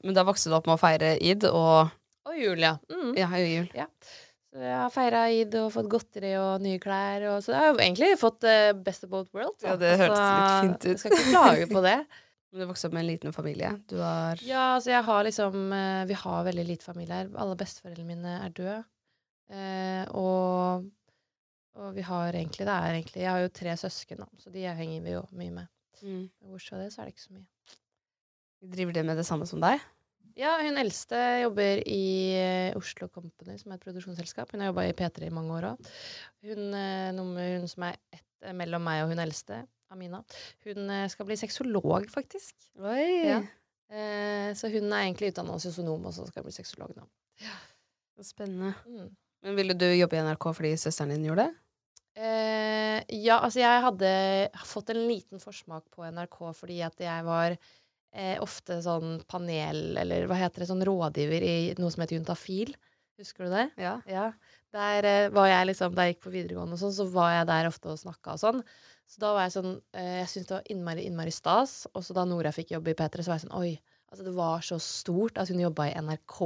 men 0.05 0.17
da 0.17 0.27
vokste 0.27 0.51
du 0.51 0.59
opp 0.59 0.69
med 0.69 0.77
å 0.77 0.83
feire 0.83 1.15
id 1.25 1.47
og 1.51 1.95
Og 2.29 2.37
Julia. 2.39 2.77
Mm. 2.93 3.15
ja, 3.19 3.31
jul. 3.41 3.71
Så 4.55 4.63
jeg 4.63 4.75
har 4.79 4.93
feira 4.95 5.25
id 5.35 5.55
og 5.59 5.73
fått 5.75 5.89
godteri 5.91 6.35
og 6.39 6.63
nye 6.63 6.79
klær. 6.83 7.25
Og, 7.33 7.41
så 7.43 7.55
jeg 7.55 7.59
har 7.59 7.73
jo 7.73 7.81
egentlig 7.83 8.11
fått 8.21 8.47
uh, 8.47 8.71
best 8.87 9.07
of 9.07 9.11
both 9.11 9.35
worlds. 9.35 9.59
da. 9.65 9.73
Ja, 9.73 9.81
det 9.81 9.97
hørtes 9.99 10.21
Så 10.21 10.29
litt 10.29 10.53
fint 10.61 10.85
ut. 10.85 10.91
Jeg 10.93 11.01
skal 11.01 11.17
ikke 11.17 11.33
klage 11.33 11.67
på 11.73 11.83
det. 11.85 11.97
Du 12.55 12.63
vokste 12.69 12.87
opp 12.87 12.95
med 12.95 13.03
en 13.03 13.09
liten 13.09 13.35
familie. 13.35 13.73
Du 13.91 13.97
har 13.99 14.39
Ja, 14.47 14.75
altså 14.77 14.93
jeg 14.93 15.05
har 15.09 15.25
liksom 15.27 15.73
eh, 15.75 16.05
Vi 16.07 16.19
har 16.21 16.45
veldig 16.47 16.67
lite 16.69 16.87
familie 16.87 17.23
her. 17.23 17.33
Alle 17.41 17.57
besteforeldrene 17.59 18.07
mine 18.13 18.35
er 18.45 18.53
døde. 18.55 18.77
Eh, 19.51 20.05
og, 20.15 20.87
og 21.77 21.89
vi 21.97 22.05
har 22.07 22.31
egentlig 22.33 22.65
Det 22.65 22.77
er 22.77 22.95
egentlig 22.95 23.21
Jeg 23.25 23.31
har 23.31 23.43
jo 23.43 23.51
tre 23.59 23.75
søsken, 23.77 24.23
da, 24.23 24.29
så 24.41 24.53
de 24.55 24.63
henger 24.65 25.03
vi 25.05 25.17
jo 25.17 25.25
mye 25.37 25.57
med. 25.59 25.73
mm. 26.01 26.23
Bortsett 26.47 26.71
fra 26.71 26.85
det, 26.85 26.93
så 26.95 27.03
er 27.03 27.11
det 27.11 27.17
ikke 27.17 27.27
så 27.27 27.35
mye. 27.35 27.49
Driver 28.75 28.97
de 28.97 29.03
med 29.05 29.21
det 29.21 29.27
samme 29.29 29.47
som 29.51 29.61
deg? 29.61 29.83
Ja, 30.35 30.57
hun 30.63 30.79
eldste 30.81 31.19
jobber 31.45 31.83
i 31.87 32.05
eh, 32.35 32.79
Oslo 32.79 33.07
Company, 33.13 33.59
som 33.61 33.71
er 33.71 33.79
et 33.79 33.85
produksjonsselskap. 33.85 34.51
Hun 34.51 34.65
har 34.65 34.73
jobba 34.73 34.87
i 34.89 34.95
P3 34.97 35.29
i 35.29 35.35
mange 35.35 35.53
år 35.55 35.69
òg. 35.75 35.91
Hun, 36.49 36.65
eh, 36.75 37.11
hun 37.15 37.69
som 37.71 37.87
er 37.91 37.99
ett 38.15 38.55
mellom 38.57 38.83
meg 38.83 39.05
og 39.05 39.13
hun 39.13 39.23
eldste, 39.23 39.61
Amina. 39.95 40.23
Hun 40.67 40.91
eh, 40.91 41.09
skal 41.13 41.29
bli 41.29 41.39
sexolog, 41.41 42.09
faktisk. 42.13 42.57
Ja. 42.77 43.41
Eh, 43.89 44.51
så 44.59 44.71
hun 44.73 44.91
er 44.91 45.05
egentlig 45.07 45.33
utdanna 45.33 45.59
sosionom, 45.63 46.09
og 46.09 46.17
så 46.17 46.27
skal 46.29 46.43
hun 46.43 46.51
bli 46.51 46.57
sexolog 46.57 46.95
nå. 46.99 47.07
Spennende. 48.23 48.75
Mm. 48.87 49.13
Men 49.45 49.59
ville 49.59 49.77
du 49.77 49.87
jobbe 49.93 50.17
i 50.17 50.25
NRK 50.25 50.49
fordi 50.57 50.73
søsteren 50.81 51.13
din 51.13 51.27
gjorde 51.29 51.49
det? 51.49 51.61
Eh, 52.15 53.01
ja, 53.25 53.41
altså 53.41 53.59
jeg 53.59 53.83
hadde 53.83 54.11
fått 54.71 54.93
en 54.95 55.03
liten 55.09 55.43
forsmak 55.43 55.89
på 55.93 56.07
NRK 56.07 56.39
fordi 56.55 56.79
at 56.87 57.01
jeg 57.03 57.27
var 57.27 57.57
eh, 57.57 58.37
ofte 58.43 58.79
sånn 58.85 59.19
panel, 59.31 59.99
eller 60.01 60.29
hva 60.31 60.39
heter 60.39 60.63
det, 60.63 60.71
sånn 60.71 60.85
rådgiver 60.87 61.47
i 61.47 61.57
noe 61.81 61.91
som 61.93 62.05
heter 62.05 62.21
Juntafil. 62.21 62.75
Husker 63.19 63.47
du 63.47 63.55
det? 63.55 63.67
Ja. 63.83 63.99
Ja. 64.11 64.29
Der 64.75 65.07
eh, 65.11 65.33
var 65.35 65.51
jeg 65.51 65.71
liksom, 65.73 65.95
da 65.95 66.07
jeg 66.07 66.17
gikk 66.17 66.25
på 66.25 66.35
videregående 66.35 66.79
og 66.79 66.83
sånn, 66.83 66.95
så 66.97 67.09
var 67.11 67.35
jeg 67.35 67.51
der 67.51 67.71
ofte 67.71 67.93
og 67.93 68.01
snakka 68.01 68.39
og 68.39 68.43
sånn. 68.43 68.63
Så 69.07 69.21
da 69.21 69.33
var 69.37 69.45
jeg 69.47 69.53
sånn 69.59 69.75
eh, 69.93 70.21
Jeg 70.23 70.29
syntes 70.33 70.49
det 70.49 70.57
var 70.57 70.71
innmari, 70.73 71.05
innmari 71.09 71.33
stas. 71.35 71.75
Og 71.95 72.05
så 72.07 72.17
da 72.17 72.25
Nora 72.29 72.53
fikk 72.57 72.73
jobb 72.75 72.89
i 72.89 72.97
P3, 72.99 73.23
så 73.23 73.33
var 73.33 73.39
jeg 73.41 73.47
sånn 73.49 73.59
Oi. 73.61 73.75
Altså, 74.11 74.25
det 74.25 74.35
var 74.37 74.63
så 74.65 74.79
stort 74.83 75.39
at 75.43 75.51
hun 75.51 75.61
jobba 75.61 75.89
i 75.91 75.95
NRK. 75.99 76.41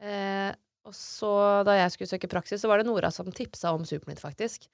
Eh, 0.00 0.50
og 0.88 0.94
så, 0.96 1.30
da 1.68 1.74
jeg 1.76 1.92
skulle 1.92 2.08
søke 2.14 2.30
praksis, 2.30 2.62
så 2.62 2.70
var 2.70 2.80
det 2.80 2.86
Nora 2.88 3.10
som 3.12 3.28
tipsa 3.34 3.74
om 3.76 3.84
Supernytt, 3.88 4.22
faktisk. 4.22 4.68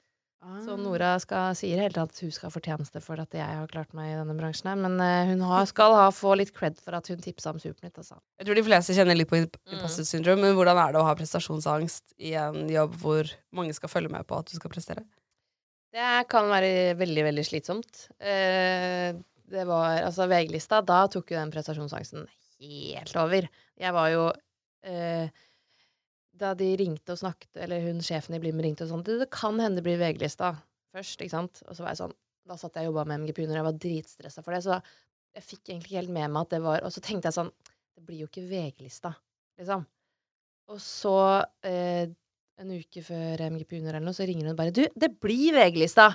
Så 0.60 0.74
Nora 0.76 1.14
skal, 1.24 1.54
sier 1.56 1.80
hele 1.80 1.94
tiden 1.94 2.04
at 2.10 2.18
hun 2.20 2.32
skal 2.36 2.50
ha 2.50 2.52
fortjeneste 2.52 3.00
for 3.00 3.16
at 3.22 3.32
jeg 3.32 3.40
har 3.48 3.70
klart 3.70 3.94
meg 3.96 4.10
i 4.10 4.16
denne 4.18 4.34
bransjen 4.36 4.68
her, 4.68 4.76
men 4.76 4.98
eh, 5.00 5.30
hun 5.30 5.40
har, 5.48 5.64
skal 5.70 5.94
ha, 5.96 6.10
få 6.12 6.34
litt 6.36 6.52
cred 6.52 6.76
for 6.84 6.92
at 6.98 7.08
hun 7.08 7.22
tipsa 7.24 7.54
om 7.54 7.60
Supernytt, 7.62 7.96
altså. 8.02 8.18
Jeg 8.36 8.50
tror 8.50 8.60
de 8.60 8.66
fleste 8.66 8.96
kjenner 8.98 9.16
litt 9.16 9.30
på 9.32 9.40
Mm. 9.40 9.48
imposter 9.72 10.04
syndrome, 10.04 10.44
men 10.44 10.52
hvordan 10.58 10.76
er 10.76 10.92
det 10.92 11.00
å 11.00 11.06
ha 11.08 11.14
prestasjonsangst 11.16 12.12
i 12.20 12.34
en 12.36 12.68
jobb 12.68 13.00
hvor 13.00 13.32
mange 13.56 13.72
skal 13.72 13.88
følge 13.88 14.12
med 14.12 14.28
på 14.28 14.36
at 14.36 14.52
du 14.52 14.58
skal 14.60 14.70
prestere? 14.70 15.06
Det 15.94 16.26
kan 16.26 16.48
være 16.50 16.96
veldig, 16.98 17.22
veldig 17.28 17.44
slitsomt. 17.46 18.08
Eh, 18.18 19.14
det 19.54 19.66
var 19.68 20.00
altså 20.02 20.26
VG-lista, 20.26 20.80
da 20.82 21.04
tok 21.10 21.30
jo 21.30 21.38
den 21.38 21.52
prestasjonsangsten 21.54 22.24
helt 22.58 23.18
over. 23.20 23.46
Jeg 23.78 23.94
var 23.94 24.08
jo 24.10 24.24
eh, 24.86 25.28
Da 26.34 26.50
de 26.58 26.72
ringte 26.80 27.14
og 27.14 27.20
snakket, 27.20 27.52
eller 27.62 27.84
hun 27.84 28.02
sjefen 28.02 28.34
i 28.34 28.40
Blim 28.42 28.58
ringte 28.64 28.88
og 28.88 28.90
sånn, 28.90 29.04
det, 29.06 29.28
kan 29.30 29.60
hende 29.62 29.78
det 29.78 29.86
blir 29.86 30.00
VG-lista 30.00 30.50
først, 30.94 31.20
ikke 31.20 31.36
sant. 31.36 31.62
Og 31.68 31.78
så 31.78 31.86
var 31.86 31.94
jeg 31.94 32.02
sånn 32.02 32.16
Da 32.44 32.58
satt 32.58 32.74
jeg 32.74 32.88
og 32.88 32.92
jobba 32.92 33.06
med 33.12 33.22
MGP 33.22 33.44
under, 33.44 33.60
jeg 33.60 33.68
var 33.68 33.78
dritstressa 33.86 34.42
for 34.42 34.56
det, 34.56 34.64
så 34.66 34.80
jeg 35.34 35.46
fikk 35.46 35.70
egentlig 35.70 35.92
ikke 35.92 36.00
helt 36.00 36.16
med 36.16 36.34
meg 36.34 36.42
at 36.42 36.56
det 36.56 36.62
var 36.64 36.82
Og 36.82 36.90
så 36.94 37.02
tenkte 37.04 37.30
jeg 37.30 37.38
sånn 37.38 37.54
Det 37.94 38.02
blir 38.02 38.24
jo 38.24 38.30
ikke 38.32 38.48
VG-lista, 38.50 39.14
liksom. 39.62 39.86
Og 40.74 40.82
så 40.82 41.16
eh, 41.68 42.10
en 42.62 42.70
uke 42.74 43.02
før 43.04 43.42
MGP 43.50 43.80
Under 43.80 43.96
eller 43.96 44.06
noe, 44.06 44.16
så 44.16 44.26
ringer 44.28 44.50
hun 44.50 44.58
bare 44.58 44.74
'Du, 44.74 44.84
det 44.94 45.10
blir 45.20 45.56
VG-lista!' 45.56 46.14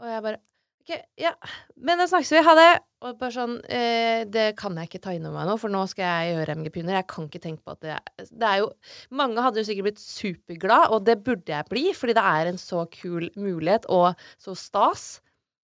Og 0.00 0.06
jeg 0.10 0.22
bare 0.22 0.40
'Ok, 0.86 1.02
ja, 1.18 1.32
men 1.76 1.98
da 1.98 2.06
snakkes 2.06 2.30
vi. 2.32 2.42
Ha 2.46 2.54
det!' 2.54 2.80
Og 3.02 3.18
bare 3.18 3.34
sånn 3.34 3.56
eh, 3.68 4.24
'Det 4.24 4.56
kan 4.56 4.76
jeg 4.76 4.88
ikke 4.88 5.02
ta 5.02 5.14
inn 5.14 5.26
over 5.26 5.38
meg 5.40 5.48
nå, 5.50 5.56
for 5.58 5.68
nå 5.72 5.82
skal 5.88 6.04
jeg 6.04 6.34
gjøre 6.36 6.56
MGP 6.56 6.80
Under.' 6.82 6.98
Jeg 7.00 7.06
kan 7.10 7.28
ikke 7.28 7.42
tenke 7.42 7.62
på 7.64 7.72
at 7.74 7.80
det 7.80 7.90
er 7.96 8.24
Det 8.30 8.48
er 8.48 8.58
jo 8.62 8.70
Mange 9.10 9.42
hadde 9.42 9.58
jo 9.58 9.68
sikkert 9.68 9.88
blitt 9.90 10.02
superglad, 10.02 10.90
og 10.90 11.04
det 11.04 11.22
burde 11.24 11.52
jeg 11.52 11.70
bli, 11.70 11.92
fordi 11.92 12.14
det 12.14 12.24
er 12.24 12.46
en 12.46 12.58
så 12.58 12.86
kul 12.90 13.30
mulighet, 13.36 13.86
og 13.88 14.14
så 14.38 14.54
stas. 14.54 15.20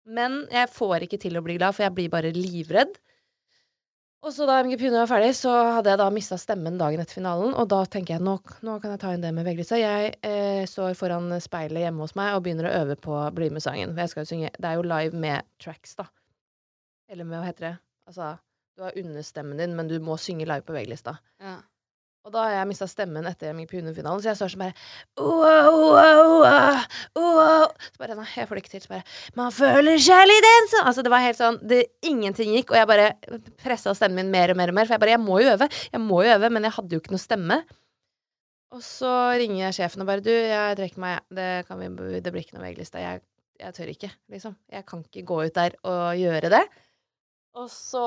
Men 0.07 0.47
jeg 0.51 0.69
får 0.69 1.07
ikke 1.07 1.21
til 1.21 1.37
å 1.39 1.43
bli 1.45 1.59
glad, 1.59 1.75
for 1.75 1.85
jeg 1.85 1.95
blir 1.95 2.11
bare 2.11 2.33
livredd. 2.35 2.99
Og 4.23 4.31
så 4.31 4.47
da 4.47 4.61
MGP 4.63 4.85
var 4.95 5.09
ferdig, 5.11 5.33
så 5.35 5.51
hadde 5.77 5.91
jeg 5.91 5.99
da 5.99 6.05
mista 6.15 6.37
stemmen 6.39 6.77
dagen 6.79 7.01
etter 7.03 7.19
finalen. 7.19 7.57
Og 7.59 7.67
da 7.73 7.81
tenker 7.91 8.15
jeg 8.15 8.23
nå, 8.23 8.37
nå 8.63 8.77
kan 8.79 8.95
jeg 8.95 9.01
ta 9.03 9.11
inn 9.17 9.25
det 9.25 9.33
med 9.35 9.49
VG-lista. 9.49 9.81
Jeg 9.81 10.13
eh, 10.23 10.63
står 10.71 10.95
foran 10.99 11.27
speilet 11.43 11.83
hjemme 11.83 12.07
hos 12.07 12.15
meg 12.19 12.37
og 12.37 12.45
begynner 12.45 12.69
å 12.71 12.75
øve 12.85 12.97
på 13.03 13.17
Bli 13.35 13.51
med-sangen. 13.51 13.97
For 13.97 14.05
jeg 14.05 14.13
skal 14.13 14.23
jo 14.23 14.31
synge 14.31 14.53
Det 14.55 14.69
er 14.69 14.79
jo 14.79 14.87
live 14.87 15.25
med 15.27 15.49
tracks, 15.63 15.97
da. 15.99 16.07
Eller 17.11 17.27
med 17.27 17.41
hva 17.41 17.49
heter 17.49 17.67
det? 17.67 17.73
Altså, 18.13 18.31
du 18.79 18.87
har 18.87 19.03
understemmen 19.03 19.59
din, 19.59 19.75
men 19.79 19.91
du 19.91 19.99
må 20.01 20.15
synge 20.23 20.47
live 20.47 20.63
på 20.69 20.79
VG-lista. 20.79 21.17
Ja. 21.43 21.59
Og 22.23 22.31
da 22.31 22.45
har 22.45 22.53
jeg 22.55 22.67
mista 22.71 22.87
stemmen 22.87 23.27
etter 23.27 23.51
MGP 23.51 23.81
Under-finalen, 23.81 24.21
så 24.23 24.31
jeg 24.31 24.39
står 24.39 24.53
sånn 24.53 24.63
bare 24.63 24.75
Wow, 25.19 25.79
wow, 25.91 26.29
wow, 26.45 26.77
wow 27.19 27.65
Så 27.83 27.99
bare 27.99 28.15
Nei, 28.15 28.29
jeg 28.37 28.47
får 28.47 28.59
det 28.59 28.63
ikke 28.63 28.73
til. 28.77 28.85
Så 28.85 28.93
bare 28.93 29.39
Man 29.39 29.51
føler 29.57 29.99
seg 30.03 30.23
litt 30.31 30.47
ensom! 30.53 30.87
Altså, 30.87 31.03
det 31.03 31.11
var 31.11 31.25
helt 31.25 31.41
sånn 31.41 31.59
det, 31.67 31.81
Ingenting 32.07 32.55
gikk, 32.55 32.71
og 32.71 32.79
jeg 32.79 32.91
bare 32.93 33.09
pressa 33.63 33.95
stemmen 33.99 34.23
min 34.23 34.31
mer 34.35 34.55
og 34.55 34.61
mer 34.61 34.71
og 34.71 34.79
mer. 34.79 34.87
For 34.87 34.95
jeg 34.95 35.03
bare 35.03 35.17
Jeg 35.17 35.25
må 35.25 35.41
jo 35.43 35.51
øve. 35.57 35.69
Jeg 35.91 36.05
må 36.05 36.23
jo 36.23 36.37
øve, 36.37 36.53
men 36.55 36.69
jeg 36.69 36.77
hadde 36.79 36.95
jo 36.95 37.03
ikke 37.03 37.17
noe 37.17 37.25
stemme. 37.25 37.59
Og 38.73 38.87
så 38.87 39.13
ringer 39.43 39.67
jeg 39.67 39.79
sjefen 39.81 40.05
og 40.05 40.09
bare 40.09 40.25
Du, 40.25 40.31
jeg 40.31 40.79
trekker 40.79 41.03
meg, 41.03 41.19
jeg. 41.19 41.43
Det, 41.43 42.23
det 42.23 42.33
blir 42.33 42.47
ikke 42.47 42.57
noe 42.57 42.65
VG-liste. 42.69 43.03
Jeg, 43.03 43.25
jeg 43.67 43.77
tør 43.77 43.93
ikke, 43.97 44.15
liksom. 44.33 44.57
Jeg 44.71 44.87
kan 44.89 45.03
ikke 45.03 45.27
gå 45.29 45.43
ut 45.43 45.59
der 45.59 45.77
og 45.83 46.05
gjøre 46.23 46.55
det. 46.55 46.63
Og 47.61 47.67
så 47.69 48.03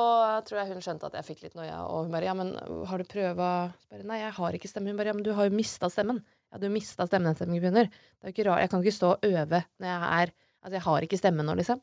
tror 0.48 0.58
jeg 0.58 0.72
hun 0.74 0.82
skjønte 0.82 1.06
at 1.06 1.18
jeg 1.20 1.28
fikk 1.28 1.44
litt 1.44 1.58
noia, 1.58 1.84
og 1.86 2.06
hun 2.06 2.14
bare 2.14 2.26
'ja, 2.26 2.34
men 2.34 2.56
har 2.90 2.98
du 2.98 3.04
prøva?' 3.06 3.74
'nei, 3.92 4.20
jeg 4.24 4.34
har 4.34 4.52
ikke 4.58 4.72
stemme'. 4.72 4.90
Hun 4.90 4.98
bare 4.98 5.14
'ja, 5.14 5.14
men 5.14 5.24
du 5.24 5.34
har 5.34 5.46
jo 5.46 5.56
mista 5.56 5.86
stemmen'. 5.86 6.24
Ja, 6.52 6.58
du 6.58 6.70
mista 6.70 7.06
stemmen 7.06 7.30
etter 7.30 7.46
MGP 7.46 7.62
begynner. 7.62 7.90
Det 7.92 8.24
er 8.24 8.32
jo 8.32 8.34
ikke 8.34 8.50
rart. 8.50 8.62
Jeg 8.62 8.70
kan 8.70 8.82
ikke 8.82 9.00
stå 9.00 9.08
og 9.14 9.20
øve 9.24 9.66
når 9.80 9.88
jeg 9.88 10.02
er 10.24 10.32
Altså, 10.66 10.80
jeg 10.80 10.82
har 10.82 11.02
ikke 11.06 11.18
stemme 11.20 11.44
nå, 11.46 11.54
liksom. 11.60 11.82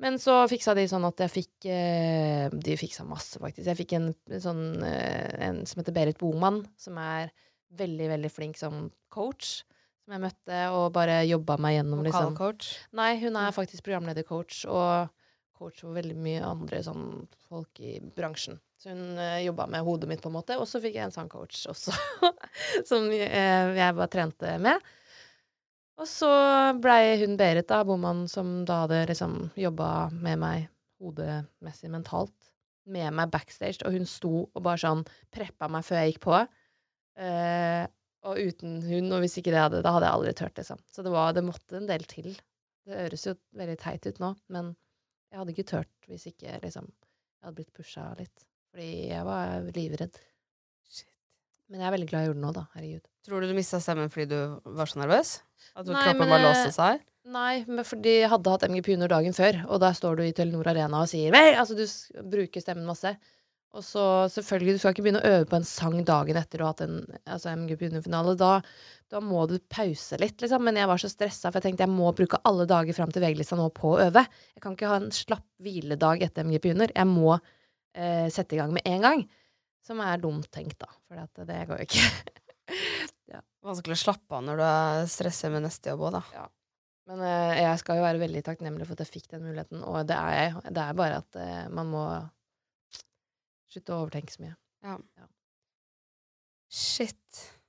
Men 0.00 0.14
så 0.16 0.48
fiksa 0.48 0.72
de 0.74 0.86
sånn 0.88 1.04
at 1.04 1.18
jeg 1.20 1.30
fikk 1.30 1.66
eh, 1.68 2.48
De 2.48 2.76
fiksa 2.80 3.04
masse, 3.04 3.36
faktisk. 3.36 3.66
Jeg 3.68 3.76
fikk 3.76 3.92
en 3.98 4.14
sånn 4.40 4.82
eh, 4.82 5.48
En 5.48 5.66
som 5.68 5.82
heter 5.82 5.92
Berit 5.92 6.16
Boman, 6.16 6.62
som 6.80 6.96
er 6.96 7.28
veldig, 7.76 8.08
veldig 8.16 8.30
flink 8.32 8.56
som 8.56 8.86
coach. 9.12 9.60
Som 10.06 10.16
jeg 10.16 10.24
møtte 10.24 10.62
og 10.72 10.86
bare 10.96 11.20
jobba 11.28 11.58
meg 11.60 11.76
gjennom, 11.76 12.00
liksom. 12.06 12.32
Vokalcoach. 12.32 12.70
Nei, 12.96 13.12
hun 13.20 13.36
er 13.36 13.52
faktisk 13.54 13.84
programledercoach 13.84 14.64
og 14.72 15.12
coach 15.62 15.82
for 15.84 15.94
veldig 15.96 16.16
mye 16.18 16.42
andre 16.46 16.82
sånn 16.84 17.06
folk 17.48 17.80
i 17.82 17.96
bransjen. 18.16 18.58
Så 18.80 18.90
hun 18.90 19.18
uh, 19.18 19.38
jobba 19.42 19.68
med 19.70 19.86
hodet 19.86 20.10
mitt, 20.10 20.22
på 20.22 20.30
en 20.30 20.36
måte. 20.36 20.58
Og 20.58 20.66
så 20.68 20.80
fikk 20.82 20.98
jeg 20.98 21.06
en 21.06 21.14
sangcoach 21.14 21.60
også, 21.70 21.94
som 22.90 23.06
uh, 23.06 23.70
jeg 23.78 23.98
bare 23.98 24.10
trente 24.10 24.56
med. 24.62 24.92
Og 26.02 26.08
så 26.08 26.30
blei 26.82 27.20
hun 27.20 27.36
Berit, 27.38 27.68
da, 27.70 27.82
bomann 27.86 28.24
som 28.30 28.62
da 28.66 28.82
hadde 28.84 29.04
liksom 29.12 29.36
jobba 29.60 30.08
med 30.16 30.40
meg 30.42 30.68
hodemessig 31.02 31.90
mentalt, 31.92 32.34
med 32.90 33.14
meg 33.14 33.30
backstage, 33.30 33.84
og 33.86 33.94
hun 33.94 34.08
sto 34.08 34.46
og 34.48 34.62
bare 34.64 34.80
sånn 34.82 35.04
preppa 35.34 35.68
meg 35.70 35.86
før 35.86 36.00
jeg 36.00 36.14
gikk 36.14 36.22
på. 36.26 36.40
Uh, 37.22 37.84
og 38.26 38.38
uten 38.38 38.78
hun, 38.86 39.10
og 39.14 39.22
hvis 39.22 39.36
ikke 39.38 39.52
det 39.54 39.62
hadde, 39.62 39.82
da 39.84 39.92
hadde 39.94 40.08
jeg 40.08 40.18
aldri 40.18 40.32
turt, 40.38 40.56
liksom. 40.58 40.80
Så 40.90 41.04
det, 41.04 41.12
var, 41.14 41.34
det 41.36 41.44
måtte 41.46 41.78
en 41.78 41.88
del 41.90 42.06
til. 42.08 42.32
Det 42.86 42.98
høres 42.98 43.26
jo 43.28 43.36
veldig 43.58 43.78
teit 43.82 44.06
ut 44.08 44.18
nå, 44.22 44.32
men 44.54 44.72
jeg 45.32 45.40
hadde 45.40 45.54
ikke 45.54 45.70
turt 45.70 46.10
hvis 46.10 46.28
ikke 46.28 46.58
liksom 46.62 46.88
jeg 46.92 47.46
hadde 47.48 47.56
blitt 47.56 47.72
pusha 47.74 48.04
litt. 48.18 48.44
Fordi 48.72 48.90
jeg 49.10 49.24
var 49.26 49.64
livredd. 49.74 50.20
Men 51.72 51.80
jeg 51.80 51.88
er 51.88 51.94
veldig 51.94 52.08
glad 52.10 52.22
jeg 52.22 52.28
gjorde 52.28 52.38
det 52.38 52.44
nå, 52.44 52.52
da. 52.54 52.62
Herregud. 52.76 53.08
Tror 53.24 53.40
du 53.42 53.48
du 53.48 53.56
mista 53.56 53.78
stemmen 53.80 54.10
fordi 54.12 54.28
du 54.34 54.72
var 54.76 54.90
så 54.90 55.00
nervøs? 55.00 55.32
At 55.72 55.88
Nei, 55.88 56.02
kroppen 56.04 56.28
bare 56.28 56.44
låste 56.44 56.72
seg? 56.74 57.04
Nei, 57.32 57.62
men 57.64 57.86
fordi 57.86 58.16
jeg 58.18 58.30
hadde 58.32 58.52
hatt 58.52 58.66
MGP 58.68 58.90
under 58.96 59.12
dagen 59.12 59.36
før, 59.36 59.60
og 59.70 59.80
der 59.82 59.94
står 59.96 60.18
du 60.18 60.24
i 60.26 60.32
Telenor 60.36 60.68
Arena 60.72 61.04
og 61.04 61.10
sier 61.10 61.32
Vei! 61.34 61.52
altså 61.54 61.76
du 61.78 61.84
bruker 62.34 62.64
stemmen 62.64 62.86
masse. 62.88 63.14
Og 63.72 63.84
så 63.84 64.04
selvfølgelig, 64.28 64.74
du 64.76 64.80
skal 64.82 64.92
ikke 64.92 65.04
begynne 65.06 65.22
å 65.22 65.30
øve 65.38 65.46
på 65.48 65.56
en 65.56 65.64
sang 65.64 65.94
dagen 66.04 66.36
etter 66.36 66.60
du 66.60 66.64
har 66.66 66.74
hatt 66.74 66.82
en 66.84 66.98
altså 67.24 67.54
MGP 67.56 67.86
under-finale. 67.88 68.34
Da, 68.36 68.50
da 69.12 69.22
må 69.24 69.46
du 69.48 69.54
pause 69.72 70.18
litt, 70.20 70.36
liksom. 70.44 70.66
Men 70.66 70.76
jeg 70.76 70.90
var 70.90 71.00
så 71.00 71.08
stressa, 71.08 71.48
for 71.48 71.56
jeg 71.56 71.70
tenkte 71.70 71.86
jeg 71.86 71.94
må 71.94 72.10
bruke 72.16 72.40
alle 72.48 72.66
dager 72.68 72.96
fram 72.96 73.14
til 73.14 73.24
VG-lista 73.24 73.56
nå 73.56 73.70
på 73.76 73.94
å 73.94 74.02
øve. 74.10 74.26
Jeg 74.52 74.64
kan 74.64 74.76
ikke 74.76 74.90
ha 74.92 74.98
en 75.00 75.08
slapp 75.16 75.46
hviledag 75.64 76.26
etter 76.26 76.44
MGP 76.44 76.68
junior. 76.74 76.92
Jeg 76.92 77.08
må 77.08 77.30
eh, 77.38 78.28
sette 78.34 78.58
i 78.58 78.60
gang 78.60 78.76
med 78.76 78.84
en 78.92 79.08
gang. 79.08 79.24
Som 79.82 80.04
er 80.04 80.20
dumt 80.20 80.50
tenkt, 80.52 80.76
da. 80.84 80.92
For 81.08 81.48
det 81.48 81.62
går 81.70 81.80
jo 81.80 81.88
ikke. 81.88 82.10
Vanskelig 83.62 83.94
å 83.94 84.02
slappe 84.02 84.36
av 84.36 84.44
når 84.44 84.58
du 84.58 84.66
er 84.66 85.08
stresset 85.10 85.52
med 85.54 85.64
neste 85.64 85.94
jobb 85.94 86.08
òg, 86.10 86.20
da. 86.20 86.44
Men 87.08 87.24
eh, 87.24 87.62
jeg 87.62 87.80
skal 87.80 87.98
jo 87.98 88.04
være 88.04 88.20
veldig 88.20 88.44
takknemlig 88.46 88.86
for 88.86 88.98
at 88.98 89.06
jeg 89.06 89.14
fikk 89.16 89.32
den 89.32 89.48
muligheten, 89.48 89.80
og 89.86 90.04
det 90.12 90.20
er 90.20 90.36
jeg. 90.36 90.62
Det 90.68 90.84
er 90.84 90.98
bare 90.98 91.24
at 91.24 91.40
eh, 91.40 91.66
man 91.72 91.88
må 91.88 92.04
slutte 93.72 93.94
å 93.96 94.02
overtenke 94.04 94.34
så 94.34 94.44
mye. 94.44 94.54
Shit. 96.72 97.18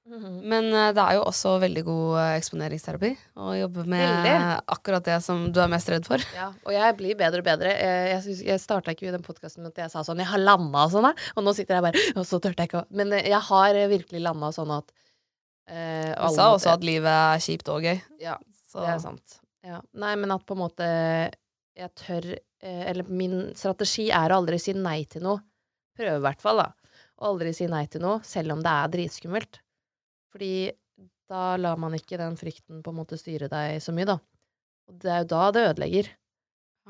Mhm. 0.04 0.41
Men 0.43 0.66
eh, 0.76 0.89
det 0.91 0.99
er 0.99 1.16
jo 1.16 1.22
også 1.30 1.54
veldig 1.64 1.82
god 1.88 2.18
eh, 2.20 2.32
eksponeringsterapi 2.41 3.12
å 3.39 3.54
jobbe 3.56 3.86
med 3.88 4.04
Veldig. 4.04 4.34
akkurat 4.76 5.06
det 5.08 5.20
som 5.24 5.45
du 5.56 5.62
er 5.64 5.70
mest 5.72 5.88
redd 5.91 6.08
for. 6.08 6.24
Ja, 6.36 6.49
og 6.66 6.76
jeg 6.76 6.97
blir 6.99 7.16
bedre 7.20 7.39
og 7.39 7.47
bedre. 7.47 7.72
Jeg, 7.72 8.10
jeg, 8.12 8.36
jeg 8.49 8.60
starta 8.60 8.91
ikke 8.91 9.08
i 9.08 9.14
den 9.16 9.24
podkasten 9.24 9.64
med 9.64 9.72
at 9.72 9.86
jeg 9.86 9.93
sa 9.93 10.04
sånn 10.04 10.20
'Jeg 10.20 10.28
har 10.34 10.43
landa' 10.43 10.84
og 10.89 10.91
sånn, 10.91 11.08
og 11.08 11.47
nå 11.47 11.54
sitter 11.56 11.80
jeg 11.80 11.86
bare 11.88 12.04
Og 12.20 12.28
så 12.28 12.41
turte 12.43 12.66
jeg 12.66 12.72
ikke 12.72 12.84
å 12.84 12.89
Men 12.91 13.16
eh, 13.16 13.30
jeg 13.32 13.39
har 13.47 13.80
virkelig 13.95 14.24
landa 14.28 14.51
sånn 14.51 14.76
at 14.76 14.91
eh, 15.72 16.12
Du 16.12 16.36
sa 16.36 16.51
også 16.51 16.76
at 16.76 16.84
livet 16.84 17.08
er 17.08 17.39
kjipt 17.47 17.72
og 17.72 17.88
gøy. 17.88 17.95
Ja, 18.20 18.36
Så 18.68 18.84
det 18.84 18.91
er 18.97 18.99
sant. 18.99 19.39
Ja. 19.64 19.80
Nei, 19.95 20.18
men 20.20 20.36
at 20.36 20.43
på 20.43 20.58
en 20.58 20.66
måte 20.66 20.84
jeg 21.80 21.89
tør 21.95 22.26
eh, 22.36 22.84
Eller 22.91 23.08
min 23.08 23.54
strategi 23.56 24.10
er 24.12 24.34
å 24.34 24.41
aldri 24.43 24.60
si 24.60 24.76
nei 24.76 25.06
til 25.08 25.24
noe. 25.24 25.39
Prøve 25.98 26.20
i 26.20 26.26
hvert 26.26 26.41
fall, 26.41 26.64
da. 26.64 26.98
Og 27.22 27.34
aldri 27.34 27.54
si 27.56 27.68
nei 27.70 27.86
til 27.91 28.04
noe, 28.04 28.22
selv 28.28 28.56
om 28.56 28.64
det 28.66 28.72
er 28.74 28.94
dritskummelt. 28.96 29.60
Fordi 30.34 30.54
da 31.30 31.54
lar 31.62 31.80
man 31.82 31.96
ikke 31.98 32.20
den 32.20 32.36
frykten 32.38 32.82
på 32.84 32.94
en 32.94 33.00
måte 33.00 33.18
styre 33.20 33.50
deg 33.52 33.80
så 33.84 33.94
mye, 33.96 34.10
da. 34.10 34.18
Og 34.89 35.00
det 35.02 35.12
er 35.12 35.24
jo 35.24 35.32
da 35.32 35.44
det 35.54 35.66
ødelegger. 35.72 36.10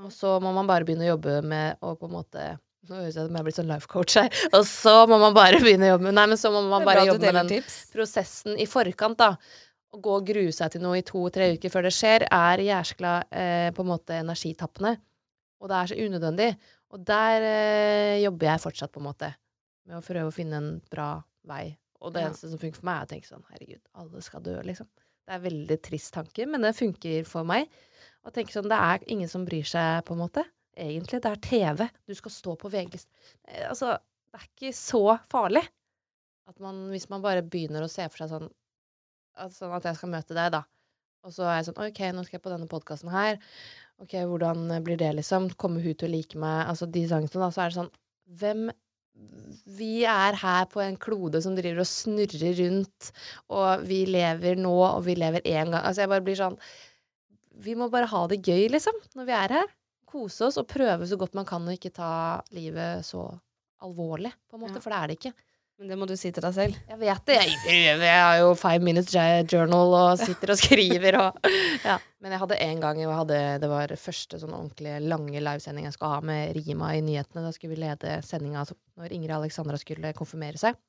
Og 0.03 0.13
så 0.13 0.37
må 0.41 0.53
man 0.55 0.69
bare 0.69 0.87
begynne 0.87 1.05
å 1.05 1.13
jobbe 1.13 1.41
med 1.45 1.83
å 1.85 1.93
på 1.99 2.09
en 2.09 2.15
måte 2.15 2.53
Nå 2.83 2.97
høres 2.97 3.15
jeg 3.15 3.23
ut 3.23 3.29
som 3.29 3.35
jeg 3.37 3.39
har 3.39 3.45
blitt 3.47 3.55
sånn 3.55 3.69
life 3.69 3.87
coach 3.87 4.15
her. 4.19 4.25
Og 4.57 4.65
så 4.67 4.93
må 5.07 5.15
man 5.21 5.31
bare 5.31 5.61
begynne 5.63 5.87
å 5.87 5.93
jobbe 5.93 6.09
med 6.09 6.17
Nei, 6.17 6.25
men 6.33 6.39
så 6.41 6.49
må 6.51 6.65
man 6.67 6.81
er 6.81 6.87
bare 6.89 7.05
jobbe 7.07 7.29
med 7.29 7.37
den 7.37 7.51
tips. 7.53 7.77
prosessen 7.93 8.57
i 8.59 8.65
forkant, 8.67 9.21
da. 9.21 9.29
Å 9.93 9.99
gå 10.03 10.17
og 10.17 10.25
grue 10.27 10.51
seg 10.51 10.73
til 10.73 10.83
noe 10.83 10.97
i 10.99 11.05
to-tre 11.07 11.53
uker 11.55 11.71
før 11.71 11.87
det 11.87 11.93
skjer, 11.95 12.25
er 12.27 12.63
jæskla 12.65 13.13
eh, 13.29 13.69
på 13.71 13.85
en 13.85 13.91
måte 13.93 14.17
energitappende. 14.19 14.97
Og 15.63 15.71
det 15.71 15.77
er 15.79 15.93
så 15.93 15.99
unødvendig. 16.09 16.49
Og 16.93 17.01
der 17.07 17.41
eh, 17.47 18.19
jobber 18.23 18.51
jeg 18.51 18.61
fortsatt, 18.67 18.91
på 18.93 19.01
en 19.01 19.07
måte. 19.09 19.31
Med 19.89 19.97
å 19.97 20.03
prøve 20.05 20.29
å 20.29 20.35
finne 20.35 20.59
en 20.61 20.69
bra 20.93 21.15
vei. 21.49 21.77
Og 22.03 22.13
det 22.13 22.21
Ja. 22.21 22.29
eneste 22.29 22.49
som 22.51 22.59
funker 22.61 22.79
for 22.81 22.85
meg, 22.89 23.01
er 23.01 23.05
å 23.07 23.09
tenke 23.13 23.27
sånn 23.29 23.45
Herregud, 23.49 23.81
alle 23.95 24.21
skal 24.21 24.41
dø, 24.45 24.57
liksom. 24.61 24.87
Det 25.23 25.31
er 25.31 25.39
en 25.39 25.45
veldig 25.47 25.77
trist 25.81 26.13
tanke, 26.13 26.45
men 26.47 26.61
det 26.61 26.73
funker 26.75 27.25
for 27.25 27.43
meg. 27.47 27.69
Å 28.27 28.31
tenke 28.35 28.51
sånn 28.51 28.67
Det 28.69 28.77
er 28.77 28.99
ingen 29.07 29.27
som 29.31 29.45
bryr 29.47 29.63
seg, 29.67 30.03
på 30.05 30.11
en 30.13 30.19
måte. 30.19 30.43
Egentlig. 30.75 31.21
Det 31.21 31.31
er 31.31 31.35
TV. 31.75 31.89
Du 32.07 32.13
skal 32.17 32.31
stå 32.31 32.55
på 32.57 32.69
VG-list. 32.69 33.07
Eh, 33.47 33.67
Altså, 33.69 33.97
det 34.31 34.41
er 34.41 34.47
ikke 34.51 34.73
så 34.75 35.19
farlig. 35.29 35.63
At 36.47 36.59
man, 36.59 36.89
hvis 36.91 37.09
man 37.09 37.21
bare 37.21 37.41
begynner 37.41 37.83
å 37.85 37.89
se 37.89 38.03
for 38.09 38.17
seg 38.17 38.29
sånn 38.29 38.49
at, 39.37 39.51
Sånn 39.51 39.71
at 39.73 39.83
jeg 39.83 39.95
skal 39.95 40.09
møte 40.09 40.35
deg, 40.35 40.51
da. 40.51 40.63
Og 41.23 41.31
så 41.31 41.43
er 41.47 41.61
jeg 41.61 41.69
sånn 41.73 41.79
OK, 41.87 41.99
nå 42.11 42.25
skal 42.25 42.37
jeg 42.37 42.43
på 42.43 42.51
denne 42.51 42.67
podkasten 42.67 43.09
her. 43.09 43.39
OK, 44.03 44.13
hvordan 44.29 44.67
blir 44.85 44.97
det, 44.99 45.11
liksom? 45.19 45.49
Kommer 45.59 45.83
hun 45.85 45.95
til 45.95 46.09
å 46.09 46.13
like 46.13 46.39
meg? 46.39 46.63
Altså 46.69 46.87
de 46.91 47.03
sangene, 47.09 47.31
da. 47.33 47.49
Så 47.53 47.63
er 47.63 47.71
det 47.73 47.77
sånn 47.81 47.91
Hvem 48.39 48.71
Vi 49.77 50.03
er 50.09 50.33
her 50.41 50.65
på 50.71 50.81
en 50.83 50.95
klode 50.97 51.39
som 51.45 51.53
driver 51.55 51.83
og 51.83 51.89
snurrer 51.89 52.55
rundt, 52.59 53.11
og 53.53 53.83
vi 53.87 53.99
lever 54.09 54.57
nå, 54.59 54.73
og 54.73 55.03
vi 55.05 55.13
lever 55.19 55.45
én 55.45 55.69
gang. 55.69 55.81
Altså, 55.83 56.01
jeg 56.03 56.09
bare 56.13 56.25
blir 56.25 56.39
sånn 56.39 56.57
Vi 57.63 57.75
må 57.77 57.89
bare 57.93 58.09
ha 58.09 58.23
det 58.31 58.41
gøy, 58.41 58.65
liksom, 58.73 58.97
når 59.15 59.27
vi 59.29 59.35
er 59.37 59.55
her. 59.59 59.73
Kose 60.09 60.47
oss 60.49 60.57
og 60.61 60.67
prøve 60.69 61.05
så 61.09 61.17
godt 61.21 61.33
man 61.37 61.45
kan 61.49 61.65
å 61.65 61.73
ikke 61.73 61.93
ta 61.93 62.41
livet 62.53 63.05
så 63.05 63.27
alvorlig, 63.83 64.31
på 64.49 64.57
en 64.57 64.63
måte, 64.65 64.79
Ja. 64.79 64.81
for 64.81 64.89
det 64.93 64.99
er 64.99 65.07
det 65.11 65.17
ikke. 65.19 65.33
Men 65.83 65.89
det 65.91 65.95
må 65.99 66.05
du 66.07 66.13
si 66.15 66.29
til 66.31 66.45
deg 66.45 66.53
selv. 66.55 66.75
Jeg 66.87 66.95
vet 67.01 67.25
det. 67.27 67.35
Jeg. 67.43 67.95
Har 67.99 68.37
jo 68.39 68.53
Five 68.55 68.79
Minutes 68.87 69.11
Journal 69.51 69.91
og 69.97 70.21
sitter 70.21 70.53
og 70.53 70.61
skriver 70.61 71.17
og 71.19 71.49
ja. 71.89 71.97
Men 72.23 72.31
jeg 72.31 72.39
hadde 72.39 72.59
en 72.63 72.79
gang 72.85 73.01
hadde, 73.11 73.39
Det 73.59 73.67
var 73.67 73.91
første 73.99 74.39
sånn 74.39 74.55
ordentlig 74.55 74.93
lange 75.03 75.43
livesending 75.43 75.89
jeg 75.89 75.97
skulle 75.97 76.13
ha 76.15 76.23
med 76.23 76.55
Rima 76.55 76.93
i 76.95 77.03
nyhetene. 77.03 77.43
Da 77.43 77.51
skulle 77.51 77.75
vi 77.75 77.81
lede 77.83 78.15
sendinga 78.23 78.63
altså, 78.63 78.79
når 78.95 79.17
Ingrid 79.17 79.35
Alexandra 79.41 79.83
skulle 79.83 80.15
konfirmere 80.15 80.63
seg. 80.63 80.79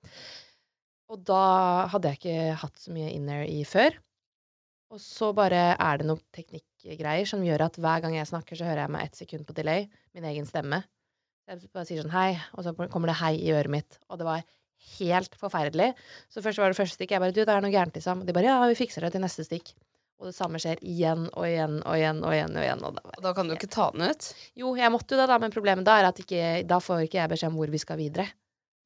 Og 1.11 1.27
da 1.27 1.43
hadde 1.91 2.15
jeg 2.15 2.23
ikke 2.23 2.57
hatt 2.63 2.87
så 2.87 2.95
mye 2.95 3.11
in-air 3.19 3.51
i 3.51 3.65
før. 3.67 3.99
Og 4.95 5.03
så 5.03 5.35
bare 5.35 5.73
er 5.75 5.99
det 5.99 6.07
noen 6.07 6.23
teknikkgreier 6.39 7.27
som 7.27 7.43
gjør 7.43 7.67
at 7.67 7.83
hver 7.83 8.07
gang 8.07 8.15
jeg 8.15 8.31
snakker, 8.31 8.55
så 8.55 8.71
hører 8.71 8.87
jeg 8.87 8.95
meg 8.95 9.11
ett 9.11 9.25
sekund 9.27 9.51
på 9.51 9.59
delay. 9.59 9.89
Min 10.15 10.31
egen 10.31 10.47
stemme. 10.47 10.85
Jeg 11.51 11.67
bare 11.75 11.89
sier 11.89 12.07
sånn 12.07 12.15
hei, 12.15 12.37
og 12.55 12.63
så 12.63 12.79
kommer 12.87 13.11
det 13.11 13.19
hei 13.19 13.41
i 13.43 13.51
øret 13.59 13.75
mitt. 13.75 13.99
Og 14.07 14.23
det 14.23 14.31
var 14.31 14.47
helt 14.99 15.35
forferdelig. 15.41 15.93
Så 16.33 16.43
først 16.45 16.61
var 16.61 16.70
det 16.72 16.79
første 16.79 16.99
stikk. 16.99 17.14
Jeg 17.14 17.22
bare 17.22 17.35
du, 17.35 17.43
det 17.43 17.51
er 17.55 17.64
noe 17.64 17.75
gærent, 17.75 17.97
liksom. 17.97 18.22
Og 18.22 18.29
de 18.29 18.37
bare 18.37 18.51
ja, 18.51 18.61
vi 18.70 18.79
fikser 18.79 19.07
det 19.07 19.14
til 19.14 19.25
neste 19.25 19.47
stikk. 19.47 19.75
Og 20.22 20.29
det 20.31 20.37
samme 20.37 20.61
skjer 20.62 20.79
igjen 20.87 21.27
og 21.33 21.47
igjen 21.49 21.81
og 21.83 21.97
igjen 21.99 22.20
og 22.22 22.35
igjen. 22.37 22.55
Og 22.55 22.62
igjen 22.64 22.85
og 22.87 23.01
Og 23.03 23.22
da 23.25 23.33
kan 23.37 23.49
du 23.51 23.57
ikke 23.57 23.70
ta 23.72 23.89
den 23.95 24.07
ut. 24.11 24.29
Jo, 24.59 24.75
jeg 24.79 24.93
måtte 24.95 25.16
jo 25.16 25.20
det, 25.20 25.31
da, 25.31 25.39
men 25.43 25.55
problemet 25.55 25.87
da 25.87 25.99
er 26.01 26.11
at 26.11 26.20
ikke, 26.22 26.45
da 26.70 26.79
får 26.83 27.07
ikke 27.09 27.18
jeg 27.22 27.33
beskjed 27.35 27.53
om 27.53 27.59
hvor 27.59 27.72
vi 27.72 27.83
skal 27.83 28.01
videre. 28.01 28.29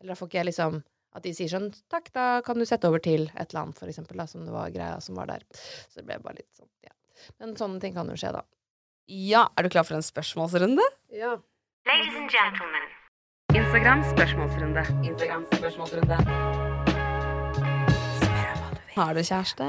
Eller 0.00 0.14
da 0.14 0.18
får 0.18 0.30
ikke 0.30 0.40
jeg 0.40 0.50
liksom 0.52 0.80
at 1.18 1.24
de 1.24 1.32
sier 1.34 1.50
sånn 1.50 1.70
Takk, 1.90 2.10
da 2.14 2.26
kan 2.46 2.60
du 2.60 2.66
sette 2.68 2.88
over 2.88 3.02
til 3.02 3.26
et 3.32 3.48
eller 3.48 3.64
annet, 3.64 3.78
for 3.80 3.90
eksempel, 3.90 4.20
da, 4.20 4.26
som 4.30 4.44
det 4.46 4.54
var 4.54 4.72
greia 4.74 5.00
som 5.04 5.18
var 5.18 5.30
der. 5.30 5.44
Så 5.88 6.00
det 6.00 6.06
ble 6.08 6.18
bare 6.22 6.40
litt 6.40 6.50
sånn, 6.58 6.68
ja. 6.86 6.94
Men 7.40 7.56
sånne 7.58 7.80
ting 7.82 7.96
kan 7.96 8.10
jo 8.12 8.16
skje, 8.18 8.32
da. 8.36 8.44
Ja, 9.08 9.46
er 9.56 9.64
du 9.64 9.72
klar 9.72 9.86
for 9.88 9.96
en 9.96 10.04
spørsmålsrunde? 10.04 10.84
Ja. 11.16 11.38
Ladies 11.88 12.16
and 12.20 12.28
gentlemen, 12.28 12.84
Instagram 13.58 14.02
spørsmålsrunde. 14.12 14.82
Instagram 15.08 15.44
spørsmålsrunde. 15.52 16.16
Har 18.96 19.14
du 19.14 19.20
kjæreste? 19.22 19.66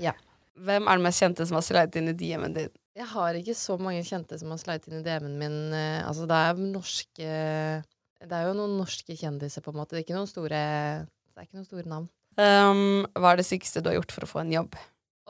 Ja. 0.00 0.12
Hvem 0.54 0.86
er 0.88 0.96
den 0.98 1.04
mest 1.04 1.20
kjente 1.22 1.46
som 1.48 1.58
har 1.58 1.64
slidet 1.66 1.98
inn 2.00 2.12
i 2.12 2.16
DM-en 2.16 2.54
din? 2.56 2.72
Jeg 2.94 3.08
har 3.10 3.36
ikke 3.38 3.56
så 3.58 3.76
mange 3.80 4.04
kjente 4.06 4.38
som 4.40 4.52
har 4.54 4.60
slidet 4.62 4.88
inn 4.88 5.00
i 5.00 5.04
DM-en 5.06 5.36
min. 5.40 5.58
eh, 5.74 6.06
Altså, 6.06 6.26
det 6.30 6.36
er 6.36 6.54
norske 6.54 7.28
Det 8.24 8.32
er 8.32 8.46
jo 8.48 8.54
noen 8.56 8.78
norske 8.78 9.16
kjendiser, 9.18 9.60
på 9.60 9.72
en 9.74 9.76
måte. 9.80 9.90
Det 9.96 10.02
er 10.02 10.06
ikke 10.06 10.16
noen 10.20 10.30
store 10.30 10.62
Det 11.04 11.36
er 11.36 11.48
ikke 11.48 11.58
noen 11.60 11.68
store 11.68 11.88
navn. 11.90 12.08
Um, 12.38 13.04
hva 13.14 13.32
er 13.32 13.36
det 13.36 13.46
sykeste 13.46 13.82
du 13.82 13.90
har 13.90 13.98
gjort 14.00 14.12
for 14.12 14.24
å 14.24 14.30
få 14.30 14.40
en 14.40 14.52
jobb? 14.52 14.74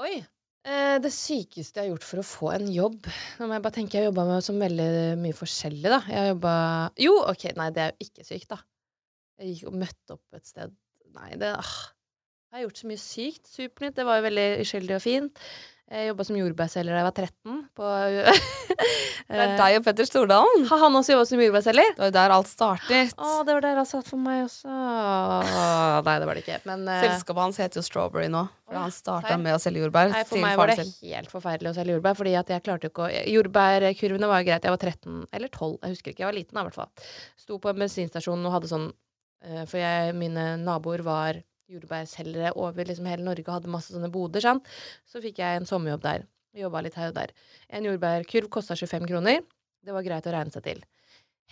Oi! 0.01 0.23
Eh, 0.65 0.97
det 1.05 1.11
sykeste 1.13 1.77
jeg 1.77 1.85
har 1.85 1.91
gjort 1.93 2.07
for 2.09 2.21
å 2.23 2.25
få 2.25 2.47
en 2.55 2.71
jobb 2.73 3.05
Nå 3.37 3.49
må 3.51 3.53
jeg 3.53 3.65
bare 3.67 3.75
tenke, 3.77 3.99
jeg 3.99 4.07
har 4.07 4.09
jobba 4.09 4.25
med 4.31 4.45
som 4.47 4.63
veldig 4.63 4.87
mye 5.21 5.37
forskjellig, 5.37 5.91
da. 5.93 5.99
Jeg 6.09 6.31
jobba 6.31 6.55
Jo, 7.05 7.19
ok, 7.21 7.45
nei, 7.59 7.67
det 7.77 7.83
er 7.83 7.93
jo 7.93 8.07
ikke 8.07 8.25
sykt, 8.25 8.49
da. 8.55 8.63
Jeg 9.43 9.51
gikk 9.51 9.69
og 9.69 9.77
møtte 9.83 10.17
opp 10.17 10.39
et 10.39 10.49
sted 10.49 10.73
Nei, 11.15 11.35
det 11.39 11.51
ah, 11.53 11.75
Jeg 12.49 12.57
har 12.57 12.65
gjort 12.65 12.81
så 12.81 12.89
mye 12.91 13.03
sykt. 13.03 13.45
Supernytt. 13.51 13.95
Det 13.99 14.07
var 14.09 14.19
jo 14.19 14.25
veldig 14.25 14.47
uskyldig 14.65 14.97
og 14.97 15.03
fint. 15.05 15.43
Jeg 15.93 16.09
jobba 16.09 16.25
som 16.25 16.37
jordbærselger 16.39 16.95
da 16.95 17.01
jeg 17.03 17.07
var 17.07 17.17
13. 17.21 17.57
På, 17.77 17.89
Det 19.29 19.41
er 19.41 19.53
deg 19.59 19.75
og 19.79 19.85
Petter 19.85 20.09
Stordalen. 20.09 20.65
Har 20.71 20.81
han 20.81 20.97
også 20.97 21.13
jobba 21.13 21.27
som 21.29 21.43
jordbærselger? 21.45 21.91
Det 21.99 22.03
var 22.07 22.15
der 22.17 22.35
alt 22.35 22.49
startet. 22.49 23.13
Å, 23.21 23.33
det 23.45 23.57
var 23.57 23.65
der 23.67 23.79
han 23.81 23.89
satt 23.89 24.09
for 24.09 24.21
meg 24.21 24.43
også. 24.47 24.73
Nei, 24.73 26.17
det 26.23 26.29
var 26.31 26.41
det 26.41 26.45
ikke. 26.45 26.59
Men 26.71 26.89
uh... 26.89 26.97
Selskapet 27.05 27.43
hans 27.43 27.61
heter 27.61 27.81
jo 27.81 27.85
Strawberry 27.85 28.33
nå. 28.33 28.47
For 28.65 28.81
han 28.81 28.97
starta 28.97 29.37
med 29.41 29.59
å 29.59 29.61
selge 29.61 29.85
jordbær 29.85 30.13
Nei, 30.15 30.25
for 30.29 30.41
meg 30.41 30.57
var 30.61 30.73
det 30.73 30.81
selv. 30.81 30.99
helt 31.13 31.33
forferdelig 31.33 31.75
å 31.75 31.77
selge 31.77 31.99
jordbær. 31.99 32.19
Fordi 32.21 32.37
at 32.41 32.53
jeg 32.57 32.65
klarte 32.65 32.91
ikke 32.91 33.07
å 33.07 33.25
Jordbærkurvene 33.37 34.31
var 34.33 34.41
jo 34.41 34.49
greit. 34.51 34.65
Jeg 34.65 34.77
var 34.77 34.85
13 34.89 35.25
eller 35.37 35.53
12, 35.53 35.73
jeg 35.77 35.99
husker 35.99 36.15
ikke. 36.15 36.25
Jeg 36.25 36.31
var 36.33 36.39
liten 36.41 36.57
da, 36.57 36.65
i 36.65 36.71
hvert 36.71 36.81
fall. 36.81 37.09
Sto 37.45 37.61
på 37.61 37.73
en 37.73 37.85
bensinstasjon 37.85 38.49
og 38.49 38.57
hadde 38.57 38.73
sånn 38.73 38.89
eh, 39.45 39.65
For 39.69 39.81
jeg, 39.85 40.17
mine 40.17 40.55
naboer 40.65 41.05
var 41.05 41.45
jordbærselgere 41.73 42.55
over 42.61 42.89
liksom 42.89 43.09
hele 43.09 43.27
Norge 43.27 43.47
og 43.49 43.57
hadde 43.59 43.73
masse 43.73 43.95
sånne 43.95 44.13
boder. 44.13 44.45
Sant? 44.45 44.73
Så 45.09 45.23
fikk 45.25 45.41
jeg 45.43 45.61
en 45.61 45.69
sommerjobb 45.69 46.05
der. 46.05 46.27
Jobba 46.55 46.85
litt 46.85 46.99
her 46.99 47.11
og 47.11 47.17
der. 47.17 47.33
En 47.73 47.87
jordbærkurv 47.89 48.51
kosta 48.53 48.77
25 48.79 49.09
kroner. 49.11 49.41
Det 49.85 49.95
var 49.95 50.05
greit 50.07 50.27
å 50.29 50.35
regne 50.35 50.55
seg 50.55 50.65
til. 50.67 50.85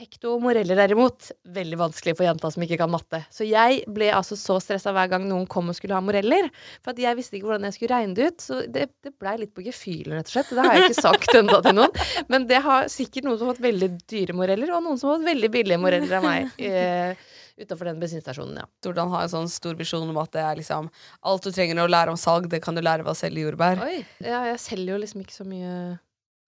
Hekto 0.00 0.30
og 0.38 0.40
moreller 0.40 0.78
derimot, 0.80 1.26
veldig 1.52 1.76
vanskelig 1.76 2.14
for 2.16 2.24
jenta 2.24 2.48
som 2.50 2.62
ikke 2.64 2.78
kan 2.80 2.90
matte. 2.90 3.18
Så 3.28 3.44
jeg 3.44 3.82
ble 3.92 4.08
altså 4.16 4.38
så 4.40 4.56
stressa 4.62 4.94
hver 4.96 5.10
gang 5.12 5.26
noen 5.28 5.44
kom 5.50 5.68
og 5.68 5.76
skulle 5.76 5.98
ha 5.98 6.00
moreller. 6.02 6.48
For 6.82 6.96
jeg 6.96 7.18
visste 7.18 7.36
ikke 7.36 7.50
hvordan 7.50 7.68
jeg 7.68 7.76
skulle 7.76 7.98
regne 7.98 8.16
det 8.16 8.30
ut. 8.30 8.40
Så 8.40 8.62
det, 8.72 8.86
det 9.04 9.12
blei 9.20 9.36
litt 9.42 9.52
på 9.52 9.66
gefühlen, 9.66 10.16
rett 10.16 10.30
og 10.30 10.36
slett. 10.38 10.54
Det 10.56 10.64
har 10.64 10.78
jeg 10.78 10.88
ikke 10.88 11.04
sagt 11.10 11.36
ennå 11.42 11.60
til 11.66 11.76
noen. 11.76 12.00
Men 12.32 12.48
det 12.48 12.62
har 12.64 12.88
sikkert 12.92 13.28
noen 13.28 13.36
som 13.36 13.50
har 13.50 13.58
fått 13.58 13.68
veldig 13.68 13.90
dyre 14.14 14.38
moreller, 14.38 14.72
og 14.72 14.86
noen 14.86 14.98
som 15.02 15.12
har 15.12 15.20
fått 15.20 15.28
veldig 15.28 15.52
billige 15.58 15.82
moreller 15.84 16.18
av 16.18 16.26
meg. 16.30 16.50
Eh, 16.72 17.28
Utafor 17.60 17.84
den 17.90 17.98
bensinstasjonen, 18.00 18.56
ja. 18.62 18.66
Stordalen 18.80 19.12
har 19.12 19.26
en 19.26 19.32
sånn 19.32 19.50
stor 19.52 19.74
visjon 19.76 20.08
om 20.08 20.20
at 20.22 20.32
det 20.32 20.40
er 20.44 20.56
liksom 20.60 20.88
alt 21.28 21.44
du 21.44 21.50
trenger 21.52 21.82
å 21.82 21.88
lære 21.90 22.14
om 22.14 22.20
salg, 22.20 22.48
det 22.48 22.62
kan 22.64 22.74
du 22.78 22.80
lære 22.80 23.04
ved 23.04 23.12
å 23.12 23.18
selge 23.18 23.44
jordbær. 23.44 23.82
Oi. 23.84 23.98
Ja, 24.24 24.44
jeg 24.48 24.60
selger 24.62 24.94
jo 24.94 25.02
liksom 25.02 25.24
ikke 25.24 25.36
så 25.36 25.44
mye 25.48 25.74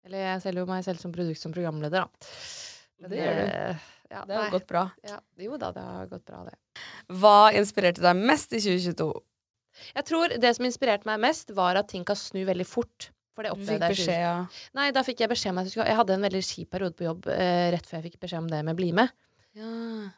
Eller 0.09 0.25
jeg 0.25 0.43
selger 0.47 0.65
jo 0.65 0.71
meg 0.71 0.85
selv 0.87 1.03
som 1.03 1.13
produkt 1.15 1.41
som 1.41 1.53
programleder, 1.55 2.07
da. 2.09 2.35
Men 2.99 3.11
Det 3.13 3.19
gjør 3.23 3.39
du. 3.39 3.47
Ja, 4.09 4.23
Det 4.25 4.35
har 4.39 4.47
nei. 4.47 4.51
gått 4.55 4.67
bra. 4.67 4.83
Ja, 5.05 5.19
jo 5.45 5.59
da, 5.61 5.71
det 5.77 5.83
har 5.85 6.07
gått 6.09 6.25
bra, 6.25 6.43
det. 6.49 6.57
Hva 7.21 7.37
inspirerte 7.53 8.01
deg 8.01 8.17
mest 8.17 8.55
i 8.57 8.61
2022? 8.65 9.11
Jeg 9.95 10.07
tror 10.09 10.33
det 10.41 10.51
som 10.57 10.67
inspirerte 10.67 11.07
meg 11.07 11.21
mest, 11.23 11.53
var 11.55 11.77
at 11.79 11.91
ting 11.93 12.07
kan 12.09 12.17
snu 12.19 12.41
veldig 12.49 12.67
fort. 12.67 13.11
For 13.37 13.47
det 13.47 13.53
opplevde 13.55 13.87
jeg 13.87 13.95
beskjed 13.95 14.17
ja. 14.19 14.33
Nei, 14.75 14.89
da 14.91 15.05
fikk 15.07 15.21
jeg 15.23 15.31
beskjed 15.31 15.53
om 15.53 15.61
at 15.61 15.69
jeg 15.69 15.77
skulle 15.77 15.85
Jeg 15.87 15.99
hadde 16.01 16.15
en 16.17 16.25
veldig 16.27 16.41
kjip 16.43 16.71
periode 16.75 16.97
på 16.99 17.05
jobb 17.07 17.29
eh, 17.31 17.69
rett 17.71 17.87
før 17.87 18.01
jeg 18.01 18.09
fikk 18.09 18.17
beskjed 18.25 18.41
om 18.43 18.49
det 18.51 18.65
med 18.67 18.75
Bli 18.81 18.89
med. 18.99 19.13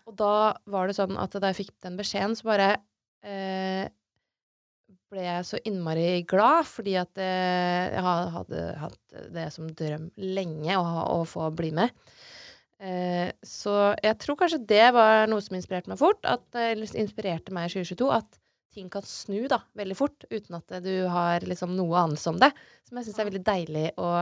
Og 0.08 0.16
da 0.18 0.34
var 0.70 0.88
det 0.88 0.98
sånn 0.98 1.16
at 1.20 1.34
da 1.36 1.52
jeg 1.52 1.62
fikk 1.62 1.74
den 1.86 1.96
beskjeden, 1.98 2.36
så 2.38 2.48
bare 2.50 2.68
eh, 3.26 3.86
ble 5.10 5.24
jeg 5.24 5.46
så 5.48 5.60
innmari 5.66 6.22
glad, 6.28 6.68
fordi 6.70 6.96
at 7.00 7.20
eh, 7.20 7.94
jeg 7.94 8.04
hadde 8.06 8.66
hatt 8.84 9.16
det 9.34 9.46
som 9.54 9.70
drøm 9.76 10.10
lenge 10.20 10.76
å, 10.78 10.84
ha, 10.86 11.06
å 11.16 11.24
få 11.28 11.48
bli 11.56 11.72
med. 11.76 11.94
Eh, 12.80 13.28
så 13.44 13.92
jeg 14.00 14.16
tror 14.22 14.38
kanskje 14.40 14.62
det 14.70 14.86
var 14.96 15.26
noe 15.28 15.44
som 15.44 15.58
inspirerte 15.58 15.92
meg 15.92 16.00
fort, 16.00 16.22
at, 16.24 16.46
eller 16.56 17.00
inspirerte 17.02 17.54
meg 17.54 17.68
i 17.68 17.74
2022, 17.80 18.12
at 18.16 18.40
ting 18.70 18.90
kan 18.92 19.04
snu 19.06 19.48
da, 19.50 19.58
veldig 19.76 19.96
fort, 19.98 20.24
uten 20.30 20.56
at 20.60 20.76
du 20.84 20.94
har 21.10 21.42
liksom 21.46 21.74
noe 21.76 22.04
anelse 22.06 22.30
om 22.30 22.38
det. 22.40 22.52
Som 22.86 23.00
jeg 23.00 23.08
syns 23.08 23.18
er 23.18 23.28
veldig 23.32 23.42
deilig 23.46 23.88
å 23.98 24.12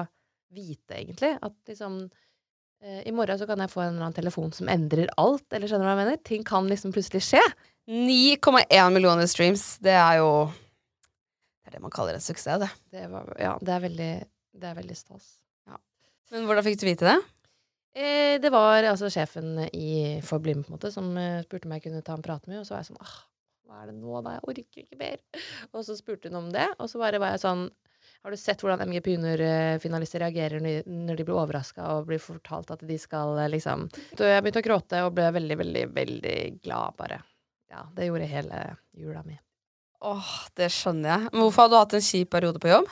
vite, 0.56 0.96
egentlig. 0.96 1.34
At 1.44 1.54
liksom 1.68 2.00
eh, 2.06 2.24
I 2.78 3.10
morgen 3.10 3.38
så 3.40 3.46
kan 3.48 3.58
jeg 3.58 3.72
få 3.72 3.82
en 3.82 3.88
eller 3.90 4.04
annen 4.06 4.14
telefon 4.14 4.52
som 4.54 4.68
endrer 4.70 5.10
alt, 5.18 5.46
eller 5.50 5.66
skjønner 5.66 5.82
du 5.82 5.88
hva 5.88 5.94
jeg 5.96 6.02
mener? 6.04 6.20
Ting 6.28 6.44
kan 6.46 6.68
liksom 6.70 6.92
plutselig 6.94 7.24
skje. 7.26 7.42
9,1 7.88 8.92
millioner 8.94 9.26
streams. 9.26 9.64
Det 9.82 9.96
er 9.96 10.20
jo 10.20 10.30
Det 10.52 11.72
er 11.72 11.76
det 11.78 11.82
man 11.82 11.92
kaller 11.92 12.14
en 12.16 12.22
suksess, 12.22 12.62
det. 12.62 12.70
Det, 12.94 13.08
var, 13.10 13.32
ja, 13.40 13.56
det 13.60 13.74
er 13.74 13.82
veldig, 13.82 14.12
det 14.62 14.70
er 14.70 14.78
veldig 14.78 14.96
stas. 14.96 15.26
Men 16.32 16.46
hvordan 16.48 16.64
fikk 16.66 16.78
du 16.80 16.86
vite 16.88 17.08
det? 17.08 17.18
Eh, 17.98 18.36
det 18.42 18.50
var 18.52 18.84
altså 18.84 19.08
sjefen 19.12 19.56
i 19.72 20.20
For 20.24 20.42
Blind 20.44 20.66
på 20.66 20.72
en 20.72 20.76
måte, 20.76 20.92
som 20.92 21.10
eh, 21.18 21.40
spurte 21.46 21.68
om 21.68 21.74
jeg 21.76 21.86
kunne 21.86 22.04
ta 22.04 22.16
en 22.16 22.24
prat 22.24 22.44
med, 22.46 22.60
og 22.60 22.68
så 22.68 22.76
var 22.76 22.84
jeg 22.84 22.90
sånn 22.90 23.02
ah, 23.02 23.14
hva 23.68 23.82
er 23.82 23.90
det 23.90 23.96
nå, 23.98 24.20
da? 24.24 24.36
Jeg 24.36 24.44
orker 24.52 24.82
ikke 24.84 25.00
mer. 25.00 25.44
Og 25.72 25.84
så 25.86 25.96
spurte 25.98 26.30
hun 26.30 26.40
om 26.42 26.50
det, 26.52 26.68
og 26.78 26.90
så 26.92 27.00
bare 27.00 27.20
var 27.22 27.34
jeg 27.34 27.44
sånn 27.44 27.66
Har 28.26 28.34
du 28.34 28.36
sett 28.40 28.60
hvordan 28.64 28.82
MGP 28.88 29.12
Junior-finalister 29.14 30.20
reagerer 30.24 30.62
når 30.84 31.20
de 31.20 31.24
blir 31.24 31.38
overraska 31.38 31.86
og 31.94 32.08
blir 32.10 32.20
fortalt 32.20 32.72
at 32.74 32.82
de 32.84 32.96
skal 32.98 33.38
eh, 33.38 33.50
liksom 33.52 33.86
jeg 34.18 34.42
begynte 34.42 34.62
å 34.62 34.66
gråte 34.66 35.02
og 35.06 35.12
ble 35.16 35.28
veldig, 35.36 35.58
veldig, 35.60 35.84
veldig 35.94 36.38
glad, 36.64 36.96
bare. 36.98 37.20
Ja, 37.70 37.84
det 37.94 38.08
gjorde 38.08 38.30
hele 38.30 38.62
jula 38.96 39.22
mi. 39.24 39.38
Åh, 40.00 40.32
det 40.58 40.70
skjønner 40.74 41.10
jeg. 41.10 41.30
Men 41.32 41.44
hvorfor 41.44 41.66
har 41.66 41.70
du 41.70 41.78
hatt 41.78 41.96
en 41.98 42.04
kjip 42.08 42.30
periode 42.34 42.62
på 42.62 42.70
jobb? 42.70 42.90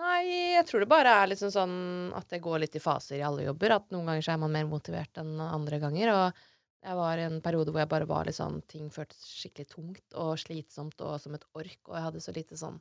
Nei, 0.00 0.20
jeg 0.54 0.66
tror 0.68 0.82
det 0.82 0.88
bare 0.88 1.12
er 1.20 1.28
liksom 1.28 1.50
sånn 1.52 1.74
at 2.16 2.30
det 2.32 2.40
går 2.40 2.62
litt 2.62 2.76
i 2.78 2.82
faser 2.82 3.18
i 3.18 3.24
alle 3.26 3.44
jobber. 3.44 3.74
At 3.76 3.90
noen 3.92 4.08
ganger 4.08 4.24
så 4.24 4.34
er 4.34 4.40
man 4.40 4.54
mer 4.54 4.68
motivert 4.70 5.20
enn 5.20 5.34
andre 5.44 5.80
ganger. 5.82 6.12
Og 6.14 6.86
jeg 6.86 6.96
var 7.00 7.20
i 7.20 7.26
en 7.26 7.42
periode 7.44 7.74
hvor 7.74 7.82
jeg 7.82 7.90
bare 7.90 8.08
var 8.08 8.28
litt 8.28 8.38
sånn 8.38 8.62
Ting 8.70 8.86
føltes 8.94 9.26
skikkelig 9.42 9.68
tungt 9.74 10.16
og 10.16 10.38
slitsomt 10.40 11.02
og 11.04 11.18
som 11.20 11.36
et 11.36 11.44
ork. 11.52 11.80
Og 11.90 11.98
jeg 11.98 12.06
hadde 12.06 12.24
så 12.24 12.34
lite 12.36 12.60
sånn 12.60 12.80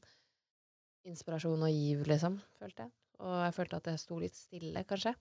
inspirasjon 1.07 1.65
og 1.65 1.71
giv, 1.73 2.03
liksom, 2.09 2.39
følte 2.59 2.87
jeg. 2.87 2.93
Og 3.19 3.35
jeg 3.43 3.55
følte 3.55 3.79
at 3.79 3.89
jeg 3.91 4.01
sto 4.01 4.19
litt 4.19 4.35
stille, 4.35 4.83
kanskje. 4.87 5.13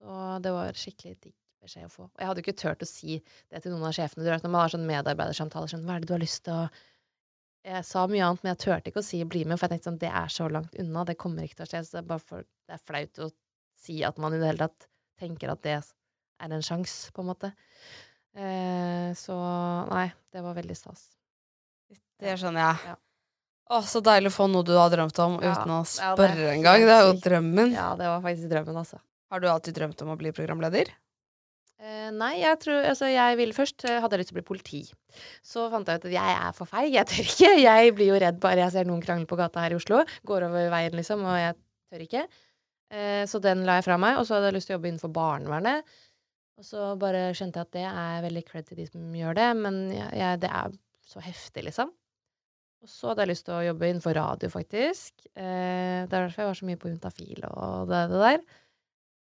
Så 0.00 0.16
det 0.44 0.52
var 0.52 0.78
skikkelig 0.80 1.16
digg 1.24 1.36
beskjed 1.62 1.88
å 1.88 1.92
få. 1.92 2.08
Og 2.08 2.20
jeg 2.20 2.28
hadde 2.28 2.42
jo 2.42 2.46
ikke 2.46 2.60
turt 2.60 2.84
å 2.84 2.88
si 2.88 3.16
det 3.50 3.62
til 3.62 3.72
noen 3.74 3.88
av 3.88 3.96
sjefene. 3.96 4.24
Du 4.24 4.30
vet 4.30 4.44
når 4.44 4.52
man 4.52 4.64
har 4.64 4.74
sånn 4.74 4.86
medarbeidersamtaler 4.88 5.72
sånn 5.72 5.86
Hva 5.86 5.96
er 5.96 6.04
det 6.04 6.10
du 6.10 6.14
har 6.16 6.22
lyst 6.22 6.44
til 6.46 6.60
å 6.64 6.68
jeg 7.66 7.82
sa 7.82 8.04
mye 8.06 8.22
annet, 8.22 8.44
men 8.44 8.52
jeg 8.52 8.60
turte 8.62 8.90
ikke 8.92 9.02
å 9.02 9.06
si 9.06 9.18
'bli 9.26 9.40
med', 9.42 9.58
for 9.58 9.66
jeg 9.66 9.72
tenkte 9.74 9.88
sånn, 9.88 9.98
det 9.98 10.10
er 10.14 10.28
så 10.30 10.46
langt 10.46 10.76
unna, 10.78 11.02
det 11.04 11.16
kommer 11.18 11.42
ikke 11.42 11.56
til 11.58 11.66
å 11.66 11.70
skje. 11.72 11.80
Så 11.82 11.96
det 11.96 11.98
er, 11.98 12.08
bare 12.12 12.22
for, 12.22 12.44
det 12.68 12.74
er 12.76 12.84
flaut 12.86 13.18
å 13.18 13.30
si 13.74 13.96
at 14.06 14.20
man 14.22 14.34
i 14.34 14.38
det 14.38 14.46
hele 14.52 14.68
tatt 14.68 14.86
tenker 15.18 15.50
at 15.50 15.62
det 15.66 15.74
er 15.74 15.82
en 16.46 16.62
sjanse, 16.62 17.10
på 17.10 17.24
en 17.24 17.30
måte. 17.32 17.50
Eh, 18.36 19.10
så 19.18 19.34
nei, 19.90 20.06
det 20.30 20.44
var 20.46 20.54
veldig 20.54 20.76
stas. 20.78 21.08
Det 22.20 22.36
skjønner 22.38 22.68
jeg. 22.68 22.92
Ja. 22.92 22.96
Å, 23.66 23.80
så 23.82 23.98
deilig 24.04 24.30
å 24.30 24.36
få 24.36 24.46
noe 24.52 24.62
du 24.66 24.74
har 24.78 24.90
drømt 24.92 25.18
om 25.24 25.40
Ja. 25.42 25.54
uten 25.56 25.72
å 25.74 25.80
Ja, 25.82 26.14
det 26.14 26.24
er 26.24 26.34
spørre 26.36 26.52
engang. 26.54 26.78
helt 26.78 26.86
Det 26.86 26.94
er 26.96 27.02
jo 27.06 27.14
sykt. 27.16 27.24
drømmen. 27.26 27.72
Ja, 27.74 27.88
det 27.98 28.06
var 28.06 28.20
faktisk 28.22 28.48
drømmen, 28.52 28.76
altså. 28.76 29.00
Har 29.32 29.40
du 29.42 29.48
alltid 29.50 29.74
drømt 29.74 30.02
om 30.02 30.08
å 30.14 30.16
bli 30.20 30.30
programleder? 30.30 30.92
Eh, 31.82 32.10
nei, 32.10 32.40
jeg 32.40 32.58
tror 32.60 32.86
Altså, 32.86 33.06
jeg 33.12 33.36
ville 33.36 33.52
først 33.52 33.84
eh, 33.84 34.00
hadde 34.00 34.12
jeg 34.16 34.20
lyst 34.20 34.28
til 34.32 34.36
å 34.36 34.40
bli 34.40 34.48
politi. 34.48 34.92
Så 35.42 35.66
fant 35.70 35.86
jeg 35.86 35.98
ut 35.98 36.04
at 36.06 36.12
jeg 36.12 36.36
er 36.46 36.52
for 36.56 36.64
feig. 36.66 36.92
Jeg 36.94 37.06
tør 37.06 37.26
ikke. 37.26 37.50
Jeg 37.66 37.94
blir 37.94 38.06
jo 38.14 38.18
redd 38.22 38.38
bare 38.40 38.56
jeg 38.64 38.72
ser 38.72 38.84
noen 38.86 39.02
krangle 39.02 39.26
på 39.26 39.36
gata 39.36 39.60
her 39.60 39.72
i 39.74 39.76
Oslo. 39.76 40.04
Går 40.24 40.46
over 40.48 40.70
veien, 40.70 40.92
liksom, 40.96 41.24
og 41.26 41.36
jeg 41.36 41.54
tør 41.92 42.06
ikke. 42.06 42.22
Eh, 42.90 43.24
så 43.26 43.40
den 43.42 43.64
la 43.66 43.80
jeg 43.80 43.84
fra 43.84 43.98
meg. 43.98 44.16
Og 44.18 44.24
så 44.26 44.34
hadde 44.38 44.52
jeg 44.52 44.54
lyst 44.60 44.66
til 44.70 44.76
å 44.76 44.78
jobbe 44.78 44.88
innenfor 44.94 45.12
barnevernet. 45.12 45.82
Og 46.56 46.64
så 46.64 46.96
bare 46.98 47.34
skjønte 47.36 47.58
jeg 47.60 47.66
at 47.66 47.72
det 47.72 47.84
er 47.84 48.22
veldig 48.24 48.44
cred 48.46 48.66
til 48.70 48.76
de 48.78 48.86
som 48.86 49.12
gjør 49.12 49.34
det, 49.36 49.48
men 49.60 49.90
jeg, 49.92 50.10
jeg, 50.16 50.40
det 50.40 50.50
er 50.50 50.70
så 51.04 51.20
heftig, 51.20 51.64
liksom. 51.66 51.90
Og 52.86 52.90
så 52.92 53.08
hadde 53.10 53.24
jeg 53.24 53.32
lyst 53.32 53.44
til 53.48 53.56
å 53.56 53.64
jobbe 53.66 53.88
innenfor 53.90 54.14
radio, 54.14 54.48
faktisk. 54.52 55.24
Eh, 55.34 56.06
det 56.06 56.14
er 56.14 56.20
derfor 56.22 56.44
jeg 56.44 56.50
var 56.52 56.58
så 56.60 56.66
mye 56.68 56.78
på 56.78 56.90
Juntafil 56.92 57.46
og 57.48 57.88
det, 57.90 58.02
det 58.12 58.20
der. 58.22 58.44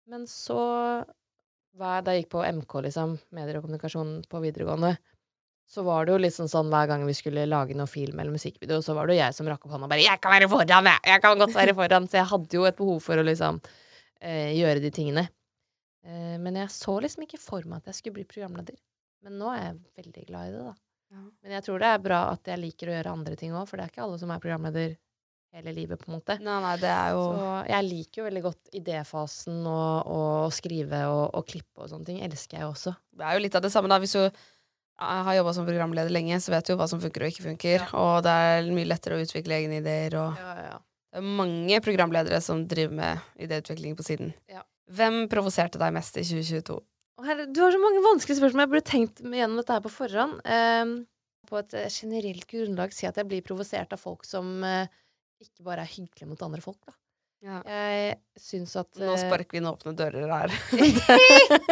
Men 0.08 0.24
så 0.30 0.60
hver, 1.76 2.00
Da 2.04 2.14
jeg 2.14 2.24
gikk 2.24 2.30
på 2.32 2.44
MK, 2.44 2.72
liksom, 2.86 3.18
medier 3.36 3.58
og 3.58 3.66
kommunikasjon 3.66 4.14
på 4.28 4.40
videregående, 4.40 4.94
så 5.68 5.84
var 5.84 6.04
det 6.04 6.14
jo 6.14 6.20
liksom 6.20 6.48
sånn 6.48 6.72
hver 6.72 6.88
gang 6.88 7.04
vi 7.08 7.16
skulle 7.16 7.44
lage 7.48 7.76
noe 7.76 7.88
film 7.88 8.20
eller 8.20 8.32
musikkvideo, 8.32 8.80
så 8.84 8.96
var 8.96 9.08
det 9.08 9.16
jo 9.18 9.22
jeg 9.22 9.36
som 9.36 9.48
rakk 9.48 9.64
opp 9.64 9.72
hånda 9.76 9.88
og 9.88 9.92
bare 9.92 10.04
'Jeg 10.04 10.20
kan 10.20 10.32
være 10.32 10.48
foran, 10.52 10.88
jeg! 10.88 11.00
Jeg 11.12 11.22
kan 11.22 11.38
godt 11.38 11.54
være 11.54 11.76
foran!' 11.76 12.08
Så 12.08 12.20
jeg 12.20 12.28
hadde 12.32 12.56
jo 12.56 12.64
et 12.64 12.76
behov 12.76 13.00
for 13.00 13.16
å 13.16 13.24
liksom 13.24 13.60
eh, 14.20 14.52
gjøre 14.56 14.80
de 14.80 14.90
tingene. 14.90 15.28
Eh, 16.04 16.36
men 16.38 16.56
jeg 16.56 16.68
så 16.68 17.00
liksom 17.00 17.24
ikke 17.24 17.40
for 17.40 17.64
meg 17.64 17.80
at 17.80 17.92
jeg 17.92 18.00
skulle 18.00 18.20
bli 18.20 18.24
programleder. 18.24 18.76
Men 19.22 19.38
nå 19.38 19.52
er 19.52 19.62
jeg 19.62 19.80
veldig 20.04 20.26
glad 20.26 20.48
i 20.48 20.52
det, 20.56 20.64
da. 20.64 20.74
Ja. 21.12 21.22
Men 21.44 21.56
jeg 21.58 21.64
tror 21.66 21.82
det 21.82 21.88
er 21.92 22.04
bra 22.08 22.20
at 22.32 22.48
jeg 22.52 22.60
liker 22.62 22.90
å 22.90 22.94
gjøre 22.96 23.16
andre 23.16 23.38
ting 23.38 23.54
òg, 23.54 23.66
for 23.68 23.78
det 23.78 23.86
er 23.86 23.92
ikke 23.92 24.04
alle 24.06 24.20
som 24.20 24.32
er 24.32 24.42
programleder 24.42 24.94
hele 25.52 25.74
livet, 25.76 26.00
på 26.00 26.08
en 26.08 26.16
måte. 26.16 26.38
Nei, 26.40 26.56
nei, 26.64 26.72
det 26.80 26.88
er 26.88 27.12
jo 27.12 27.24
Så 27.36 27.48
jeg 27.68 27.88
liker 27.88 28.22
jo 28.22 28.26
veldig 28.28 28.42
godt 28.46 28.70
idéfasen 28.78 29.58
og, 29.68 30.12
og 30.14 30.54
skrive 30.56 31.02
og, 31.12 31.26
og 31.36 31.46
klippe 31.48 31.84
og 31.84 31.90
sånne 31.92 32.08
ting. 32.08 32.22
Elsker 32.24 32.62
jeg 32.62 32.70
også. 32.70 32.94
Det 33.12 33.26
er 33.28 33.36
jo 33.36 33.44
litt 33.44 33.58
av 33.58 33.64
det 33.66 33.72
samme, 33.74 33.92
da. 33.92 34.00
Hvis 34.00 34.16
du 34.16 34.22
har 35.02 35.34
jobba 35.36 35.52
som 35.56 35.66
programleder 35.68 36.14
lenge, 36.14 36.38
så 36.40 36.54
vet 36.54 36.66
du 36.66 36.72
jo 36.72 36.78
hva 36.80 36.88
som 36.88 37.02
funker 37.02 37.26
og 37.26 37.34
ikke 37.34 37.46
funker. 37.50 37.84
Og 37.98 38.22
det 38.24 38.32
er 38.46 38.72
mye 38.72 38.88
lettere 38.88 39.18
å 39.18 39.26
utvikle 39.26 39.58
egne 39.58 39.82
ideer. 39.82 40.16
Og 40.22 40.40
Ja, 40.40 40.54
ja, 40.56 40.66
ja. 40.70 40.78
det 41.12 41.20
er 41.20 41.28
mange 41.42 41.80
programledere 41.84 42.40
som 42.44 42.64
driver 42.70 42.96
med 43.02 43.44
idéutvikling 43.48 43.98
på 43.98 44.06
siden. 44.06 44.32
Ja. 44.52 44.64
Hvem 44.92 45.26
provoserte 45.32 45.80
deg 45.80 45.92
mest 45.96 46.16
i 46.20 46.24
2022? 46.26 46.80
Herre, 47.26 47.46
du 47.46 47.60
har 47.62 47.74
så 47.74 47.80
mange 47.82 48.02
vanskelige 48.04 48.40
spørsmål. 48.40 48.64
Jeg 48.64 48.72
burde 48.72 48.88
tenkt 48.88 49.22
gjennom 49.22 49.60
dette 49.60 49.76
her 49.76 49.84
på 49.84 49.92
forhånd. 49.92 50.40
Eh, 50.44 50.94
på 51.50 51.60
et 51.60 51.76
eh, 51.78 51.92
generelt 51.92 52.48
grunnlag 52.50 52.94
si 52.96 53.08
at 53.08 53.20
jeg 53.20 53.28
blir 53.30 53.44
provosert 53.46 53.94
av 53.94 54.00
folk 54.02 54.26
som 54.28 54.58
eh, 54.66 54.90
ikke 55.42 55.66
bare 55.66 55.84
er 55.84 55.92
hyggelige 55.92 56.30
mot 56.30 56.44
andre 56.46 56.62
folk, 56.64 56.80
da. 56.86 56.96
Jeg 57.42 58.18
syns 58.38 58.76
at 58.78 59.00
Nå 59.02 59.16
eh, 59.16 59.18
sparker 59.18 59.56
vi 59.56 59.58
inn 59.58 59.70
åpne 59.70 59.96
dører 59.98 60.30
her. 60.30 60.52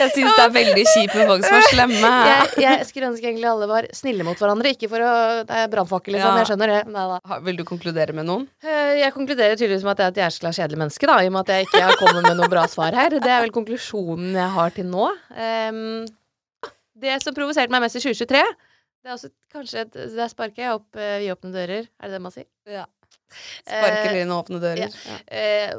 Jeg 0.00 0.12
syns 0.14 0.36
det 0.36 0.44
er 0.44 0.52
veldig 0.54 0.84
kjipt 0.88 1.16
med 1.18 1.28
folk 1.30 1.44
som 1.46 1.56
er 1.58 1.66
slemme. 1.68 2.10
jeg, 2.30 2.46
jeg 2.64 2.86
skulle 2.88 3.10
ønske 3.10 3.28
egentlig 3.28 3.48
alle 3.50 3.68
var 3.70 3.88
snille 3.96 4.26
mot 4.26 4.40
hverandre. 4.40 4.72
Ikke 4.74 4.88
for 4.92 5.04
å 5.04 5.10
Det 5.48 5.58
er 5.62 5.70
brannfakkel, 5.72 6.16
liksom. 6.16 6.32
Ja. 6.32 6.42
Jeg 6.42 6.50
skjønner 6.50 6.72
det. 6.74 6.80
Nei. 6.94 7.38
Vil 7.48 7.60
du 7.60 7.64
konkludere 7.68 8.16
med 8.16 8.28
noen? 8.28 8.46
Eh, 8.64 8.94
Jeg 9.02 9.14
konkluderer 9.16 9.58
tydeligvis 9.60 9.84
med 9.86 9.94
at 9.96 10.00
jeg 10.02 10.08
er 10.08 10.14
et 10.16 10.22
jæskla 10.24 10.54
kjedelig 10.56 10.80
menneske, 10.84 11.10
da, 11.10 11.18
i 11.24 11.28
og 11.30 11.36
med 11.36 11.44
at 11.44 11.52
jeg 11.54 11.68
ikke 11.68 11.82
har 11.86 12.00
kommet 12.00 12.28
med 12.28 12.40
noe 12.40 12.50
bra 12.52 12.64
svar 12.72 12.96
her. 12.96 13.18
Det 13.20 13.30
er 13.30 13.44
vel 13.44 13.54
konklusjonen 13.54 14.34
jeg 14.40 14.50
har 14.56 14.74
til 14.76 14.88
nå. 14.90 15.10
Um, 15.36 15.82
det 17.00 17.20
som 17.24 17.36
provoserte 17.36 17.72
meg 17.72 17.84
mest 17.86 17.96
i 18.00 18.02
2023, 18.04 18.44
det 19.00 19.08
er 19.08 19.16
også 19.16 19.30
kanskje 19.54 19.84
et, 19.86 19.94
Der 20.16 20.28
sparker 20.28 20.64
jeg 20.66 20.74
opp 20.76 20.98
uh, 20.98 21.18
vidåpne 21.22 21.52
dører. 21.54 21.86
Er 22.00 22.10
det 22.10 22.18
det 22.18 22.24
man 22.24 22.34
sier? 22.34 22.48
Ja. 22.68 22.84
Sparker 23.30 24.10
Eh, 24.10 24.22
inn 24.24 24.32
åpne 24.34 24.58
dører. 24.58 24.90
ja. 24.90 25.16
Ja. 25.30 25.74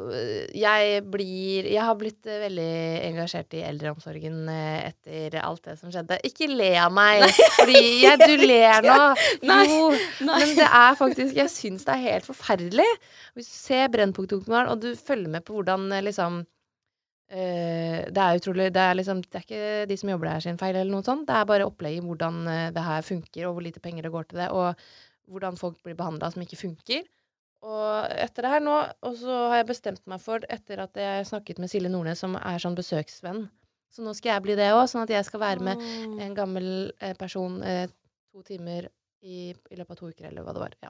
jeg 0.56 1.02
blir 1.12 1.68
Jeg 1.68 1.84
har 1.84 1.98
blitt 2.00 2.26
eh, 2.30 2.38
veldig 2.46 2.68
engasjert 3.10 3.54
i 3.60 3.64
eldreomsorgen 3.68 4.38
eh, 4.54 4.92
etter 4.92 5.36
alt 5.42 5.66
det 5.68 5.76
som 5.82 5.92
skjedde. 5.92 6.20
Ikke 6.30 6.48
le 6.48 6.70
av 6.80 6.94
meg, 6.96 7.26
fordi 7.58 7.82
jeg, 8.06 8.22
du 8.24 8.46
ler 8.46 8.88
nå. 8.88 8.96
Nei, 9.52 9.60
Jo, 9.68 9.92
nei. 10.24 10.40
men 10.46 10.56
det 10.62 10.70
er 10.70 10.96
faktisk 11.00 11.36
Jeg 11.42 11.52
syns 11.52 11.84
det 11.90 11.98
er 11.98 12.06
helt 12.08 12.30
forferdelig. 12.30 12.88
Hvis 13.36 13.52
du 13.52 13.58
ser 13.68 13.92
Brennpunkt-dokumentaren, 13.94 14.72
og 14.72 14.82
du 14.84 14.94
følger 14.96 15.36
med 15.36 15.44
på 15.48 15.60
hvordan 15.60 15.90
eh, 15.92 16.06
liksom 16.08 16.42
eh, 17.32 18.02
det 18.12 18.18
er 18.30 18.40
utrolig 18.40 18.72
det 18.74 18.82
er, 18.88 18.98
liksom, 19.00 19.22
det 19.28 19.40
er 19.42 19.48
ikke 19.48 19.86
de 19.92 19.98
som 20.00 20.12
jobber 20.16 20.32
der 20.32 20.48
sin 20.48 20.60
feil, 20.62 20.76
eller 20.76 20.92
noe 20.96 21.06
sånt. 21.06 21.28
Det 21.28 21.36
er 21.36 21.48
bare 21.52 21.68
opplegget, 21.68 22.04
hvordan 22.08 22.44
eh, 22.48 22.68
det 22.76 22.88
her 22.88 23.02
funker, 23.08 23.48
og 23.50 23.58
hvor 23.58 23.68
lite 23.68 23.84
penger 23.84 24.08
det 24.08 24.16
går 24.16 24.32
til 24.32 24.40
det, 24.46 24.52
og 24.56 24.76
hvordan 25.32 25.60
folk 25.60 25.78
blir 25.84 25.96
behandla 26.00 26.32
som 26.32 26.44
ikke 26.44 26.60
funker. 26.60 27.04
Og 27.62 28.14
etter 28.18 28.46
det 28.46 28.52
her 28.56 28.64
nå, 28.66 28.76
og 29.06 29.18
så 29.20 29.36
har 29.52 29.60
jeg 29.60 29.70
bestemt 29.70 30.02
meg 30.10 30.22
for, 30.24 30.42
etter 30.50 30.82
at 30.82 30.98
jeg 30.98 31.28
snakket 31.30 31.62
med 31.62 31.70
Silje 31.70 31.92
Nordnes, 31.94 32.24
som 32.24 32.34
er 32.40 32.62
sånn 32.62 32.78
besøksvenn 32.78 33.44
Så 33.94 34.02
nå 34.02 34.16
skal 34.18 34.34
jeg 34.34 34.46
bli 34.48 34.56
det 34.58 34.72
òg, 34.74 34.88
sånn 34.90 35.04
at 35.04 35.14
jeg 35.14 35.28
skal 35.28 35.44
være 35.44 35.66
med 35.68 35.84
en 36.26 36.34
gammel 36.38 36.68
eh, 36.98 37.14
person 37.20 37.60
eh, 37.62 37.86
to 38.32 38.42
timer 38.48 38.88
i, 39.22 39.52
i 39.52 39.78
løpet 39.78 39.94
av 39.94 40.00
to 40.00 40.10
uker, 40.10 40.32
eller 40.32 40.46
hva 40.46 40.56
det 40.56 40.64
var. 40.64 40.78
Ja. 40.82 40.90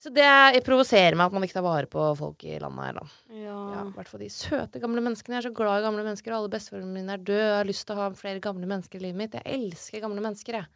Så 0.00 0.08
det 0.16 0.62
provoserer 0.64 1.12
meg 1.12 1.28
at 1.28 1.34
man 1.36 1.44
ikke 1.44 1.58
tar 1.58 1.64
vare 1.66 1.88
på 1.90 2.04
folk 2.16 2.44
i 2.48 2.56
landet 2.62 2.86
her, 2.86 2.96
da. 2.96 3.02
Ja, 3.36 3.56
I 3.82 3.96
hvert 3.98 4.08
fall 4.08 4.22
de 4.24 4.30
søte 4.32 4.80
gamle 4.80 5.02
menneskene. 5.04 5.36
Jeg 5.36 5.42
er 5.42 5.48
så 5.50 5.56
glad 5.58 5.82
i 5.82 5.84
gamle 5.84 6.04
mennesker, 6.06 6.32
og 6.32 6.38
alle 6.38 6.52
besteforeldrene 6.54 6.94
mine 6.94 7.18
er 7.18 7.20
døde. 7.26 7.42
Jeg 7.42 7.58
har 7.58 7.68
lyst 7.68 7.84
til 7.84 7.98
å 7.98 8.06
ha 8.06 8.06
flere 8.16 8.40
gamle 8.46 8.70
mennesker 8.70 8.96
i 8.96 9.04
livet 9.04 9.20
mitt. 9.20 9.36
Jeg 9.36 9.58
elsker 9.58 10.00
gamle 10.06 10.24
mennesker, 10.24 10.56
jeg. 10.62 10.70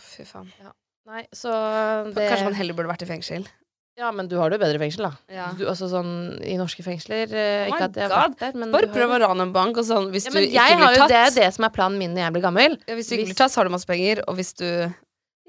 Fy 0.00 0.24
faen. 0.24 0.48
Nei, 1.10 1.26
så 1.34 1.52
det 2.14 2.30
Kanskje 2.30 2.46
man 2.48 2.56
heller 2.56 2.78
burde 2.78 2.92
vært 2.94 3.04
i 3.04 3.10
fengsel. 3.10 3.44
Ja, 3.98 4.12
men 4.12 4.28
du 4.30 4.36
har 4.38 4.48
det 4.48 4.56
jo 4.58 4.62
bedre 4.62 4.78
i 4.78 4.80
fengsel, 4.80 5.02
da. 5.10 5.10
Ja. 5.34 5.48
Du, 5.58 5.64
altså 5.68 5.88
sånn 5.90 6.12
i 6.46 6.54
norske 6.56 6.82
fengsler 6.86 7.32
eh, 7.36 7.66
Oh 7.66 7.72
my 7.72 7.76
Ikke 7.76 7.88
at 7.90 7.96
jeg 7.98 8.06
har 8.06 8.14
God. 8.14 8.22
vært 8.30 8.38
der, 8.40 8.58
men 8.62 8.70
Bare 8.72 8.86
du 8.86 8.92
har 8.92 8.96
prøv 8.96 9.12
å 9.16 9.18
rane 9.26 9.42
en 9.48 9.52
bank, 9.52 9.76
og 9.82 9.84
sånn 9.84 10.08
hvis 10.14 10.28
ja, 10.28 10.32
du 10.32 10.38
ikke 10.40 10.54
jeg 10.56 10.78
har 10.78 10.80
blir 10.86 10.96
jo, 10.96 11.02
tatt 11.02 11.12
Det 11.12 11.20
er 11.20 11.34
det 11.36 11.48
som 11.58 11.66
er 11.68 11.74
planen 11.74 11.98
min 12.00 12.14
når 12.14 12.22
jeg 12.24 12.32
blir 12.38 12.44
gammel. 12.46 12.78
ja, 12.86 12.94
Hvis 12.96 13.10
du 13.10 13.14
ikke 13.16 13.24
Hvis- 13.26 13.32
blir 13.34 13.40
tatt, 13.42 13.52
så 13.52 13.60
har 13.60 13.68
du 13.68 13.74
masse 13.76 13.90
penger, 13.90 14.22
og 14.26 14.36
hvis 14.40 14.54
du 14.56 14.66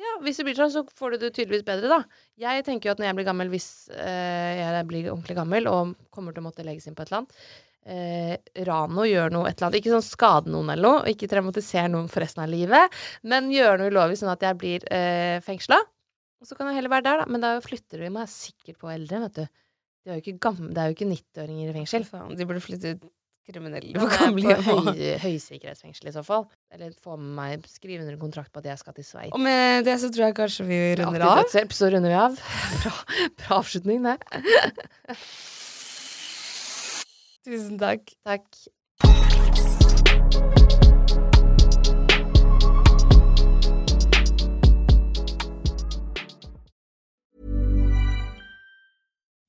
Ja, 0.01 0.11
hvis 0.25 0.37
du 0.41 0.43
blir 0.43 0.55
sånn, 0.57 0.71
så 0.73 0.83
får 0.97 1.11
du 1.11 1.17
det 1.21 1.33
tydeligvis 1.37 1.63
bedre, 1.63 1.87
da. 1.87 1.99
Jeg 2.41 2.65
tenker 2.65 2.89
jo 2.89 2.91
at 2.91 2.97
når 2.99 3.05
jeg 3.11 3.15
blir 3.21 3.25
gammel, 3.29 3.49
hvis 3.53 3.69
eh, 3.93 4.57
jeg 4.59 4.87
blir 4.89 5.11
ordentlig 5.13 5.35
gammel 5.37 5.67
og 5.69 5.95
kommer 6.11 6.33
til 6.33 6.41
å 6.41 6.47
måtte 6.49 6.65
legges 6.65 6.87
inn 6.89 6.95
på 6.97 7.03
et 7.05 7.11
eller 7.13 7.21
annet 7.21 7.31
eh, 7.85 8.65
Rano 8.65 9.05
gjør 9.05 9.31
noe 9.31 9.47
et 9.47 9.55
eller 9.61 9.69
annet. 9.69 9.79
Ikke 9.79 9.93
sånn 9.93 10.05
skade 10.05 10.49
noen 10.51 10.69
eller 10.73 10.81
noe, 10.89 10.99
og 11.05 11.07
ikke 11.13 11.29
traumatisere 11.29 11.87
noen 11.93 12.09
for 12.11 12.21
resten 12.25 12.43
av 12.43 12.49
livet, 12.51 12.89
men 13.23 13.49
gjøre 13.53 13.77
noe 13.79 13.89
ulovlig 13.93 14.17
sånn 14.19 14.33
at 14.33 14.41
jeg 14.41 14.57
blir 14.57 14.85
eh, 14.91 15.39
fengsla. 15.45 15.79
Og 16.41 16.49
så 16.49 16.57
kan 16.57 16.71
jeg 16.71 16.79
heller 16.79 16.89
være 16.89 17.05
der, 17.05 17.21
da. 17.21 17.29
Men 17.29 17.43
da 17.43 17.55
flytter 17.61 18.01
vi 18.01 18.09
meg 18.13 18.29
sikkert 18.31 18.81
på 18.81 18.89
eldre, 18.91 19.23
vet 19.27 19.41
du. 19.41 19.43
Det 20.01 20.09
er 20.09 20.17
jo 20.17 20.23
ikke 20.23 20.53
er 20.81 20.89
jo 20.89 20.95
ikke 20.95 21.09
90-åringer 21.11 21.69
i 21.69 21.73
fengsel. 21.75 22.05
Faen, 22.09 22.33
De 22.37 22.47
burde 22.49 22.63
flytte 22.63 22.95
ut 22.95 23.03
kriminelle 23.51 23.97
og 23.97 24.11
er 24.13 24.61
på 24.63 24.75
høy, 24.85 24.99
høysikkerhetsfengsel 25.21 26.09
i 26.09 26.13
så 26.15 26.23
fall. 26.25 26.45
Eller 26.73 26.93
få 27.03 27.17
med 27.19 27.31
meg 27.37 27.69
skrive 27.69 28.01
under 28.03 28.15
en 28.15 28.21
kontrakt 28.21 28.51
på 28.53 28.61
at 28.61 28.69
jeg 28.71 28.81
skal 28.81 28.93
til 28.97 29.05
Sveits. 29.05 29.33
Og 29.35 29.41
med 29.43 29.85
det 29.85 29.97
så 30.01 30.07
tror 30.13 30.29
jeg 30.29 30.37
kanskje 30.41 30.67
vi 30.69 30.79
runder 31.01 31.21
av. 31.27 31.41
dødshjelp, 31.41 31.71
så 31.77 31.85
runder 31.93 32.13
vi 32.13 32.19
av. 32.21 32.33
Bra, 32.81 32.93
bra 33.41 33.51
avslutning, 33.61 33.99
det. 34.05 34.17
Tusen 37.45 37.77
takk. 37.81 38.13
Takk. 38.25 38.45